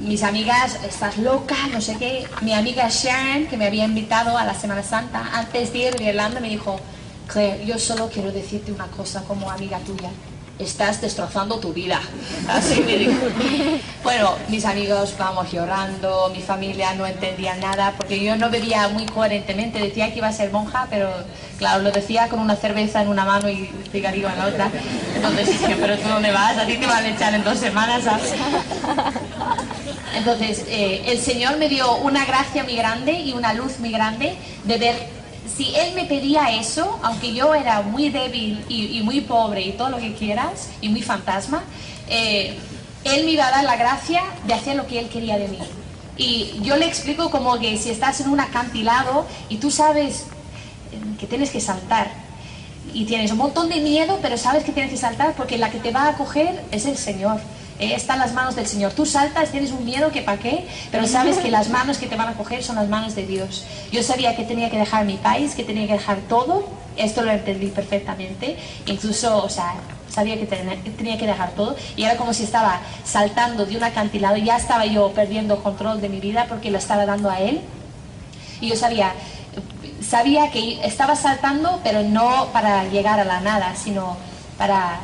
mis 0.00 0.22
amigas, 0.22 0.78
estás 0.84 1.18
loca, 1.18 1.56
no 1.72 1.80
sé 1.80 1.96
qué. 1.98 2.26
Mi 2.42 2.52
amiga 2.52 2.88
Sharon, 2.88 3.46
que 3.46 3.56
me 3.56 3.66
había 3.66 3.84
invitado 3.84 4.36
a 4.36 4.44
la 4.44 4.54
Semana 4.54 4.82
Santa, 4.82 5.30
antes 5.32 5.72
de 5.72 5.78
ir 5.78 5.96
a 5.98 6.02
Irlanda, 6.02 6.40
me 6.40 6.48
dijo, 6.48 6.78
Claire, 7.26 7.66
yo 7.66 7.78
solo 7.78 8.08
quiero 8.08 8.32
decirte 8.32 8.72
una 8.72 8.86
cosa 8.86 9.22
como 9.24 9.50
amiga 9.50 9.78
tuya 9.80 10.10
estás 10.58 11.00
destrozando 11.00 11.58
tu 11.58 11.72
vida. 11.72 12.00
Así 12.48 12.80
me 12.80 12.96
dijo. 12.96 13.12
Bueno, 14.02 14.34
mis 14.48 14.64
amigos 14.64 15.14
vamos 15.18 15.52
llorando, 15.52 16.30
mi 16.34 16.40
familia 16.40 16.94
no 16.94 17.06
entendía 17.06 17.56
nada, 17.56 17.94
porque 17.96 18.22
yo 18.22 18.36
no 18.36 18.48
bebía 18.48 18.88
muy 18.88 19.06
coherentemente, 19.06 19.78
decía 19.78 20.10
que 20.10 20.18
iba 20.18 20.28
a 20.28 20.32
ser 20.32 20.50
monja, 20.50 20.86
pero 20.88 21.10
claro, 21.58 21.82
lo 21.82 21.90
decía 21.90 22.28
con 22.28 22.38
una 22.38 22.56
cerveza 22.56 23.02
en 23.02 23.08
una 23.08 23.24
mano 23.24 23.48
y 23.48 23.68
cigarrillo 23.92 24.28
en 24.30 24.38
la 24.38 24.46
otra. 24.46 24.70
Entonces 25.14 25.48
pero 25.78 25.98
tú 25.98 26.08
dónde 26.08 26.32
vas, 26.32 26.56
a 26.56 26.66
ti 26.66 26.76
te 26.76 26.86
van 26.86 27.04
a 27.04 27.08
echar 27.08 27.34
en 27.34 27.44
dos 27.44 27.58
semanas. 27.58 28.04
Entonces, 30.14 30.64
eh, 30.68 31.02
el 31.06 31.20
Señor 31.20 31.58
me 31.58 31.68
dio 31.68 31.96
una 31.96 32.24
gracia 32.24 32.64
muy 32.64 32.76
grande 32.76 33.12
y 33.12 33.32
una 33.32 33.52
luz 33.52 33.78
muy 33.78 33.90
grande 33.90 34.36
de 34.64 34.78
ver 34.78 35.17
si 35.56 35.74
él 35.74 35.94
me 35.94 36.04
pedía 36.04 36.54
eso, 36.58 36.98
aunque 37.02 37.32
yo 37.32 37.54
era 37.54 37.82
muy 37.82 38.10
débil 38.10 38.64
y, 38.68 39.00
muy 39.02 39.20
pobre 39.20 39.62
y 39.62 39.72
todo 39.72 39.90
lo 39.90 39.98
que 39.98 40.14
quieras, 40.14 40.68
y 40.80 40.88
muy 40.88 41.02
fantasma, 41.02 41.62
eh, 42.08 42.58
él 43.04 43.24
me 43.24 43.32
iba 43.32 43.46
a 43.46 43.50
dar 43.50 43.64
la 43.64 43.76
gracia 43.76 44.22
de 44.46 44.54
hacer 44.54 44.76
lo 44.76 44.86
que 44.86 44.98
él 44.98 45.08
quería 45.08 45.38
de 45.38 45.48
mí. 45.48 45.58
Y 46.16 46.60
yo 46.62 46.76
le 46.76 46.86
explico 46.86 47.30
como 47.30 47.58
que 47.58 47.76
si 47.76 47.90
estás 47.90 48.20
en 48.20 48.28
un 48.28 48.40
acantilado 48.40 49.26
y 49.48 49.58
tú 49.58 49.70
sabes 49.70 50.24
que 51.18 51.26
tienes 51.26 51.50
que 51.50 51.60
saltar 51.60 52.10
y 52.92 53.04
tienes 53.04 53.30
un 53.30 53.38
montón 53.38 53.68
de 53.68 53.80
miedo, 53.80 54.18
pero 54.20 54.36
sabes 54.36 54.64
que 54.64 54.72
tienes 54.72 54.90
que 54.90 54.98
saltar 54.98 55.34
porque 55.34 55.58
la 55.58 55.70
que 55.70 55.78
te 55.78 55.92
va 55.92 56.02
a 56.02 56.08
acoger 56.10 56.64
es 56.72 56.86
el 56.86 56.96
Señor. 56.96 57.40
Eh, 57.78 57.94
está 57.94 58.14
en 58.14 58.20
las 58.20 58.32
manos 58.32 58.56
del 58.56 58.66
Señor. 58.66 58.92
Tú 58.92 59.06
saltas, 59.06 59.50
tienes 59.50 59.70
un 59.70 59.84
miedo 59.84 60.10
que 60.10 60.22
para 60.22 60.38
qué, 60.38 60.66
pero 60.90 61.06
sabes 61.06 61.38
que 61.38 61.50
las 61.50 61.68
manos 61.68 61.98
que 61.98 62.06
te 62.06 62.16
van 62.16 62.28
a 62.28 62.34
coger 62.34 62.64
son 62.64 62.76
las 62.76 62.88
manos 62.88 63.14
de 63.14 63.24
Dios. 63.24 63.64
Yo 63.92 64.02
sabía 64.02 64.34
que 64.34 64.44
tenía 64.44 64.68
que 64.68 64.78
dejar 64.78 65.04
mi 65.04 65.16
país, 65.16 65.54
que 65.54 65.62
tenía 65.62 65.86
que 65.86 65.92
dejar 65.92 66.18
todo, 66.28 66.68
esto 66.96 67.22
lo 67.22 67.30
entendí 67.30 67.68
perfectamente, 67.68 68.56
incluso, 68.86 69.44
o 69.44 69.48
sea, 69.48 69.74
sabía 70.10 70.36
que 70.36 70.46
tenía 70.46 71.16
que 71.16 71.26
dejar 71.26 71.52
todo. 71.52 71.76
Y 71.96 72.02
era 72.02 72.16
como 72.16 72.34
si 72.34 72.42
estaba 72.42 72.80
saltando 73.04 73.64
de 73.64 73.76
un 73.76 73.84
acantilado, 73.84 74.36
ya 74.36 74.56
estaba 74.56 74.84
yo 74.84 75.12
perdiendo 75.12 75.62
control 75.62 76.00
de 76.00 76.08
mi 76.08 76.18
vida 76.18 76.46
porque 76.48 76.70
lo 76.70 76.78
estaba 76.78 77.06
dando 77.06 77.30
a 77.30 77.38
Él. 77.40 77.60
Y 78.60 78.68
yo 78.68 78.74
sabía, 78.74 79.12
sabía 80.00 80.50
que 80.50 80.84
estaba 80.84 81.14
saltando, 81.14 81.80
pero 81.84 82.02
no 82.02 82.48
para 82.52 82.84
llegar 82.86 83.20
a 83.20 83.24
la 83.24 83.40
nada, 83.40 83.76
sino 83.76 84.16
para 84.56 84.98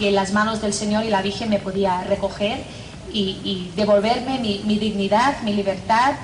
que 0.00 0.10
las 0.10 0.32
manos 0.32 0.62
del 0.62 0.72
Señor 0.72 1.04
y 1.04 1.10
la 1.10 1.20
Virgen 1.20 1.50
me 1.50 1.58
podía 1.58 2.02
recoger 2.04 2.64
y, 3.12 3.70
devolverme 3.76 4.38
mi, 4.38 4.78
dignidad, 4.78 5.42
mi 5.42 5.52
libertad, 5.52 6.14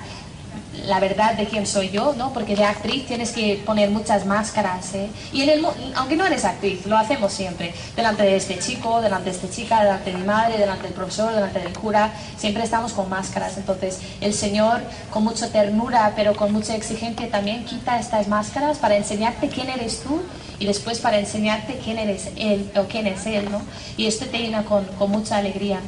la 0.84 1.00
verdad 1.00 1.34
de 1.34 1.46
quién 1.46 1.66
soy 1.66 1.90
yo, 1.90 2.14
¿no? 2.16 2.32
Porque 2.32 2.54
de 2.54 2.64
actriz 2.64 3.06
tienes 3.06 3.32
que 3.32 3.62
poner 3.64 3.90
muchas 3.90 4.26
máscaras, 4.26 4.94
¿eh? 4.94 5.08
Y 5.32 5.42
en 5.42 5.50
el, 5.50 5.66
aunque 5.94 6.16
no 6.16 6.26
eres 6.26 6.44
actriz, 6.44 6.86
lo 6.86 6.96
hacemos 6.96 7.32
siempre, 7.32 7.74
delante 7.94 8.22
de 8.22 8.36
este 8.36 8.58
chico, 8.58 9.00
delante 9.00 9.30
de 9.30 9.36
esta 9.36 9.50
chica, 9.50 9.82
delante 9.82 10.12
de 10.12 10.18
mi 10.18 10.24
madre, 10.24 10.58
delante 10.58 10.84
del 10.84 10.92
profesor, 10.92 11.32
delante 11.32 11.60
del 11.60 11.72
cura, 11.72 12.12
siempre 12.36 12.62
estamos 12.62 12.92
con 12.92 13.08
máscaras. 13.08 13.56
Entonces, 13.56 14.00
el 14.20 14.34
Señor, 14.34 14.80
con 15.10 15.24
mucha 15.24 15.48
ternura, 15.48 16.12
pero 16.14 16.34
con 16.34 16.52
mucha 16.52 16.74
exigencia, 16.74 17.30
también 17.30 17.64
quita 17.64 17.98
estas 17.98 18.28
máscaras 18.28 18.78
para 18.78 18.96
enseñarte 18.96 19.48
quién 19.48 19.70
eres 19.70 20.00
tú 20.00 20.22
y 20.58 20.66
después 20.66 20.98
para 21.00 21.18
enseñarte 21.18 21.78
quién 21.84 21.98
eres 21.98 22.30
él 22.36 22.70
o 22.76 22.84
quién 22.84 23.06
es 23.06 23.26
él, 23.26 23.50
¿no? 23.50 23.60
Y 23.96 24.06
esto 24.06 24.26
te 24.26 24.38
llena 24.38 24.64
con, 24.64 24.84
con 24.98 25.10
mucha 25.10 25.36
alegría. 25.36 25.80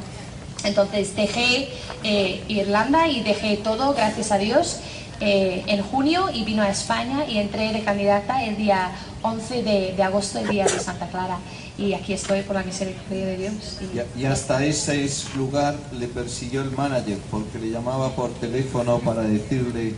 Entonces 0.63 1.15
dejé 1.15 1.69
eh, 2.03 2.43
Irlanda 2.47 3.07
y 3.07 3.21
dejé 3.21 3.57
todo, 3.57 3.93
gracias 3.93 4.31
a 4.31 4.37
Dios, 4.37 4.77
eh, 5.21 5.63
en 5.67 5.83
junio 5.83 6.29
y 6.33 6.43
vino 6.45 6.63
a 6.63 6.69
España 6.69 7.25
y 7.27 7.37
entré 7.39 7.73
de 7.73 7.83
candidata 7.83 8.43
el 8.45 8.55
día 8.55 8.91
11 9.21 9.63
de, 9.63 9.93
de, 9.95 10.03
agosto, 10.03 10.39
el 10.39 10.47
día 10.47 10.65
de 10.65 10.79
Santa 10.79 11.07
Clara. 11.07 11.39
Y 11.77 11.93
aquí 11.93 12.13
estoy 12.13 12.41
por 12.41 12.55
la 12.55 12.63
misericordia 12.63 13.25
de 13.25 13.37
Dios. 13.37 13.53
Y, 14.17 14.21
y 14.21 14.25
hasta 14.25 14.63
ese 14.65 15.09
lugar 15.37 15.75
le 15.97 16.07
persiguió 16.07 16.61
el 16.61 16.71
manager 16.71 17.17
porque 17.31 17.57
le 17.57 17.69
llamaba 17.69 18.15
por 18.15 18.31
teléfono 18.33 18.99
para 18.99 19.21
decirle, 19.21 19.95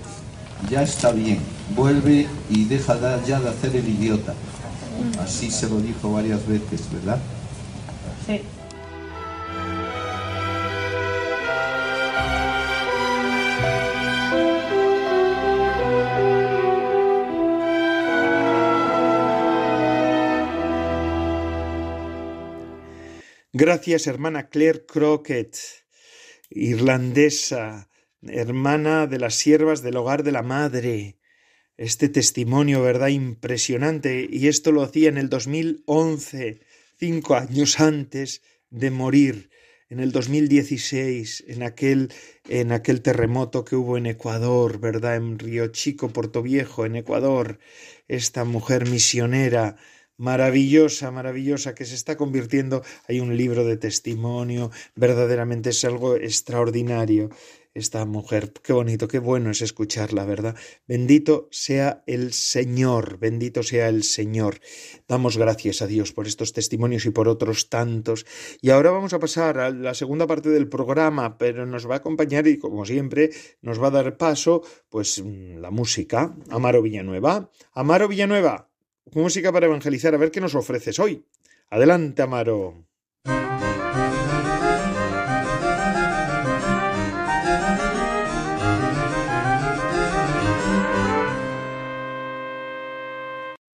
ya 0.69 0.83
está 0.83 1.11
bien, 1.11 1.39
vuelve 1.75 2.27
y 2.49 2.65
deja 2.65 2.97
ya 3.25 3.39
de 3.39 3.49
hacer 3.49 3.75
el 3.75 3.87
idiota. 3.87 4.33
Así 5.23 5.49
se 5.49 5.67
lo 5.69 5.79
dijo 5.79 6.13
varias 6.13 6.45
veces, 6.47 6.81
¿verdad? 6.91 7.19
Sí. 8.27 8.41
Gracias, 23.63 24.07
hermana 24.07 24.49
Claire 24.49 24.87
Crockett, 24.87 25.55
irlandesa, 26.49 27.91
hermana 28.23 29.05
de 29.05 29.19
las 29.19 29.35
siervas 29.35 29.83
del 29.83 29.97
hogar 29.97 30.23
de 30.23 30.31
la 30.31 30.41
madre, 30.41 31.19
este 31.77 32.09
testimonio, 32.09 32.81
¿verdad? 32.81 33.09
Impresionante. 33.09 34.27
Y 34.27 34.47
esto 34.47 34.71
lo 34.71 34.81
hacía 34.81 35.09
en 35.09 35.19
el 35.19 35.29
2011, 35.29 36.59
cinco 36.99 37.35
años 37.35 37.79
antes 37.79 38.41
de 38.71 38.89
morir 38.89 39.51
en 39.89 39.99
el 39.99 40.11
2016, 40.11 41.43
en 41.47 41.61
aquel, 41.61 42.11
en 42.49 42.71
aquel 42.71 43.03
terremoto 43.03 43.63
que 43.63 43.75
hubo 43.75 43.95
en 43.95 44.07
Ecuador, 44.07 44.79
¿verdad? 44.79 45.17
En 45.17 45.37
Río 45.37 45.67
Chico, 45.67 46.09
Puerto 46.09 46.41
Viejo, 46.41 46.87
en 46.87 46.95
Ecuador, 46.95 47.59
esta 48.07 48.43
mujer 48.43 48.89
misionera 48.89 49.75
maravillosa, 50.21 51.09
maravillosa, 51.09 51.73
que 51.73 51.85
se 51.85 51.95
está 51.95 52.15
convirtiendo, 52.15 52.83
hay 53.07 53.19
un 53.19 53.35
libro 53.35 53.65
de 53.65 53.77
testimonio, 53.77 54.69
verdaderamente 54.95 55.71
es 55.71 55.83
algo 55.83 56.15
extraordinario 56.15 57.29
esta 57.73 58.05
mujer. 58.05 58.51
Qué 58.61 58.73
bonito, 58.73 59.07
qué 59.07 59.19
bueno 59.19 59.49
es 59.49 59.61
escucharla, 59.61 60.25
¿verdad? 60.25 60.55
Bendito 60.87 61.47
sea 61.51 62.03
el 62.05 62.33
Señor, 62.33 63.17
bendito 63.17 63.63
sea 63.63 63.87
el 63.89 64.03
Señor. 64.03 64.59
Damos 65.07 65.37
gracias 65.37 65.81
a 65.81 65.87
Dios 65.87 66.11
por 66.11 66.27
estos 66.27 66.53
testimonios 66.53 67.05
y 67.05 67.11
por 67.11 67.27
otros 67.27 67.69
tantos. 67.69 68.25
Y 68.61 68.69
ahora 68.69 68.91
vamos 68.91 69.13
a 69.13 69.19
pasar 69.19 69.57
a 69.57 69.69
la 69.71 69.93
segunda 69.93 70.27
parte 70.27 70.49
del 70.49 70.67
programa, 70.67 71.37
pero 71.37 71.65
nos 71.65 71.89
va 71.89 71.95
a 71.95 71.97
acompañar 71.97 72.47
y 72.47 72.59
como 72.59 72.85
siempre 72.85 73.31
nos 73.61 73.81
va 73.81 73.87
a 73.87 73.91
dar 73.91 74.17
paso, 74.17 74.61
pues 74.89 75.23
la 75.25 75.71
música. 75.71 76.35
Amaro 76.49 76.81
Villanueva. 76.81 77.49
Amaro 77.73 78.07
Villanueva, 78.07 78.70
música 79.13 79.51
para 79.51 79.65
evangelizar, 79.65 80.13
a 80.13 80.17
ver 80.17 80.31
qué 80.31 80.41
nos 80.41 80.55
ofreces 80.55 80.99
hoy. 80.99 81.25
Adelante, 81.69 82.21
Amaro. 82.21 82.85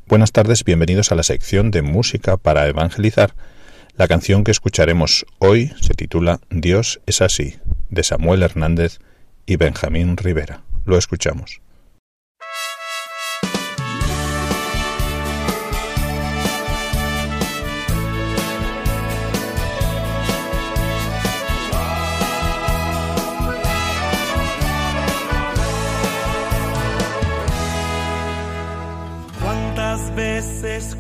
Buenas 0.07 0.33
tardes, 0.33 0.65
bienvenidos 0.65 1.11
a 1.11 1.15
la 1.15 1.23
sección 1.23 1.71
de 1.71 1.81
música 1.81 2.37
para 2.37 2.69
evangelizar. 2.69 3.35
La 3.97 4.09
canción 4.09 4.45
que 4.45 4.51
escucharemos 4.51 5.25
hoy 5.39 5.73
se 5.81 5.95
titula 5.95 6.41
Dios 6.51 7.01
es 7.07 7.23
así, 7.23 7.57
de 7.89 8.03
Samuel 8.03 8.43
Hernández 8.43 8.99
y 9.47 9.57
Benjamín 9.57 10.19
Rivera. 10.19 10.65
Lo 10.85 10.99
escuchamos. 10.99 11.63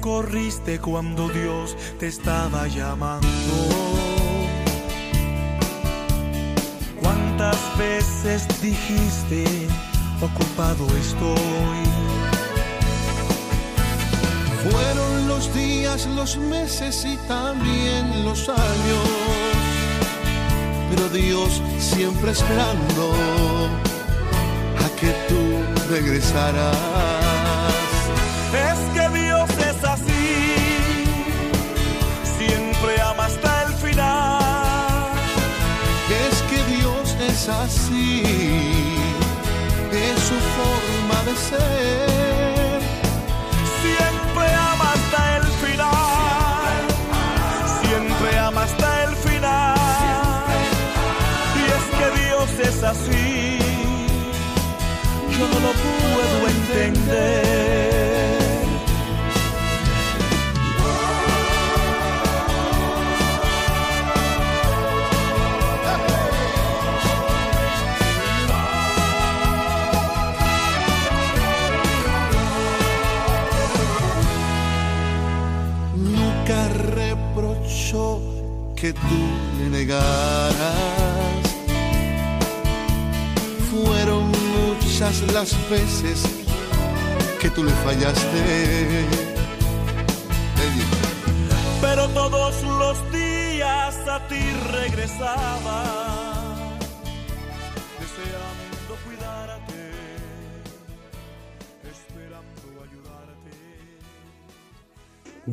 Corriste 0.03 0.81
cuando 0.81 1.29
Dios 1.29 1.77
te 1.99 2.09
estaba 2.09 2.67
llamando? 2.67 3.55
¿Cuántas 7.01 7.57
veces 7.79 8.47
dijiste, 8.61 9.45
ocupado 10.21 10.87
estoy? 10.99 11.83
Fueron 14.69 15.29
los 15.29 15.55
días, 15.55 16.07
los 16.07 16.37
meses 16.37 17.05
y 17.05 17.17
también 17.29 18.25
los 18.25 18.49
años, 18.49 19.09
pero 20.91 21.09
Dios 21.09 21.63
siempre 21.79 22.33
esperando 22.33 23.05
a 24.85 25.01
que 25.01 25.11
tú 25.29 25.43
regresaras. 25.91 26.77
Es 28.71 28.91
así, 38.13 38.23
es 39.93 40.21
su 40.29 40.39
forma 40.57 41.23
de 41.25 41.35
ser. 41.37 42.81
Siempre 43.83 44.47
ama 44.55 44.93
hasta 44.93 45.37
el 45.37 45.45
final, 45.65 46.83
siempre 47.83 48.39
ama 48.39 48.63
hasta 48.63 49.05
el 49.05 49.17
final. 49.17 49.77
Y 51.57 51.63
es 51.77 51.85
que 51.99 52.07
Dios 52.21 52.51
es 52.69 52.83
así, 52.83 53.59
yo 55.39 55.45
no 55.49 55.59
lo 55.61 55.73
puedo 55.73 56.49
entender. 56.49 57.52
Que 78.83 78.93
tú 78.93 79.22
le 79.59 79.70
negaras. 79.70 80.57
Fueron 83.70 84.33
muchas 84.57 85.22
las 85.33 85.51
veces 85.70 86.24
que 87.41 87.49
tú 87.51 87.62
le 87.62 87.70
fallaste. 87.85 89.07
Pero 91.80 92.09
todos 92.09 92.61
los 92.64 93.12
días 93.12 93.95
a 94.09 94.18
ti 94.26 94.43
regresaba. 94.72 96.02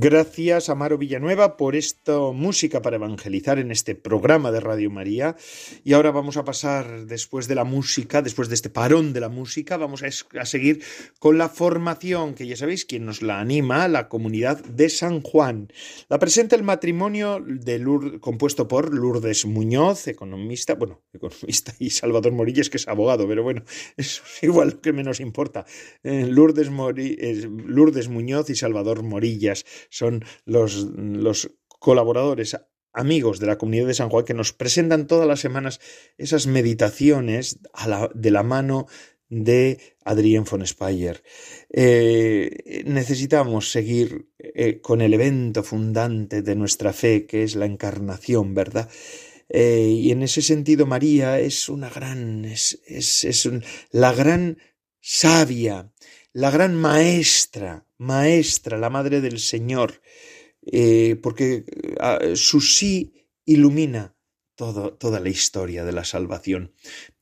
Gracias, 0.01 0.69
Amaro 0.69 0.97
Villanueva, 0.97 1.57
por 1.57 1.75
esta 1.75 2.17
música 2.31 2.81
para 2.81 2.95
evangelizar 2.95 3.59
en 3.59 3.69
este 3.69 3.95
programa 3.95 4.49
de 4.49 4.61
Radio 4.61 4.89
María. 4.89 5.35
Y 5.83 5.91
ahora 5.91 6.11
vamos 6.11 6.37
a 6.37 6.45
pasar, 6.45 7.05
después 7.05 7.49
de 7.49 7.55
la 7.55 7.65
música, 7.65 8.21
después 8.21 8.47
de 8.47 8.55
este 8.55 8.69
parón 8.69 9.11
de 9.11 9.19
la 9.19 9.27
música, 9.27 9.75
vamos 9.75 10.01
a, 10.01 10.45
seguir 10.45 10.81
con 11.19 11.37
la 11.37 11.49
formación, 11.49 12.33
que 12.33 12.47
ya 12.47 12.55
sabéis 12.55 12.85
quién 12.85 13.05
nos 13.05 13.21
la 13.21 13.41
anima, 13.41 13.89
la 13.89 14.07
comunidad 14.07 14.63
de 14.63 14.87
San 14.87 15.19
Juan. 15.19 15.69
La 16.07 16.17
presenta 16.17 16.55
el 16.55 16.63
matrimonio 16.63 17.43
de 17.45 17.83
compuesto 18.21 18.69
por 18.69 18.93
Lourdes 18.93 19.45
Muñoz, 19.45 20.07
economista, 20.07 20.75
bueno, 20.75 21.01
economista, 21.13 21.75
y 21.77 21.89
Salvador 21.89 22.31
Morillas, 22.31 22.69
que 22.69 22.77
es 22.77 22.87
abogado, 22.87 23.27
pero 23.27 23.43
bueno, 23.43 23.63
eso 23.97 24.23
es 24.25 24.43
igual 24.43 24.69
lo 24.69 24.79
que 24.79 24.93
menos 24.93 25.19
importa. 25.19 25.65
Eh, 26.03 26.25
Lourdes, 26.25 26.69
eh, 26.95 27.49
Lourdes 27.65 28.07
Muñoz 28.07 28.49
y 28.49 28.55
Salvador 28.55 29.03
Morillas 29.03 29.65
son 29.89 30.23
los, 30.45 30.87
los 30.95 31.51
colaboradores 31.67 32.57
amigos 32.93 33.39
de 33.39 33.47
la 33.47 33.57
comunidad 33.57 33.87
de 33.87 33.93
San 33.93 34.09
Juan 34.09 34.25
que 34.25 34.33
nos 34.33 34.53
presentan 34.53 35.07
todas 35.07 35.27
las 35.27 35.39
semanas 35.39 35.79
esas 36.17 36.47
meditaciones 36.47 37.59
de 38.13 38.31
la 38.31 38.43
mano 38.43 38.87
de 39.29 39.79
Adrien 40.03 40.43
von 40.43 40.65
Speyer. 40.65 41.23
Eh, 41.71 42.83
necesitamos 42.85 43.71
seguir 43.71 44.27
eh, 44.39 44.81
con 44.81 45.01
el 45.01 45.13
evento 45.13 45.63
fundante 45.63 46.41
de 46.41 46.55
nuestra 46.55 46.93
fe, 46.93 47.25
que 47.25 47.43
es 47.43 47.55
la 47.55 47.65
encarnación, 47.65 48.55
¿verdad? 48.55 48.89
Eh, 49.49 49.87
y 49.87 50.11
en 50.11 50.23
ese 50.23 50.41
sentido, 50.41 50.85
María 50.85 51.39
es 51.39 51.69
una 51.69 51.89
gran, 51.89 52.45
es, 52.45 52.79
es, 52.85 53.49
la 53.91 54.13
gran 54.13 54.57
sabia, 54.99 55.91
la 56.33 56.51
gran 56.51 56.75
maestra, 56.75 57.85
maestra, 57.99 58.79
la 58.79 58.89
madre 58.89 59.21
del 59.21 59.39
Señor, 59.39 60.01
eh, 60.65 61.17
porque 61.21 61.65
ah, 61.99 62.19
su 62.33 62.61
sí 62.61 63.13
ilumina 63.45 64.15
todo, 64.55 64.93
toda 64.93 65.19
la 65.19 65.29
historia 65.29 65.85
de 65.85 65.91
la 65.91 66.03
salvación. 66.03 66.73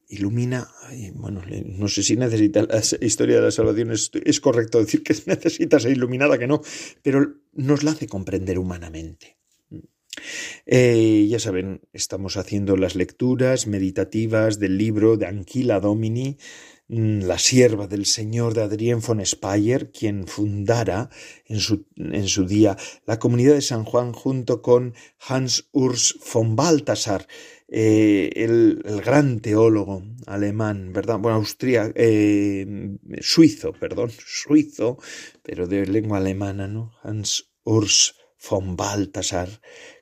Ilumina, 0.10 0.70
bueno, 1.16 1.42
no 1.66 1.88
sé 1.90 2.02
si 2.02 2.16
necesita 2.16 2.62
la 2.62 2.82
historia 3.06 3.36
de 3.36 3.42
la 3.42 3.52
salvación, 3.52 3.92
es, 3.92 4.40
correcto 4.40 4.80
decir 4.80 5.04
que 5.04 5.14
necesita 5.26 5.80
ser 5.80 5.92
iluminada, 5.92 6.38
que 6.38 6.48
no, 6.48 6.62
pero 7.02 7.42
nos 7.52 7.84
la 7.84 7.92
hace 7.92 8.08
comprender 8.08 8.58
humanamente. 8.58 9.38
Eh, 10.66 11.28
ya 11.30 11.40
saben, 11.40 11.82
estamos 11.94 12.38
haciendo 12.38 12.76
las 12.76 12.96
lecturas 12.96 13.68
meditativas 13.68 14.60
del 14.60 14.78
libro 14.78 15.18
de 15.18 15.28
Anquila 15.28 15.80
Domini, 15.80 16.38
la 16.90 17.38
sierva 17.38 17.88
del 17.88 18.06
señor 18.06 18.54
de 18.54 18.64
Adrien 18.64 19.02
von 19.02 19.26
Speyer, 19.26 19.92
quien 19.92 20.26
fundara 20.26 21.10
en 21.46 21.60
su, 21.60 21.86
en 21.98 22.28
su 22.28 22.46
día 22.46 22.78
la 23.06 23.20
comunidad 23.20 23.56
de 23.56 23.62
San 23.62 23.84
Juan 23.84 24.14
junto 24.14 24.62
con 24.62 24.94
Hans 25.20 25.68
Urs 25.74 26.18
von 26.34 26.56
Balthasar, 26.56 27.28
eh, 27.68 28.30
el, 28.36 28.82
gran 29.04 29.42
teólogo 29.42 30.02
alemán, 30.26 30.94
¿verdad? 30.94 31.20
Bueno, 31.20 31.38
austria, 31.38 31.92
eh, 31.96 32.66
suizo, 33.20 33.74
perdón, 33.74 34.12
suizo, 34.26 34.98
pero 35.44 35.68
de 35.68 35.86
lengua 35.86 36.20
alemana, 36.20 36.68
¿no? 36.70 36.94
Hans 37.04 37.52
Urs 37.66 38.16
von 38.50 38.78
Balthasar, 38.78 39.50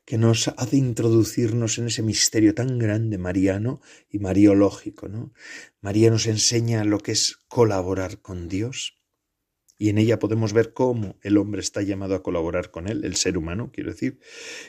que 0.05 0.17
nos 0.17 0.47
hace 0.49 0.77
introducirnos 0.77 1.77
en 1.79 1.87
ese 1.87 2.03
misterio 2.03 2.53
tan 2.53 2.77
grande 2.77 3.17
mariano 3.17 3.81
y 4.09 4.19
mariológico, 4.19 5.07
¿no? 5.07 5.33
María 5.81 6.11
nos 6.11 6.27
enseña 6.27 6.83
lo 6.83 6.99
que 6.99 7.11
es 7.11 7.39
colaborar 7.47 8.21
con 8.21 8.47
Dios 8.47 8.99
y 9.77 9.89
en 9.89 9.97
ella 9.97 10.19
podemos 10.19 10.53
ver 10.53 10.73
cómo 10.73 11.17
el 11.21 11.37
hombre 11.37 11.61
está 11.61 11.81
llamado 11.81 12.15
a 12.15 12.23
colaborar 12.23 12.71
con 12.71 12.87
él, 12.87 13.03
el 13.03 13.15
ser 13.15 13.37
humano, 13.37 13.71
quiero 13.73 13.91
decir. 13.91 14.19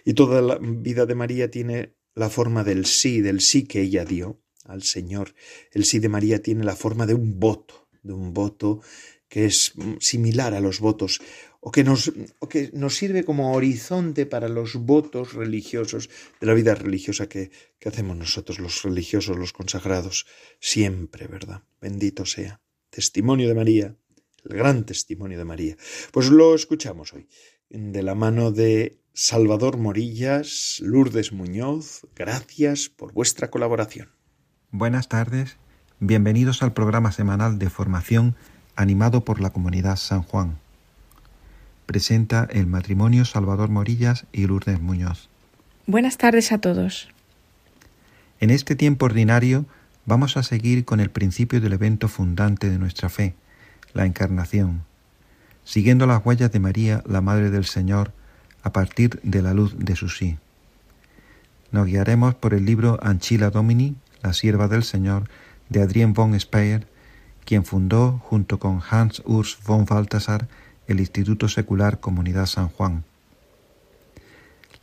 Y 0.04 0.14
toda 0.14 0.42
la 0.42 0.58
vida 0.58 1.06
de 1.06 1.14
María 1.14 1.50
tiene 1.50 1.94
la 2.14 2.28
forma 2.28 2.64
del 2.64 2.86
sí, 2.86 3.20
del 3.20 3.40
sí 3.40 3.66
que 3.66 3.82
ella 3.82 4.04
dio 4.04 4.42
al 4.64 4.82
Señor. 4.82 5.34
El 5.70 5.84
sí 5.84 6.00
de 6.00 6.08
María 6.08 6.42
tiene 6.42 6.64
la 6.64 6.74
forma 6.74 7.06
de 7.06 7.14
un 7.14 7.38
voto, 7.38 7.88
de 8.02 8.14
un 8.14 8.34
voto 8.34 8.80
que 9.28 9.44
es 9.44 9.74
similar 10.00 10.54
a 10.54 10.60
los 10.60 10.80
votos 10.80 11.20
o 11.66 11.72
que 11.72 11.82
nos, 11.82 12.12
que 12.48 12.70
nos 12.74 12.94
sirve 12.94 13.24
como 13.24 13.52
horizonte 13.52 14.24
para 14.24 14.46
los 14.48 14.76
votos 14.76 15.32
religiosos 15.32 16.08
de 16.38 16.46
la 16.46 16.54
vida 16.54 16.76
religiosa 16.76 17.28
que, 17.28 17.50
que 17.80 17.88
hacemos 17.88 18.16
nosotros, 18.16 18.60
los 18.60 18.84
religiosos, 18.84 19.36
los 19.36 19.52
consagrados, 19.52 20.26
siempre, 20.60 21.26
¿verdad? 21.26 21.64
Bendito 21.80 22.24
sea. 22.24 22.60
Testimonio 22.88 23.48
de 23.48 23.56
María, 23.56 23.96
el 24.44 24.56
gran 24.56 24.86
testimonio 24.86 25.38
de 25.38 25.44
María. 25.44 25.76
Pues 26.12 26.28
lo 26.28 26.54
escuchamos 26.54 27.12
hoy, 27.12 27.26
de 27.68 28.04
la 28.04 28.14
mano 28.14 28.52
de 28.52 29.00
Salvador 29.12 29.76
Morillas, 29.76 30.78
Lourdes 30.80 31.32
Muñoz, 31.32 32.06
gracias 32.14 32.88
por 32.88 33.12
vuestra 33.12 33.50
colaboración. 33.50 34.12
Buenas 34.70 35.08
tardes, 35.08 35.56
bienvenidos 35.98 36.62
al 36.62 36.72
programa 36.72 37.10
semanal 37.10 37.58
de 37.58 37.70
formación 37.70 38.36
animado 38.76 39.24
por 39.24 39.40
la 39.40 39.50
comunidad 39.50 39.96
San 39.96 40.22
Juan. 40.22 40.60
Presenta 41.86 42.48
el 42.50 42.66
matrimonio 42.66 43.24
Salvador 43.24 43.70
Morillas 43.70 44.26
y 44.32 44.48
Lourdes 44.48 44.80
Muñoz. 44.80 45.28
Buenas 45.86 46.18
tardes 46.18 46.50
a 46.50 46.58
todos. 46.58 47.08
En 48.40 48.50
este 48.50 48.74
tiempo 48.74 49.06
ordinario 49.06 49.66
vamos 50.04 50.36
a 50.36 50.42
seguir 50.42 50.84
con 50.84 50.98
el 50.98 51.10
principio 51.10 51.60
del 51.60 51.74
evento 51.74 52.08
fundante 52.08 52.68
de 52.68 52.78
nuestra 52.78 53.08
fe, 53.08 53.34
la 53.94 54.04
encarnación, 54.04 54.82
siguiendo 55.64 56.06
las 56.06 56.26
huellas 56.26 56.50
de 56.50 56.58
María, 56.58 57.04
la 57.06 57.20
Madre 57.20 57.50
del 57.50 57.64
Señor, 57.64 58.12
a 58.64 58.72
partir 58.72 59.20
de 59.22 59.40
la 59.40 59.54
luz 59.54 59.76
de 59.78 59.94
su 59.94 60.08
sí. 60.08 60.38
Nos 61.70 61.86
guiaremos 61.86 62.34
por 62.34 62.52
el 62.52 62.64
libro 62.64 62.98
Anchila 63.00 63.50
Domini, 63.50 63.94
la 64.22 64.32
sierva 64.32 64.66
del 64.66 64.82
Señor, 64.82 65.28
de 65.68 65.82
Adrien 65.82 66.14
von 66.14 66.38
Speyer, 66.38 66.88
quien 67.44 67.64
fundó, 67.64 68.20
junto 68.24 68.58
con 68.58 68.82
Hans 68.90 69.22
Urs 69.24 69.56
von 69.64 69.84
Balthasar, 69.84 70.48
el 70.86 71.00
Instituto 71.00 71.48
Secular 71.48 72.00
Comunidad 72.00 72.46
San 72.46 72.68
Juan. 72.68 73.04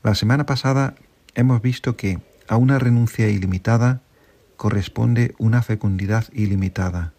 La 0.04 0.16
semana 0.16 0.46
pasada 0.46 0.96
hemos 1.36 1.62
visto 1.62 1.96
que 1.96 2.20
a 2.48 2.58
una 2.58 2.80
renuncia 2.80 3.30
ilimitada 3.30 4.02
corresponde 4.58 5.34
una 5.38 5.62
fecundidad 5.62 6.26
ilimitada. 6.34 7.14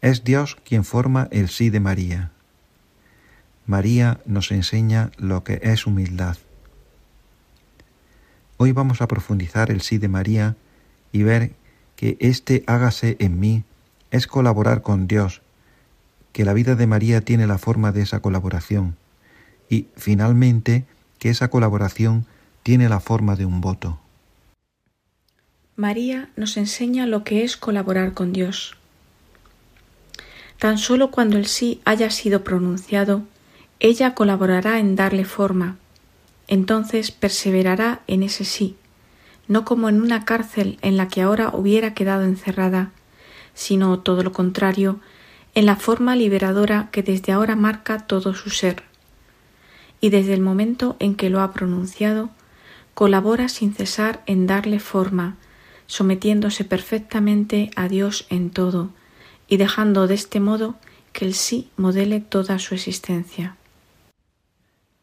Es 0.00 0.24
Dios 0.24 0.56
quien 0.64 0.84
forma 0.84 1.28
el 1.30 1.48
sí 1.48 1.70
de 1.70 1.80
María. 1.80 2.30
María 3.66 4.20
nos 4.24 4.50
enseña 4.50 5.10
lo 5.16 5.44
que 5.44 5.60
es 5.62 5.86
humildad. 5.86 6.36
Hoy 8.56 8.72
vamos 8.72 9.02
a 9.02 9.08
profundizar 9.08 9.70
el 9.70 9.82
sí 9.82 9.98
de 9.98 10.08
María 10.08 10.56
y 11.12 11.22
ver 11.22 11.52
que 11.96 12.16
este 12.20 12.64
hágase 12.66 13.16
en 13.18 13.40
mí 13.40 13.64
es 14.10 14.26
colaborar 14.26 14.82
con 14.82 15.06
Dios, 15.06 15.42
que 16.32 16.44
la 16.44 16.52
vida 16.52 16.74
de 16.74 16.86
María 16.86 17.20
tiene 17.20 17.46
la 17.46 17.58
forma 17.58 17.92
de 17.92 18.02
esa 18.02 18.20
colaboración 18.20 18.96
y, 19.68 19.86
finalmente, 19.96 20.86
que 21.18 21.30
esa 21.30 21.48
colaboración 21.48 22.26
tiene 22.62 22.88
la 22.88 23.00
forma 23.00 23.36
de 23.36 23.44
un 23.44 23.60
voto. 23.60 23.98
María 25.76 26.28
nos 26.36 26.56
enseña 26.56 27.06
lo 27.06 27.24
que 27.24 27.44
es 27.44 27.56
colaborar 27.56 28.12
con 28.12 28.32
Dios. 28.32 28.76
Tan 30.58 30.76
solo 30.76 31.10
cuando 31.10 31.38
el 31.38 31.46
sí 31.46 31.80
haya 31.84 32.10
sido 32.10 32.42
pronunciado, 32.42 33.22
ella 33.80 34.14
colaborará 34.14 34.80
en 34.80 34.96
darle 34.96 35.24
forma. 35.24 35.76
Entonces 36.48 37.12
perseverará 37.12 38.00
en 38.08 38.24
ese 38.24 38.44
sí, 38.44 38.76
no 39.46 39.64
como 39.64 39.88
en 39.88 40.00
una 40.00 40.24
cárcel 40.24 40.78
en 40.82 40.96
la 40.96 41.08
que 41.08 41.22
ahora 41.22 41.50
hubiera 41.52 41.94
quedado 41.94 42.24
encerrada, 42.24 42.90
sino 43.54 44.00
todo 44.00 44.22
lo 44.22 44.32
contrario, 44.32 44.98
en 45.58 45.66
la 45.66 45.74
forma 45.74 46.14
liberadora 46.14 46.88
que 46.92 47.02
desde 47.02 47.32
ahora 47.32 47.56
marca 47.56 47.98
todo 47.98 48.32
su 48.32 48.48
ser. 48.48 48.84
Y 50.00 50.10
desde 50.10 50.32
el 50.32 50.40
momento 50.40 50.94
en 51.00 51.16
que 51.16 51.30
lo 51.30 51.40
ha 51.40 51.52
pronunciado, 51.52 52.30
colabora 52.94 53.48
sin 53.48 53.74
cesar 53.74 54.22
en 54.26 54.46
darle 54.46 54.78
forma, 54.78 55.34
sometiéndose 55.88 56.62
perfectamente 56.62 57.72
a 57.74 57.88
Dios 57.88 58.28
en 58.30 58.50
todo, 58.50 58.90
y 59.48 59.56
dejando 59.56 60.06
de 60.06 60.14
este 60.14 60.38
modo 60.38 60.76
que 61.12 61.24
el 61.24 61.34
sí 61.34 61.70
modele 61.76 62.20
toda 62.20 62.60
su 62.60 62.76
existencia. 62.76 63.56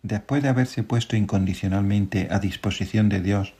Después 0.04 0.42
de 0.42 0.48
haberse 0.48 0.84
puesto 0.84 1.18
incondicionalmente 1.18 2.30
a 2.32 2.40
disposición 2.40 3.10
de 3.10 3.20
Dios, 3.20 3.54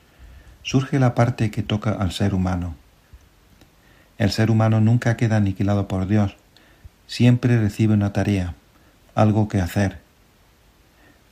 surge 0.62 0.98
la 0.98 1.14
parte 1.14 1.50
que 1.50 1.62
toca 1.62 1.90
al 1.90 2.12
ser 2.12 2.32
humano. 2.32 2.74
El 4.16 4.30
ser 4.30 4.50
humano 4.50 4.80
nunca 4.80 5.18
queda 5.18 5.36
aniquilado 5.36 5.88
por 5.88 6.06
Dios, 6.06 6.38
siempre 7.06 7.60
recibe 7.60 7.94
una 7.94 8.12
tarea, 8.12 8.54
algo 9.14 9.48
que 9.48 9.60
hacer. 9.60 10.00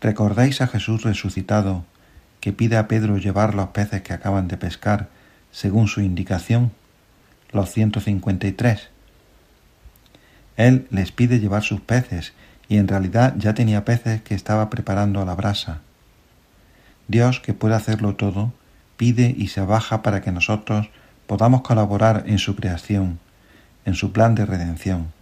¿Recordáis 0.01 0.61
a 0.61 0.67
Jesús 0.67 1.03
resucitado 1.03 1.85
que 2.41 2.53
pide 2.53 2.77
a 2.77 2.89
Pedro 2.89 3.17
llevar 3.17 3.55
los 3.55 3.69
peces 3.69 4.03
que 4.03 4.13
acaban 4.13 4.49
de 4.49 4.57
pescar 4.57 5.09
según 5.51 5.89
su 5.89 6.01
indicación? 6.01 6.73
Los 7.53 7.71
153. 7.71 8.91
Él 10.57 10.87
les 10.91 11.11
pide 11.11 11.41
llevar 11.41 11.63
sus 11.63 11.81
peces 11.81 12.35
y 12.69 12.77
en 12.77 12.89
realidad 12.89 13.35
ya 13.39 13.55
tenía 13.55 13.85
peces 13.85 14.21
que 14.21 14.35
estaba 14.35 14.69
preparando 14.69 15.23
a 15.23 15.25
la 15.25 15.35
brasa. 15.35 15.81
Dios, 17.09 17.41
que 17.41 17.55
puede 17.55 17.75
hacerlo 17.75 18.15
todo, 18.15 18.53
pide 18.97 19.35
y 19.37 19.49
se 19.49 19.63
baja 19.63 20.03
para 20.03 20.21
que 20.21 20.33
nosotros 20.33 20.91
podamos 21.27 21.63
colaborar 21.63 22.25
en 22.27 22.39
su 22.39 22.57
creación, 22.57 23.19
en 23.85 23.95
su 23.95 24.13
plan 24.13 24.35
de 24.35 24.47
redención. 24.47 25.14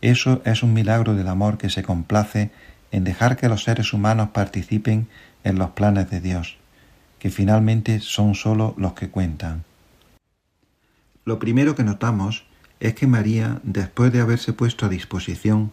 Eso 0.00 0.40
es 0.44 0.62
un 0.62 0.72
milagro 0.72 1.14
del 1.14 1.28
amor 1.28 1.58
que 1.58 1.70
se 1.70 1.82
complace 1.82 2.50
en 2.90 3.04
dejar 3.04 3.36
que 3.36 3.48
los 3.48 3.64
seres 3.64 3.92
humanos 3.92 4.30
participen 4.30 5.08
en 5.44 5.58
los 5.58 5.70
planes 5.70 6.10
de 6.10 6.20
Dios, 6.20 6.56
que 7.18 7.30
finalmente 7.30 8.00
son 8.00 8.34
sólo 8.34 8.74
los 8.76 8.94
que 8.94 9.10
cuentan. 9.10 9.64
Lo 11.24 11.38
primero 11.38 11.74
que 11.74 11.84
notamos 11.84 12.44
es 12.80 12.94
que 12.94 13.06
María, 13.06 13.60
después 13.62 14.12
de 14.12 14.20
haberse 14.20 14.52
puesto 14.52 14.86
a 14.86 14.88
disposición, 14.88 15.70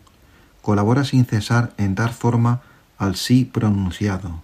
colabora 0.61 1.05
sin 1.05 1.25
cesar 1.25 1.73
en 1.78 1.95
dar 1.95 2.11
forma 2.11 2.61
al 2.97 3.15
sí 3.15 3.45
pronunciado. 3.45 4.43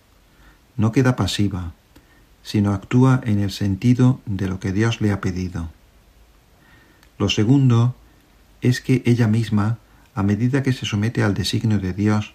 No 0.77 0.93
queda 0.93 1.17
pasiva, 1.17 1.73
sino 2.41 2.73
actúa 2.73 3.21
en 3.25 3.39
el 3.39 3.51
sentido 3.51 4.21
de 4.25 4.47
lo 4.47 4.59
que 4.59 4.71
Dios 4.71 5.01
le 5.01 5.11
ha 5.11 5.19
pedido. 5.19 5.69
Lo 7.17 7.29
segundo 7.29 7.95
es 8.63 8.79
que 8.79 9.03
ella 9.05 9.27
misma, 9.27 9.77
a 10.15 10.23
medida 10.23 10.63
que 10.63 10.71
se 10.71 10.85
somete 10.85 11.21
al 11.21 11.33
designio 11.33 11.79
de 11.79 11.93
Dios, 11.93 12.33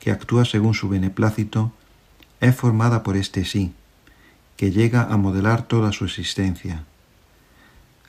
que 0.00 0.10
actúa 0.10 0.46
según 0.46 0.72
su 0.72 0.88
beneplácito, 0.88 1.70
es 2.40 2.56
formada 2.56 3.02
por 3.02 3.16
este 3.16 3.44
sí, 3.44 3.74
que 4.56 4.70
llega 4.70 5.02
a 5.02 5.18
modelar 5.18 5.68
toda 5.68 5.92
su 5.92 6.06
existencia. 6.06 6.84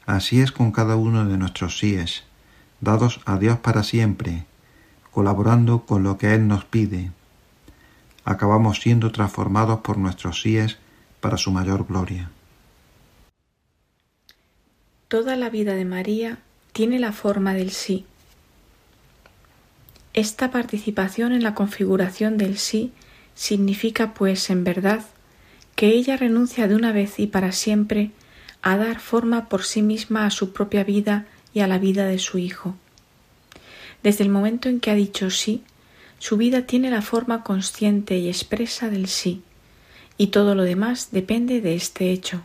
Así 0.05 0.39
es 0.39 0.53
con 0.53 0.71
cada 0.71 0.95
uno 0.95 1.25
de 1.25 1.37
nuestros 1.37 1.77
síes, 1.77 2.23
dados 2.79 3.19
a 3.25 3.37
Dios 3.37 3.59
para 3.59 3.83
siempre, 3.83 4.45
colaborando 5.11 5.85
con 5.85 6.03
lo 6.03 6.17
que 6.17 6.33
Él 6.33 6.47
nos 6.47 6.63
pide. 6.63 7.11
Acabamos 8.23 8.79
siendo 8.79 9.11
transformados 9.11 9.81
por 9.81 9.97
nuestros 9.97 10.41
síes 10.41 10.77
para 11.19 11.35
su 11.35 11.51
mayor 11.51 11.85
gloria. 11.85 12.31
Toda 15.09 15.35
la 15.35 15.49
vida 15.49 15.73
de 15.73 15.85
María 15.85 16.39
tiene 16.77 16.99
la 16.99 17.11
forma 17.11 17.55
del 17.55 17.71
sí. 17.71 18.05
Esta 20.13 20.51
participación 20.51 21.33
en 21.33 21.41
la 21.41 21.55
configuración 21.55 22.37
del 22.37 22.59
sí 22.59 22.91
significa, 23.33 24.13
pues, 24.13 24.51
en 24.51 24.63
verdad, 24.63 25.03
que 25.75 25.87
ella 25.87 26.17
renuncia 26.17 26.67
de 26.67 26.75
una 26.75 26.91
vez 26.91 27.17
y 27.17 27.25
para 27.25 27.51
siempre 27.51 28.11
a 28.61 28.77
dar 28.77 28.99
forma 28.99 29.49
por 29.49 29.63
sí 29.63 29.81
misma 29.81 30.27
a 30.27 30.29
su 30.29 30.53
propia 30.53 30.83
vida 30.83 31.25
y 31.51 31.61
a 31.61 31.67
la 31.67 31.79
vida 31.79 32.05
de 32.05 32.19
su 32.19 32.37
Hijo. 32.37 32.75
Desde 34.03 34.23
el 34.23 34.29
momento 34.29 34.69
en 34.69 34.79
que 34.79 34.91
ha 34.91 34.95
dicho 34.95 35.31
sí, 35.31 35.63
su 36.19 36.37
vida 36.37 36.67
tiene 36.67 36.91
la 36.91 37.01
forma 37.01 37.41
consciente 37.41 38.19
y 38.19 38.27
expresa 38.27 38.91
del 38.91 39.07
sí, 39.07 39.41
y 40.15 40.27
todo 40.27 40.53
lo 40.53 40.61
demás 40.61 41.09
depende 41.11 41.59
de 41.59 41.73
este 41.73 42.11
hecho. 42.11 42.43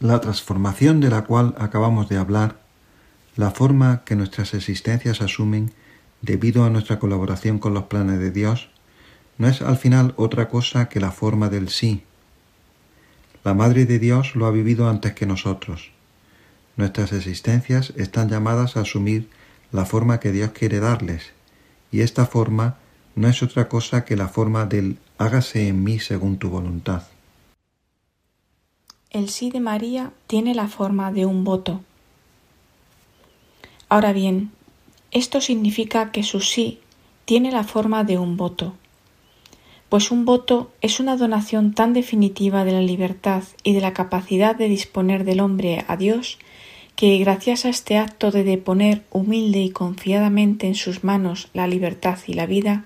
La 0.00 0.20
transformación 0.20 1.00
de 1.00 1.08
la 1.08 1.24
cual 1.24 1.54
acabamos 1.56 2.10
de 2.10 2.18
hablar, 2.18 2.58
la 3.34 3.50
forma 3.50 4.02
que 4.04 4.14
nuestras 4.14 4.52
existencias 4.52 5.22
asumen 5.22 5.72
debido 6.20 6.64
a 6.64 6.70
nuestra 6.70 6.98
colaboración 6.98 7.58
con 7.58 7.72
los 7.72 7.84
planes 7.84 8.18
de 8.18 8.30
Dios, 8.30 8.68
no 9.38 9.48
es 9.48 9.62
al 9.62 9.78
final 9.78 10.12
otra 10.16 10.50
cosa 10.50 10.90
que 10.90 11.00
la 11.00 11.12
forma 11.12 11.48
del 11.48 11.70
sí. 11.70 12.02
La 13.42 13.54
Madre 13.54 13.86
de 13.86 13.98
Dios 13.98 14.36
lo 14.36 14.44
ha 14.44 14.50
vivido 14.50 14.90
antes 14.90 15.14
que 15.14 15.24
nosotros. 15.24 15.92
Nuestras 16.76 17.14
existencias 17.14 17.94
están 17.96 18.28
llamadas 18.28 18.76
a 18.76 18.80
asumir 18.80 19.30
la 19.72 19.86
forma 19.86 20.20
que 20.20 20.30
Dios 20.30 20.50
quiere 20.50 20.78
darles, 20.78 21.32
y 21.90 22.00
esta 22.00 22.26
forma 22.26 22.76
no 23.14 23.28
es 23.28 23.42
otra 23.42 23.68
cosa 23.68 24.04
que 24.04 24.16
la 24.16 24.28
forma 24.28 24.66
del 24.66 24.98
hágase 25.16 25.68
en 25.68 25.82
mí 25.82 26.00
según 26.00 26.36
tu 26.36 26.50
voluntad. 26.50 27.04
El 29.16 29.30
sí 29.30 29.48
de 29.48 29.60
María 29.60 30.12
tiene 30.26 30.54
la 30.54 30.68
forma 30.68 31.10
de 31.10 31.24
un 31.24 31.42
voto. 31.42 31.80
Ahora 33.88 34.12
bien, 34.12 34.50
esto 35.10 35.40
significa 35.40 36.12
que 36.12 36.22
su 36.22 36.40
sí 36.40 36.80
tiene 37.24 37.50
la 37.50 37.64
forma 37.64 38.04
de 38.04 38.18
un 38.18 38.36
voto, 38.36 38.74
pues 39.88 40.10
un 40.10 40.26
voto 40.26 40.70
es 40.82 41.00
una 41.00 41.16
donación 41.16 41.72
tan 41.72 41.94
definitiva 41.94 42.66
de 42.66 42.72
la 42.72 42.82
libertad 42.82 43.42
y 43.62 43.72
de 43.72 43.80
la 43.80 43.94
capacidad 43.94 44.54
de 44.54 44.68
disponer 44.68 45.24
del 45.24 45.40
hombre 45.40 45.86
a 45.88 45.96
Dios 45.96 46.38
que 46.94 47.16
gracias 47.16 47.64
a 47.64 47.70
este 47.70 47.96
acto 47.96 48.30
de 48.30 48.44
deponer 48.44 49.02
humilde 49.10 49.60
y 49.60 49.70
confiadamente 49.70 50.66
en 50.66 50.74
sus 50.74 51.04
manos 51.04 51.48
la 51.54 51.66
libertad 51.66 52.18
y 52.26 52.34
la 52.34 52.44
vida, 52.44 52.84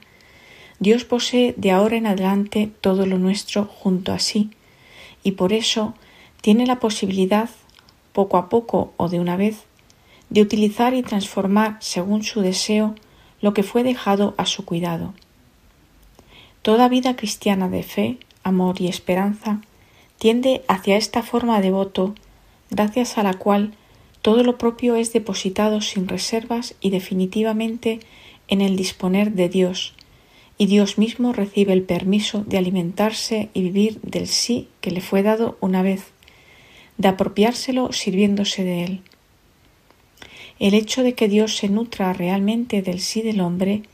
Dios 0.78 1.04
posee 1.04 1.54
de 1.56 1.72
ahora 1.72 1.96
en 1.96 2.06
adelante 2.06 2.70
todo 2.80 3.04
lo 3.04 3.18
nuestro 3.18 3.64
junto 3.64 4.12
a 4.12 4.20
sí, 4.20 4.50
y 5.24 5.32
por 5.32 5.52
eso 5.52 5.94
tiene 6.40 6.66
la 6.66 6.80
posibilidad, 6.80 7.50
poco 8.12 8.36
a 8.36 8.48
poco 8.48 8.92
o 8.96 9.08
de 9.08 9.20
una 9.20 9.36
vez, 9.36 9.64
de 10.30 10.42
utilizar 10.42 10.94
y 10.94 11.02
transformar 11.02 11.76
según 11.80 12.22
su 12.22 12.40
deseo 12.40 12.94
lo 13.40 13.54
que 13.54 13.62
fue 13.62 13.82
dejado 13.82 14.34
a 14.36 14.46
su 14.46 14.64
cuidado. 14.64 15.14
Toda 16.62 16.88
vida 16.88 17.16
cristiana 17.16 17.68
de 17.68 17.82
fe, 17.82 18.18
amor 18.42 18.80
y 18.80 18.88
esperanza 18.88 19.60
tiende 20.18 20.62
hacia 20.68 20.96
esta 20.96 21.22
forma 21.22 21.60
de 21.60 21.70
voto, 21.70 22.14
gracias 22.70 23.16
a 23.16 23.22
la 23.22 23.34
cual 23.34 23.72
todo 24.22 24.42
lo 24.42 24.58
propio 24.58 24.96
es 24.96 25.12
depositado 25.12 25.80
sin 25.80 26.06
reservas 26.06 26.74
y 26.80 26.90
definitivamente 26.90 28.00
en 28.48 28.60
el 28.60 28.76
disponer 28.76 29.32
de 29.32 29.48
Dios, 29.48 29.94
y 30.58 30.66
Dios 30.66 30.98
mismo 30.98 31.32
recibe 31.32 31.72
el 31.72 31.82
permiso 31.82 32.44
de 32.46 32.58
alimentarse 32.58 33.48
y 33.54 33.62
vivir 33.62 33.98
del 34.02 34.26
sí 34.26 34.68
que 34.82 34.90
le 34.90 35.00
fue 35.00 35.22
dado 35.22 35.56
una 35.60 35.80
vez, 35.80 36.12
de 37.00 37.08
apropiárselo 37.08 37.94
sirviéndose 37.94 38.62
de 38.62 38.84
él. 38.84 39.02
El 40.58 40.74
hecho 40.74 41.02
de 41.02 41.14
que 41.14 41.28
Dios 41.28 41.56
se 41.56 41.70
nutra 41.70 42.12
realmente 42.12 42.82
del 42.82 43.00
sí 43.00 43.22
del 43.22 43.40
hombre 43.40 43.84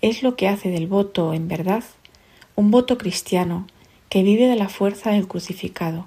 es 0.00 0.22
lo 0.22 0.36
que 0.36 0.48
hace 0.48 0.70
del 0.70 0.86
voto, 0.86 1.34
en 1.34 1.48
verdad, 1.48 1.84
un 2.54 2.70
voto 2.70 2.96
cristiano 2.96 3.66
que 4.08 4.22
vive 4.22 4.46
de 4.46 4.56
la 4.56 4.70
fuerza 4.70 5.10
del 5.10 5.28
crucificado. 5.28 6.06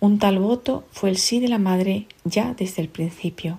Un 0.00 0.18
tal 0.18 0.38
voto 0.38 0.88
fue 0.90 1.10
el 1.10 1.18
sí 1.18 1.38
de 1.38 1.48
la 1.48 1.58
Madre 1.58 2.06
ya 2.24 2.54
desde 2.54 2.80
el 2.80 2.88
principio. 2.88 3.58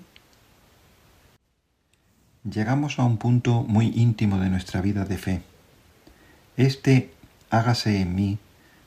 Llegamos 2.43 2.97
a 2.97 3.03
un 3.03 3.17
punto 3.17 3.61
muy 3.61 3.93
íntimo 3.95 4.39
de 4.39 4.49
nuestra 4.49 4.81
vida 4.81 5.05
de 5.05 5.17
fe. 5.19 5.41
Este 6.57 7.11
hágase 7.51 8.01
en 8.01 8.15
mí, 8.15 8.39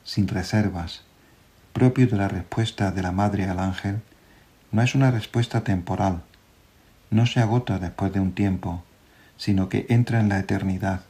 sin 0.03 0.27
reservas, 0.27 1.04
propio 1.75 2.07
de 2.07 2.17
la 2.17 2.29
respuesta 2.29 2.93
de 2.93 3.03
la 3.03 3.11
Madre 3.11 3.47
al 3.47 3.59
ángel, 3.59 4.01
no 4.71 4.81
es 4.81 4.95
una 4.95 5.11
respuesta 5.11 5.65
temporal, 5.65 6.23
no 7.11 7.27
se 7.27 7.41
agota 7.41 7.81
después 7.81 8.13
de 8.13 8.21
un 8.21 8.33
tiempo, 8.33 8.85
sino 9.37 9.69
que 9.69 9.85
entra 9.89 10.21
en 10.21 10.29
la 10.29 10.39
eternidad. 10.39 11.01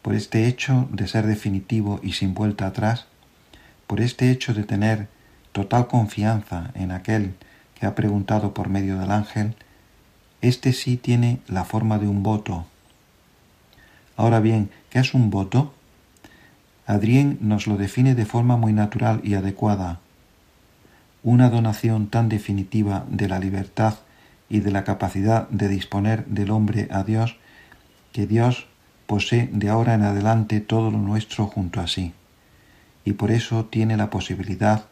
Por 0.00 0.14
este 0.14 0.46
hecho 0.46 0.88
de 0.90 1.06
ser 1.06 1.26
definitivo 1.26 2.00
y 2.02 2.14
sin 2.14 2.32
vuelta 2.32 2.66
atrás, 2.66 3.08
por 3.86 4.00
este 4.00 4.30
hecho 4.30 4.54
de 4.54 4.64
tener 4.64 5.06
total 5.52 5.86
confianza 5.86 6.70
en 6.74 6.90
aquel 6.90 7.34
que 7.78 7.84
ha 7.84 7.94
preguntado 7.94 8.54
por 8.54 8.70
medio 8.70 8.98
del 8.98 9.10
ángel, 9.10 9.54
este 10.40 10.72
sí 10.72 10.96
tiene 10.96 11.40
la 11.46 11.66
forma 11.66 11.98
de 11.98 12.08
un 12.08 12.22
voto. 12.22 12.64
Ahora 14.16 14.40
bien, 14.40 14.70
¿qué 14.88 15.00
es 15.00 15.12
un 15.12 15.28
voto? 15.28 15.74
Adrien 16.86 17.38
nos 17.40 17.66
lo 17.66 17.76
define 17.76 18.14
de 18.14 18.24
forma 18.24 18.56
muy 18.56 18.72
natural 18.72 19.20
y 19.24 19.34
adecuada. 19.34 19.98
Una 21.24 21.50
donación 21.50 22.06
tan 22.06 22.28
definitiva 22.28 23.04
de 23.10 23.28
la 23.28 23.40
libertad 23.40 23.94
y 24.48 24.60
de 24.60 24.70
la 24.70 24.84
capacidad 24.84 25.48
de 25.48 25.68
disponer 25.68 26.24
del 26.26 26.52
hombre 26.52 26.86
a 26.92 27.02
Dios, 27.02 27.36
que 28.12 28.28
Dios 28.28 28.68
posee 29.08 29.50
de 29.52 29.68
ahora 29.68 29.94
en 29.94 30.02
adelante 30.02 30.60
todo 30.60 30.92
lo 30.92 30.98
nuestro 30.98 31.46
junto 31.46 31.80
a 31.80 31.88
sí, 31.88 32.12
y 33.04 33.14
por 33.14 33.32
eso 33.32 33.64
tiene 33.64 33.96
la 33.96 34.08
posibilidad 34.08 34.84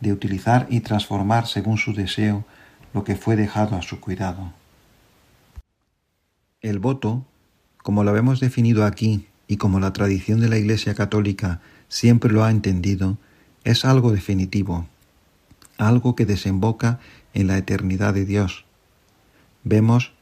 de 0.00 0.12
utilizar 0.12 0.66
y 0.68 0.80
transformar 0.80 1.46
según 1.46 1.78
su 1.78 1.94
deseo 1.94 2.44
lo 2.92 3.04
que 3.04 3.16
fue 3.16 3.36
dejado 3.36 3.76
a 3.76 3.82
su 3.82 4.00
cuidado. 4.00 4.52
El 6.60 6.78
voto, 6.78 7.24
como 7.82 8.04
lo 8.04 8.14
hemos 8.16 8.38
definido 8.38 8.84
aquí 8.84 9.27
y 9.48 9.56
como 9.56 9.80
la 9.80 9.92
tradición 9.92 10.40
de 10.40 10.48
la 10.48 10.58
Iglesia 10.58 10.94
Católica 10.94 11.60
siempre 11.88 12.30
lo 12.30 12.44
ha 12.44 12.50
entendido, 12.50 13.18
es 13.64 13.84
algo 13.84 14.12
definitivo, 14.12 14.86
algo 15.78 16.14
que 16.14 16.26
desemboca 16.26 17.00
en 17.32 17.46
la 17.46 17.56
eternidad 17.56 18.14
de 18.14 18.26
Dios. 18.26 18.66
Vemos 19.64 20.12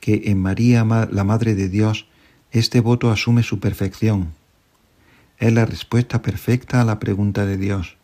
que 0.00 0.22
en 0.26 0.40
María, 0.40 0.84
la 0.84 1.24
Madre 1.24 1.54
de 1.54 1.68
Dios, 1.68 2.06
este 2.52 2.80
voto 2.80 3.10
asume 3.10 3.42
su 3.42 3.58
perfección. 3.58 4.32
Es 5.38 5.52
la 5.52 5.66
respuesta 5.66 6.22
perfecta 6.22 6.80
a 6.80 6.84
la 6.84 6.98
pregunta 7.00 7.44
de 7.44 7.56
Dios, 7.56 7.96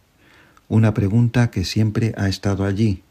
una 0.69 0.95
pregunta 0.95 1.51
que 1.51 1.65
siempre 1.65 2.13
ha 2.17 2.29
estado 2.29 2.65
allí, 2.65 3.03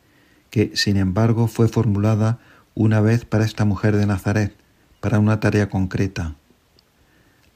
que 0.50 0.72
sin 0.76 0.98
embargo 0.98 1.48
fue 1.48 1.70
formulada 1.70 2.40
una 2.76 3.00
vez 3.02 3.24
para 3.24 3.46
esta 3.46 3.66
mujer 3.66 3.96
de 3.96 4.06
Nazaret, 4.06 4.56
para 5.00 5.20
una 5.20 5.40
tarea 5.40 5.70
concreta. 5.70 6.36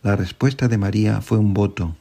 La 0.05 0.15
respuesta 0.15 0.67
de 0.67 0.77
María 0.77 1.19
fue 1.21 1.39
un 1.39 1.55
voto, 1.55 1.95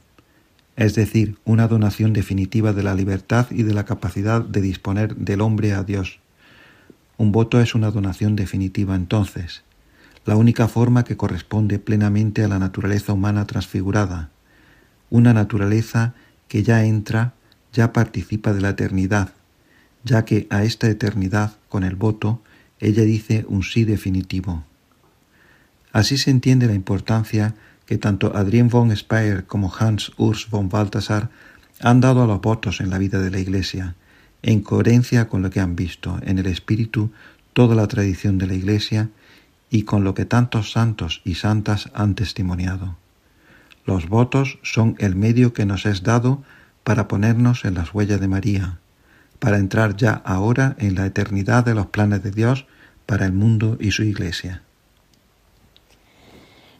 es 0.75 0.93
decir, 0.93 1.39
una 1.43 1.67
donación 1.67 2.13
definitiva 2.13 2.71
de 2.71 2.83
la 2.83 2.93
libertad 2.93 3.47
y 3.49 3.63
de 3.63 3.73
la 3.73 3.85
capacidad 3.85 4.41
de 4.43 4.61
disponer 4.61 5.15
del 5.15 5.41
hombre 5.41 5.73
a 5.73 5.81
Dios. 5.81 6.19
Un 7.17 7.31
voto 7.31 7.59
es 7.59 7.73
una 7.73 7.89
donación 7.89 8.35
definitiva 8.35 8.95
entonces, 8.95 9.63
la 10.23 10.35
única 10.35 10.67
forma 10.67 11.03
que 11.03 11.17
corresponde 11.17 11.79
plenamente 11.79 12.43
a 12.43 12.47
la 12.47 12.59
naturaleza 12.59 13.11
humana 13.11 13.47
transfigurada, 13.47 14.29
una 15.09 15.33
naturaleza 15.33 16.13
que 16.47 16.61
ya 16.61 16.85
entra, 16.85 17.33
ya 17.73 17.91
participa 17.91 18.53
de 18.53 18.61
la 18.61 18.69
eternidad, 18.69 19.33
ya 20.03 20.25
que 20.25 20.45
a 20.51 20.63
esta 20.63 20.87
eternidad, 20.89 21.55
con 21.69 21.83
el 21.83 21.95
voto, 21.95 22.39
ella 22.79 23.01
dice 23.01 23.47
un 23.49 23.63
sí 23.63 23.83
definitivo. 23.83 24.63
Así 25.91 26.19
se 26.19 26.29
entiende 26.29 26.67
la 26.67 26.75
importancia 26.75 27.55
que 27.85 27.97
tanto 27.97 28.35
Adrien 28.35 28.69
von 28.69 28.95
Speyer 28.95 29.45
como 29.45 29.71
Hans 29.73 30.11
Urs 30.17 30.49
von 30.49 30.69
Balthasar 30.69 31.29
han 31.81 32.01
dado 32.01 32.23
a 32.23 32.27
los 32.27 32.41
votos 32.41 32.81
en 32.81 32.89
la 32.89 32.97
vida 32.97 33.19
de 33.19 33.31
la 33.31 33.39
Iglesia, 33.39 33.95
en 34.41 34.61
coherencia 34.61 35.27
con 35.27 35.41
lo 35.41 35.49
que 35.49 35.59
han 35.59 35.75
visto 35.75 36.19
en 36.23 36.39
el 36.39 36.47
espíritu 36.47 37.11
toda 37.53 37.75
la 37.75 37.87
tradición 37.87 38.37
de 38.37 38.47
la 38.47 38.53
Iglesia 38.53 39.09
y 39.69 39.83
con 39.83 40.03
lo 40.03 40.13
que 40.13 40.25
tantos 40.25 40.71
santos 40.71 41.21
y 41.25 41.35
santas 41.35 41.89
han 41.93 42.15
testimoniado. 42.15 42.97
Los 43.85 44.09
votos 44.09 44.59
son 44.63 44.95
el 44.99 45.15
medio 45.15 45.53
que 45.53 45.65
nos 45.65 45.85
es 45.85 46.03
dado 46.03 46.43
para 46.83 47.07
ponernos 47.07 47.65
en 47.65 47.75
las 47.75 47.93
huellas 47.93 48.19
de 48.19 48.27
María, 48.27 48.79
para 49.39 49.57
entrar 49.57 49.95
ya 49.95 50.13
ahora 50.25 50.75
en 50.79 50.95
la 50.95 51.05
eternidad 51.05 51.65
de 51.65 51.75
los 51.75 51.87
planes 51.87 52.23
de 52.23 52.31
Dios 52.31 52.65
para 53.05 53.25
el 53.25 53.33
mundo 53.33 53.77
y 53.79 53.91
su 53.91 54.03
Iglesia. 54.03 54.61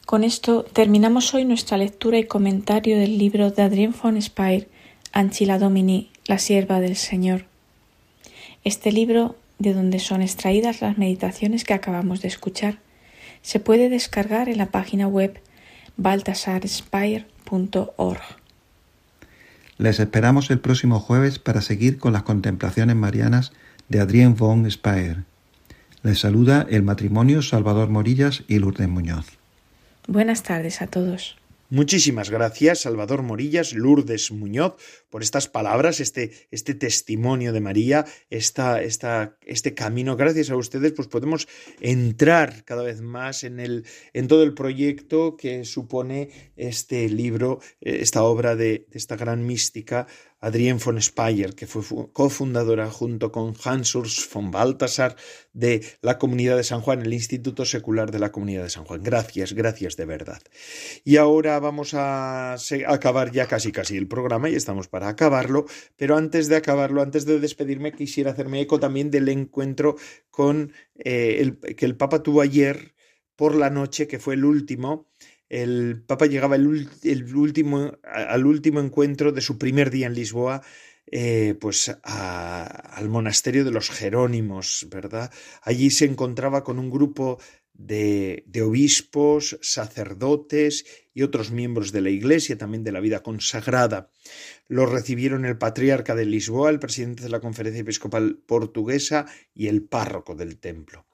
Con 0.05 0.23
esto 0.23 0.63
terminamos 0.71 1.33
hoy 1.33 1.43
nuestra 1.45 1.77
lectura 1.77 2.19
y 2.19 2.25
comentario 2.25 2.99
del 2.99 3.17
libro 3.17 3.49
de 3.49 3.63
Adrien 3.63 3.91
von 3.91 4.21
Speyer, 4.21 4.69
Anchila 5.11 5.57
Domini, 5.57 6.11
la 6.27 6.37
sierva 6.37 6.79
del 6.79 6.95
Señor. 6.95 7.45
Este 8.63 8.91
libro, 8.91 9.35
de 9.57 9.73
donde 9.73 9.97
son 9.97 10.21
extraídas 10.21 10.81
las 10.81 10.99
meditaciones 10.99 11.63
que 11.63 11.73
acabamos 11.73 12.21
de 12.21 12.27
escuchar, 12.27 12.77
se 13.41 13.59
puede 13.59 13.89
descargar 13.89 14.47
en 14.47 14.59
la 14.59 14.67
página 14.67 15.07
web 15.07 15.41
baltasarspire.org. 15.97 18.21
Les 19.79 19.99
esperamos 19.99 20.51
el 20.51 20.59
próximo 20.59 20.99
jueves 20.99 21.39
para 21.39 21.61
seguir 21.61 21.97
con 21.97 22.13
las 22.13 22.21
contemplaciones 22.21 22.95
marianas 22.95 23.53
de 23.89 24.01
Adrien 24.01 24.35
von 24.35 24.69
Speyer. 24.69 25.23
Les 26.03 26.19
saluda 26.19 26.67
el 26.69 26.83
matrimonio 26.83 27.41
Salvador 27.41 27.89
Morillas 27.89 28.43
y 28.47 28.59
Lourdes 28.59 28.87
Muñoz. 28.87 29.39
Buenas 30.07 30.43
tardes 30.43 30.81
a 30.81 30.87
todos. 30.87 31.35
Muchísimas 31.71 32.29
gracias, 32.29 32.81
Salvador 32.81 33.23
Morillas, 33.23 33.73
Lourdes 33.73 34.31
Muñoz, 34.31 34.75
por 35.09 35.23
estas 35.23 35.47
palabras, 35.47 35.99
este, 35.99 36.31
este 36.51 36.75
testimonio 36.75 37.53
de 37.53 37.59
María, 37.59 38.05
esta, 38.29 38.83
esta, 38.83 39.39
este 39.41 39.73
camino. 39.73 40.15
Gracias 40.15 40.51
a 40.51 40.57
ustedes, 40.57 40.91
pues 40.91 41.07
podemos 41.07 41.47
entrar 41.81 42.63
cada 42.65 42.83
vez 42.83 43.01
más 43.01 43.43
en, 43.43 43.59
el, 43.59 43.83
en 44.13 44.27
todo 44.27 44.43
el 44.43 44.53
proyecto 44.53 45.37
que 45.37 45.65
supone 45.65 46.29
este 46.55 47.09
libro, 47.09 47.59
eh, 47.81 47.97
esta 48.01 48.21
obra 48.21 48.55
de, 48.55 48.85
de 48.87 48.97
esta 48.99 49.15
gran 49.15 49.43
mística 49.47 50.05
Adrienne 50.39 50.79
von 50.83 51.01
Speyer, 51.01 51.55
que 51.55 51.65
fue 51.65 51.83
cofundadora 52.13 52.89
junto 52.91 53.31
con 53.31 53.55
Hans 53.63 53.95
Urs 53.95 54.29
von 54.31 54.51
Balthasar 54.51 55.15
de 55.53 55.83
la 56.01 56.17
Comunidad 56.17 56.57
de 56.57 56.63
San 56.63 56.81
Juan, 56.81 57.01
el 57.01 57.13
Instituto 57.13 57.65
Secular 57.65 58.11
de 58.11 58.19
la 58.19 58.31
Comunidad 58.31 58.63
de 58.63 58.69
San 58.69 58.85
Juan. 58.85 59.01
Gracias, 59.01 59.53
gracias 59.53 59.95
de 59.95 60.05
verdad. 60.05 60.41
Y 61.03 61.17
ahora 61.17 61.59
vamos 61.59 61.93
a 61.93 62.55
acabar 62.87 63.31
ya 63.31 63.47
casi 63.47 63.71
casi 63.71 63.97
el 63.97 64.07
programa 64.07 64.49
y 64.49 64.55
estamos 64.55 64.87
para 64.87 65.07
acabarlo, 65.07 65.65
pero 65.95 66.17
antes 66.17 66.47
de 66.47 66.57
acabarlo, 66.57 67.01
antes 67.01 67.25
de 67.25 67.39
despedirme, 67.39 67.93
quisiera 67.93 68.31
hacerme 68.31 68.61
eco 68.61 68.79
también 68.79 69.11
del 69.11 69.29
encuentro 69.29 69.95
con 70.29 70.73
eh, 70.95 71.37
el, 71.39 71.59
que 71.75 71.85
el 71.85 71.95
Papa 71.95 72.21
tuvo 72.21 72.41
ayer 72.41 72.93
por 73.35 73.55
la 73.55 73.69
noche, 73.69 74.07
que 74.07 74.19
fue 74.19 74.35
el 74.35 74.45
último, 74.45 75.07
el 75.49 76.03
Papa 76.05 76.25
llegaba 76.25 76.55
al 76.55 76.67
último 78.45 78.79
encuentro 78.79 79.31
de 79.31 79.41
su 79.41 79.57
primer 79.57 79.91
día 79.91 80.07
en 80.07 80.15
Lisboa, 80.15 80.61
eh, 81.11 81.55
pues 81.59 81.95
al 82.01 83.09
monasterio 83.09 83.63
de 83.63 83.71
los 83.71 83.89
Jerónimos, 83.89 84.87
¿verdad? 84.89 85.31
Allí 85.61 85.91
se 85.91 86.05
encontraba 86.05 86.63
con 86.63 86.79
un 86.79 86.89
grupo 86.89 87.37
de, 87.73 88.43
obispos, 88.63 89.57
sacerdotes 89.61 90.85
y 91.13 91.23
otros 91.23 91.51
miembros 91.51 91.91
de 91.91 92.01
la 92.01 92.09
Iglesia, 92.09 92.57
también 92.57 92.83
de 92.83 92.91
la 92.91 92.99
vida 92.99 93.21
consagrada. 93.21 94.09
Lo 94.67 94.85
recibieron 94.85 95.45
el 95.45 95.57
patriarca 95.57 96.15
de 96.15 96.25
Lisboa, 96.25 96.69
el 96.69 96.79
presidente 96.79 97.23
de 97.23 97.29
la 97.29 97.39
Conferencia 97.39 97.81
Episcopal 97.81 98.39
Portuguesa 98.45 99.25
y 99.53 99.67
el 99.67 99.83
párroco 99.83 100.35
del 100.35 100.57
templo. 100.57 101.05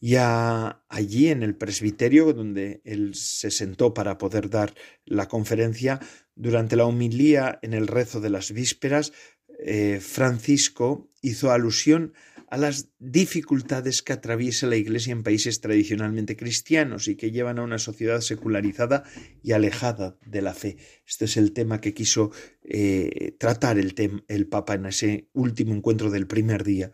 Ya 0.00 0.84
allí 0.88 1.28
en 1.28 1.42
el 1.42 1.56
presbiterio, 1.56 2.32
donde 2.32 2.82
él 2.84 3.14
se 3.14 3.50
sentó 3.50 3.94
para 3.94 4.18
poder 4.18 4.50
dar 4.50 4.74
la 5.04 5.26
conferencia, 5.26 6.00
durante 6.34 6.76
la 6.76 6.84
homilía 6.84 7.58
en 7.62 7.72
el 7.72 7.86
rezo 7.86 8.20
de 8.20 8.30
las 8.30 8.52
vísperas, 8.52 9.12
eh, 9.58 10.00
Francisco 10.00 11.10
hizo 11.22 11.50
alusión 11.50 12.12
a 12.48 12.56
las 12.56 12.90
dificultades 12.98 14.02
que 14.02 14.12
atraviesa 14.12 14.66
la 14.66 14.76
Iglesia 14.76 15.12
en 15.12 15.22
países 15.22 15.60
tradicionalmente 15.60 16.36
cristianos 16.36 17.08
y 17.08 17.16
que 17.16 17.32
llevan 17.32 17.58
a 17.58 17.64
una 17.64 17.78
sociedad 17.78 18.20
secularizada 18.20 19.02
y 19.42 19.52
alejada 19.52 20.16
de 20.24 20.42
la 20.42 20.54
fe. 20.54 20.76
Este 21.06 21.24
es 21.24 21.36
el 21.36 21.52
tema 21.52 21.80
que 21.80 21.94
quiso 21.94 22.30
eh, 22.62 23.34
tratar 23.38 23.78
el, 23.78 23.94
el 24.28 24.46
Papa 24.46 24.74
en 24.74 24.86
ese 24.86 25.28
último 25.32 25.74
encuentro 25.74 26.10
del 26.10 26.26
primer 26.26 26.62
día. 26.62 26.92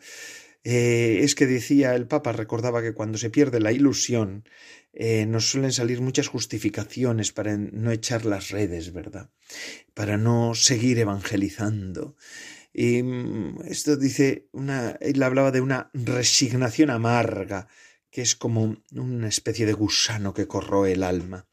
Eh, 0.64 1.20
es 1.22 1.34
que 1.34 1.46
decía 1.46 1.94
el 1.94 2.06
Papa, 2.06 2.32
recordaba 2.32 2.82
que 2.82 2.94
cuando 2.94 3.18
se 3.18 3.30
pierde 3.30 3.60
la 3.60 3.72
ilusión, 3.72 4.44
eh, 4.92 5.26
nos 5.26 5.50
suelen 5.50 5.72
salir 5.72 6.00
muchas 6.00 6.28
justificaciones 6.28 7.32
para 7.32 7.56
no 7.56 7.90
echar 7.90 8.24
las 8.24 8.50
redes, 8.50 8.92
¿verdad? 8.92 9.30
Para 9.94 10.18
no 10.18 10.54
seguir 10.54 10.98
evangelizando. 10.98 12.16
Y 12.72 13.02
mm, 13.02 13.62
esto 13.66 13.96
dice, 13.96 14.48
una, 14.52 14.92
él 15.00 15.22
hablaba 15.22 15.50
de 15.50 15.60
una 15.60 15.90
resignación 15.94 16.90
amarga, 16.90 17.68
que 18.10 18.22
es 18.22 18.36
como 18.36 18.82
una 18.92 19.28
especie 19.28 19.66
de 19.66 19.72
gusano 19.72 20.34
que 20.34 20.46
corroe 20.46 20.92
el 20.92 21.02
alma. 21.02 21.48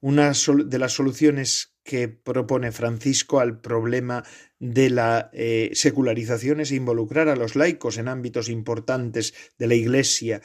Una 0.00 0.32
de 0.32 0.78
las 0.78 0.92
soluciones 0.92 1.73
que 1.84 2.08
propone 2.08 2.72
Francisco 2.72 3.38
al 3.38 3.60
problema 3.60 4.24
de 4.58 4.88
la 4.88 5.30
eh, 5.34 5.70
secularización 5.74 6.60
es 6.60 6.72
involucrar 6.72 7.28
a 7.28 7.36
los 7.36 7.54
laicos 7.54 7.98
en 7.98 8.08
ámbitos 8.08 8.48
importantes 8.48 9.34
de 9.58 9.66
la 9.66 9.74
Iglesia. 9.74 10.40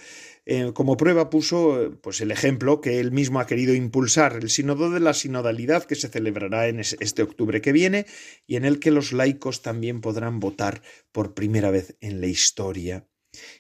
Eh, 0.46 0.72
como 0.74 0.98
prueba 0.98 1.30
puso 1.30 1.98
pues, 2.02 2.22
el 2.22 2.32
ejemplo 2.32 2.82
que 2.82 3.00
él 3.00 3.12
mismo 3.12 3.40
ha 3.40 3.48
querido 3.48 3.74
impulsar, 3.74 4.38
el 4.42 4.50
sínodo 4.50 4.92
de 4.92 5.00
la 5.00 5.14
sinodalidad 5.14 5.86
que 5.86 5.96
se 5.96 6.10
celebrará 6.10 6.68
en 6.68 6.80
este 6.80 7.24
octubre 7.24 7.62
que 7.62 7.72
viene 7.72 8.06
y 8.46 8.58
en 8.58 8.66
el 8.66 8.80
que 8.80 8.92
los 8.92 9.14
laicos 9.14 9.62
también 9.62 10.02
podrán 10.02 10.40
votar 10.40 10.82
por 11.12 11.34
primera 11.34 11.72
vez 11.72 11.96
en 12.02 12.20
la 12.20 12.28
historia. 12.28 13.09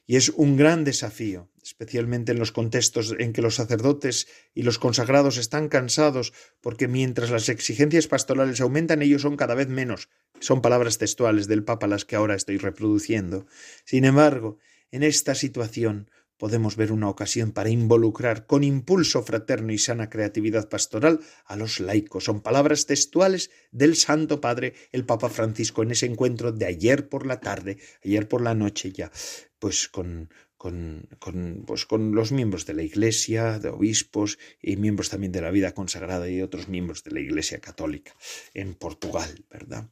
Y 0.05 0.15
es 0.15 0.30
un 0.30 0.57
gran 0.57 0.84
desafío, 0.84 1.49
especialmente 1.63 2.32
en 2.32 2.39
los 2.39 2.51
contextos 2.51 3.15
en 3.17 3.34
que 3.34 3.41
los 3.41 3.55
sacerdotes 3.55 4.27
y 4.53 4.63
los 4.63 4.80
consagrados 4.80 5.38
están 5.38 5.69
cansados, 5.69 6.34
porque 6.61 6.88
mientras 6.88 7.30
las 7.30 7.49
exigencias 7.49 8.07
pastorales 8.07 8.61
aumentan, 8.61 9.01
ellos 9.01 9.21
son 9.21 9.38
cada 9.38 9.55
vez 9.55 9.67
menos. 9.67 10.09
Son 10.39 10.61
palabras 10.61 10.97
textuales 10.97 11.47
del 11.47 11.63
Papa 11.63 11.88
las 11.88 12.05
que 12.05 12.15
ahora 12.15 12.36
estoy 12.36 12.57
reproduciendo. 12.57 13.45
Sin 13.86 14.05
embargo, 14.05 14.57
en 14.91 15.03
esta 15.03 15.36
situación 15.36 16.09
podemos 16.39 16.77
ver 16.77 16.91
una 16.91 17.09
ocasión 17.09 17.51
para 17.51 17.69
involucrar 17.69 18.47
con 18.47 18.63
impulso 18.63 19.21
fraterno 19.21 19.71
y 19.73 19.77
sana 19.77 20.09
creatividad 20.09 20.69
pastoral 20.69 21.19
a 21.45 21.55
los 21.55 21.79
laicos. 21.79 22.23
Son 22.23 22.41
palabras 22.41 22.87
textuales 22.87 23.51
del 23.71 23.95
Santo 23.95 24.41
Padre, 24.41 24.73
el 24.91 25.05
Papa 25.05 25.29
Francisco, 25.29 25.83
en 25.83 25.91
ese 25.91 26.07
encuentro 26.07 26.51
de 26.51 26.65
ayer 26.65 27.09
por 27.09 27.27
la 27.27 27.41
tarde, 27.41 27.77
ayer 28.03 28.27
por 28.27 28.41
la 28.41 28.55
noche 28.55 28.91
ya, 28.91 29.11
pues 29.59 29.89
con, 29.89 30.29
con, 30.55 31.09
con, 31.19 31.63
pues 31.67 31.85
con 31.85 32.15
los 32.15 32.31
miembros 32.31 32.65
de 32.65 32.73
la 32.73 32.83
Iglesia, 32.83 33.59
de 33.59 33.69
obispos 33.69 34.39
y 34.61 34.77
miembros 34.77 35.09
también 35.09 35.33
de 35.33 35.41
la 35.41 35.51
vida 35.51 35.73
consagrada 35.73 36.29
y 36.29 36.41
otros 36.41 36.69
miembros 36.69 37.03
de 37.03 37.11
la 37.11 37.19
Iglesia 37.19 37.59
católica 37.59 38.15
en 38.53 38.75
Portugal, 38.75 39.45
¿verdad? 39.49 39.89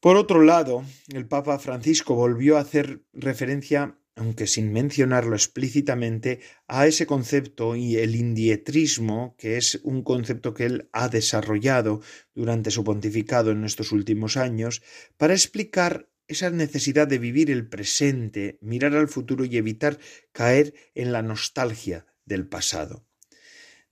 Por 0.00 0.16
otro 0.16 0.42
lado, 0.42 0.84
el 1.12 1.26
Papa 1.26 1.58
Francisco 1.58 2.14
volvió 2.14 2.56
a 2.56 2.60
hacer 2.60 3.02
referencia 3.12 3.98
aunque 4.18 4.48
sin 4.48 4.72
mencionarlo 4.72 5.36
explícitamente, 5.36 6.40
a 6.66 6.88
ese 6.88 7.06
concepto 7.06 7.76
y 7.76 7.96
el 7.96 8.16
indietrismo, 8.16 9.36
que 9.38 9.56
es 9.56 9.80
un 9.84 10.02
concepto 10.02 10.54
que 10.54 10.64
él 10.64 10.88
ha 10.92 11.08
desarrollado 11.08 12.00
durante 12.34 12.72
su 12.72 12.82
pontificado 12.82 13.52
en 13.52 13.64
estos 13.64 13.92
últimos 13.92 14.36
años, 14.36 14.82
para 15.16 15.34
explicar 15.34 16.08
esa 16.26 16.50
necesidad 16.50 17.06
de 17.06 17.18
vivir 17.18 17.48
el 17.50 17.68
presente, 17.68 18.58
mirar 18.60 18.96
al 18.96 19.08
futuro 19.08 19.44
y 19.44 19.56
evitar 19.56 19.98
caer 20.32 20.74
en 20.94 21.12
la 21.12 21.22
nostalgia 21.22 22.06
del 22.24 22.46
pasado. 22.46 23.06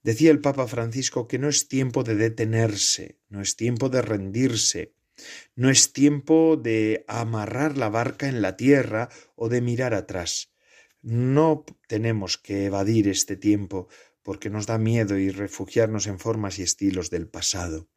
Decía 0.02 0.32
el 0.32 0.40
Papa 0.40 0.66
Francisco 0.66 1.28
que 1.28 1.38
no 1.38 1.48
es 1.48 1.68
tiempo 1.68 2.02
de 2.02 2.16
detenerse, 2.16 3.20
no 3.28 3.40
es 3.40 3.54
tiempo 3.54 3.88
de 3.88 4.02
rendirse, 4.02 4.95
no 5.54 5.70
es 5.70 5.92
tiempo 5.92 6.56
de 6.56 7.04
amarrar 7.08 7.76
la 7.76 7.88
barca 7.88 8.28
en 8.28 8.42
la 8.42 8.56
tierra 8.56 9.08
o 9.34 9.48
de 9.48 9.60
mirar 9.60 9.94
atrás. 9.94 10.52
No 11.02 11.64
tenemos 11.88 12.38
que 12.38 12.66
evadir 12.66 13.08
este 13.08 13.36
tiempo 13.36 13.88
porque 14.22 14.50
nos 14.50 14.66
da 14.66 14.78
miedo 14.78 15.18
y 15.18 15.30
refugiarnos 15.30 16.06
en 16.06 16.18
formas 16.18 16.58
y 16.58 16.62
estilos 16.62 17.10
del 17.10 17.28
pasado. 17.28 17.88